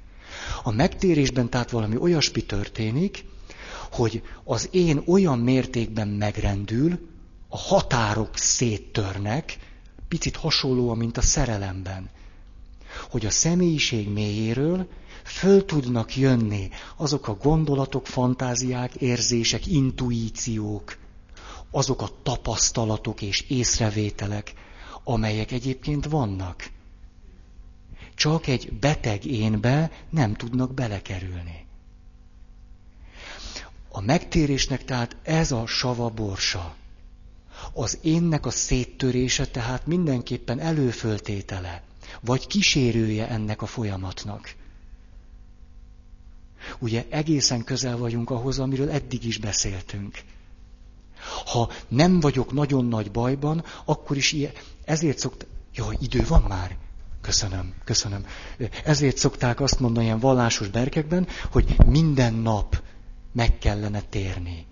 A 0.63 0.71
megtérésben 0.71 1.51
tehát 1.51 1.71
valami 1.71 1.97
olyasmi 1.97 2.41
történik, 2.43 3.25
hogy 3.97 4.23
az 4.45 4.69
én 4.73 5.03
olyan 5.07 5.39
mértékben 5.39 6.09
megrendül, 6.09 7.09
a 7.49 7.57
határok 7.59 8.37
széttörnek, 8.37 9.59
picit 10.09 10.37
hasonlóan, 10.37 10.97
mint 10.97 11.17
a 11.17 11.21
szerelemben. 11.21 12.11
Hogy 13.11 13.27
a 13.27 13.31
személyiség 13.31 14.09
mélyéről 14.09 14.89
föl 15.25 15.65
tudnak 15.65 16.17
jönni 16.17 16.69
azok 16.97 17.29
a 17.29 17.35
gondolatok, 17.35 18.07
fantáziák, 18.07 18.95
érzések, 18.95 19.67
intuíciók, 19.67 20.97
azok 21.71 22.03
a 22.03 22.11
tapasztalatok 22.23 23.23
és 23.23 23.41
észrevételek, 23.41 24.53
amelyek 25.05 25.53
egyébként 25.53 26.05
vannak. 26.07 26.71
Csak 28.15 28.47
egy 28.47 28.73
beteg 28.73 29.25
énbe 29.25 29.91
nem 30.11 30.35
tudnak 30.35 30.75
belekerülni. 30.75 31.66
A 33.97 34.01
megtérésnek 34.01 34.85
tehát 34.85 35.17
ez 35.23 35.53
a 35.53 35.67
sava 35.67 36.09
borsa. 36.09 36.75
Az 37.73 37.99
énnek 38.03 38.47
a 38.47 38.51
széttörése 38.51 39.47
tehát 39.47 39.87
mindenképpen 39.87 40.59
előföltétele, 40.61 41.83
vagy 42.21 42.47
kísérője 42.47 43.29
ennek 43.29 43.63
a 43.63 43.67
folyamatnak. 43.67 44.55
Ugye 46.79 47.05
egészen 47.09 47.65
közel 47.65 47.97
vagyunk 47.97 48.31
ahhoz, 48.31 48.59
amiről 48.59 48.91
eddig 48.91 49.25
is 49.25 49.39
beszéltünk. 49.39 50.19
Ha 51.47 51.71
nem 51.89 52.21
vagyok 52.21 52.53
nagyon 52.53 52.85
nagy 52.85 53.11
bajban, 53.11 53.65
akkor 53.85 54.17
is 54.17 54.33
ilyen, 54.33 54.53
ezért 54.85 55.19
szokt... 55.19 55.47
Jaj, 55.75 55.97
idő 56.01 56.25
van 56.29 56.43
már? 56.43 56.77
Köszönöm, 57.21 57.75
köszönöm. 57.85 58.27
Ezért 58.85 59.17
szokták 59.17 59.61
azt 59.61 59.81
mondani 59.81 60.07
ilyen 60.07 60.19
vallásos 60.21 60.69
berkekben, 60.69 61.27
hogy 61.51 61.77
minden 61.87 62.35
nap 62.35 62.83
meg 63.37 63.59
kellene 63.59 64.01
térni. 64.01 64.67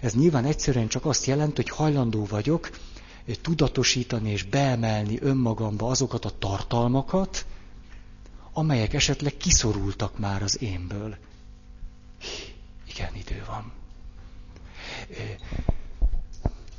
Ez 0.00 0.14
nyilván 0.14 0.44
egyszerűen 0.44 0.88
csak 0.88 1.04
azt 1.06 1.26
jelenti, 1.26 1.54
hogy 1.54 1.70
hajlandó 1.70 2.24
vagyok 2.24 2.70
tudatosítani 3.40 4.30
és 4.30 4.42
beemelni 4.42 5.18
önmagamba 5.20 5.88
azokat 5.90 6.24
a 6.24 6.38
tartalmakat, 6.38 7.46
amelyek 8.52 8.94
esetleg 8.94 9.36
kiszorultak 9.36 10.18
már 10.18 10.42
az 10.42 10.62
énből. 10.62 11.16
Igen, 12.88 13.14
idő 13.14 13.44
van. 13.46 13.72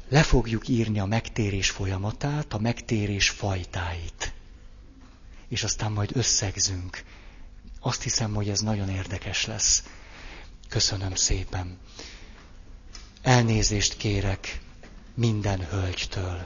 Le 0.10 0.23
fogjuk 0.23 0.68
írni 0.68 0.99
a 0.99 1.06
megtérés 1.06 1.69
folyamatát, 1.69 2.53
a 2.53 2.60
megtérés 2.60 3.30
fajtáit. 3.30 4.34
És 5.48 5.64
aztán 5.64 5.91
majd 5.91 6.10
összegzünk. 6.14 7.03
Azt 7.80 8.02
hiszem, 8.02 8.34
hogy 8.34 8.49
ez 8.49 8.60
nagyon 8.60 8.90
érdekes 8.90 9.45
lesz. 9.45 9.84
Köszönöm 10.74 11.16
szépen. 11.16 11.78
Elnézést 13.22 13.98
kérek 13.98 14.60
minden 15.14 15.66
hölgytől. 15.70 16.45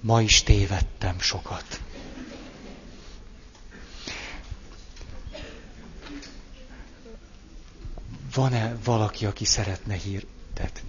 Ma 0.00 0.22
is 0.22 0.42
tévedtem 0.42 1.20
sokat. 1.20 1.80
Van-e 8.34 8.76
valaki, 8.84 9.26
aki 9.26 9.44
szeretne? 9.44 9.96
Tehát 10.54 10.82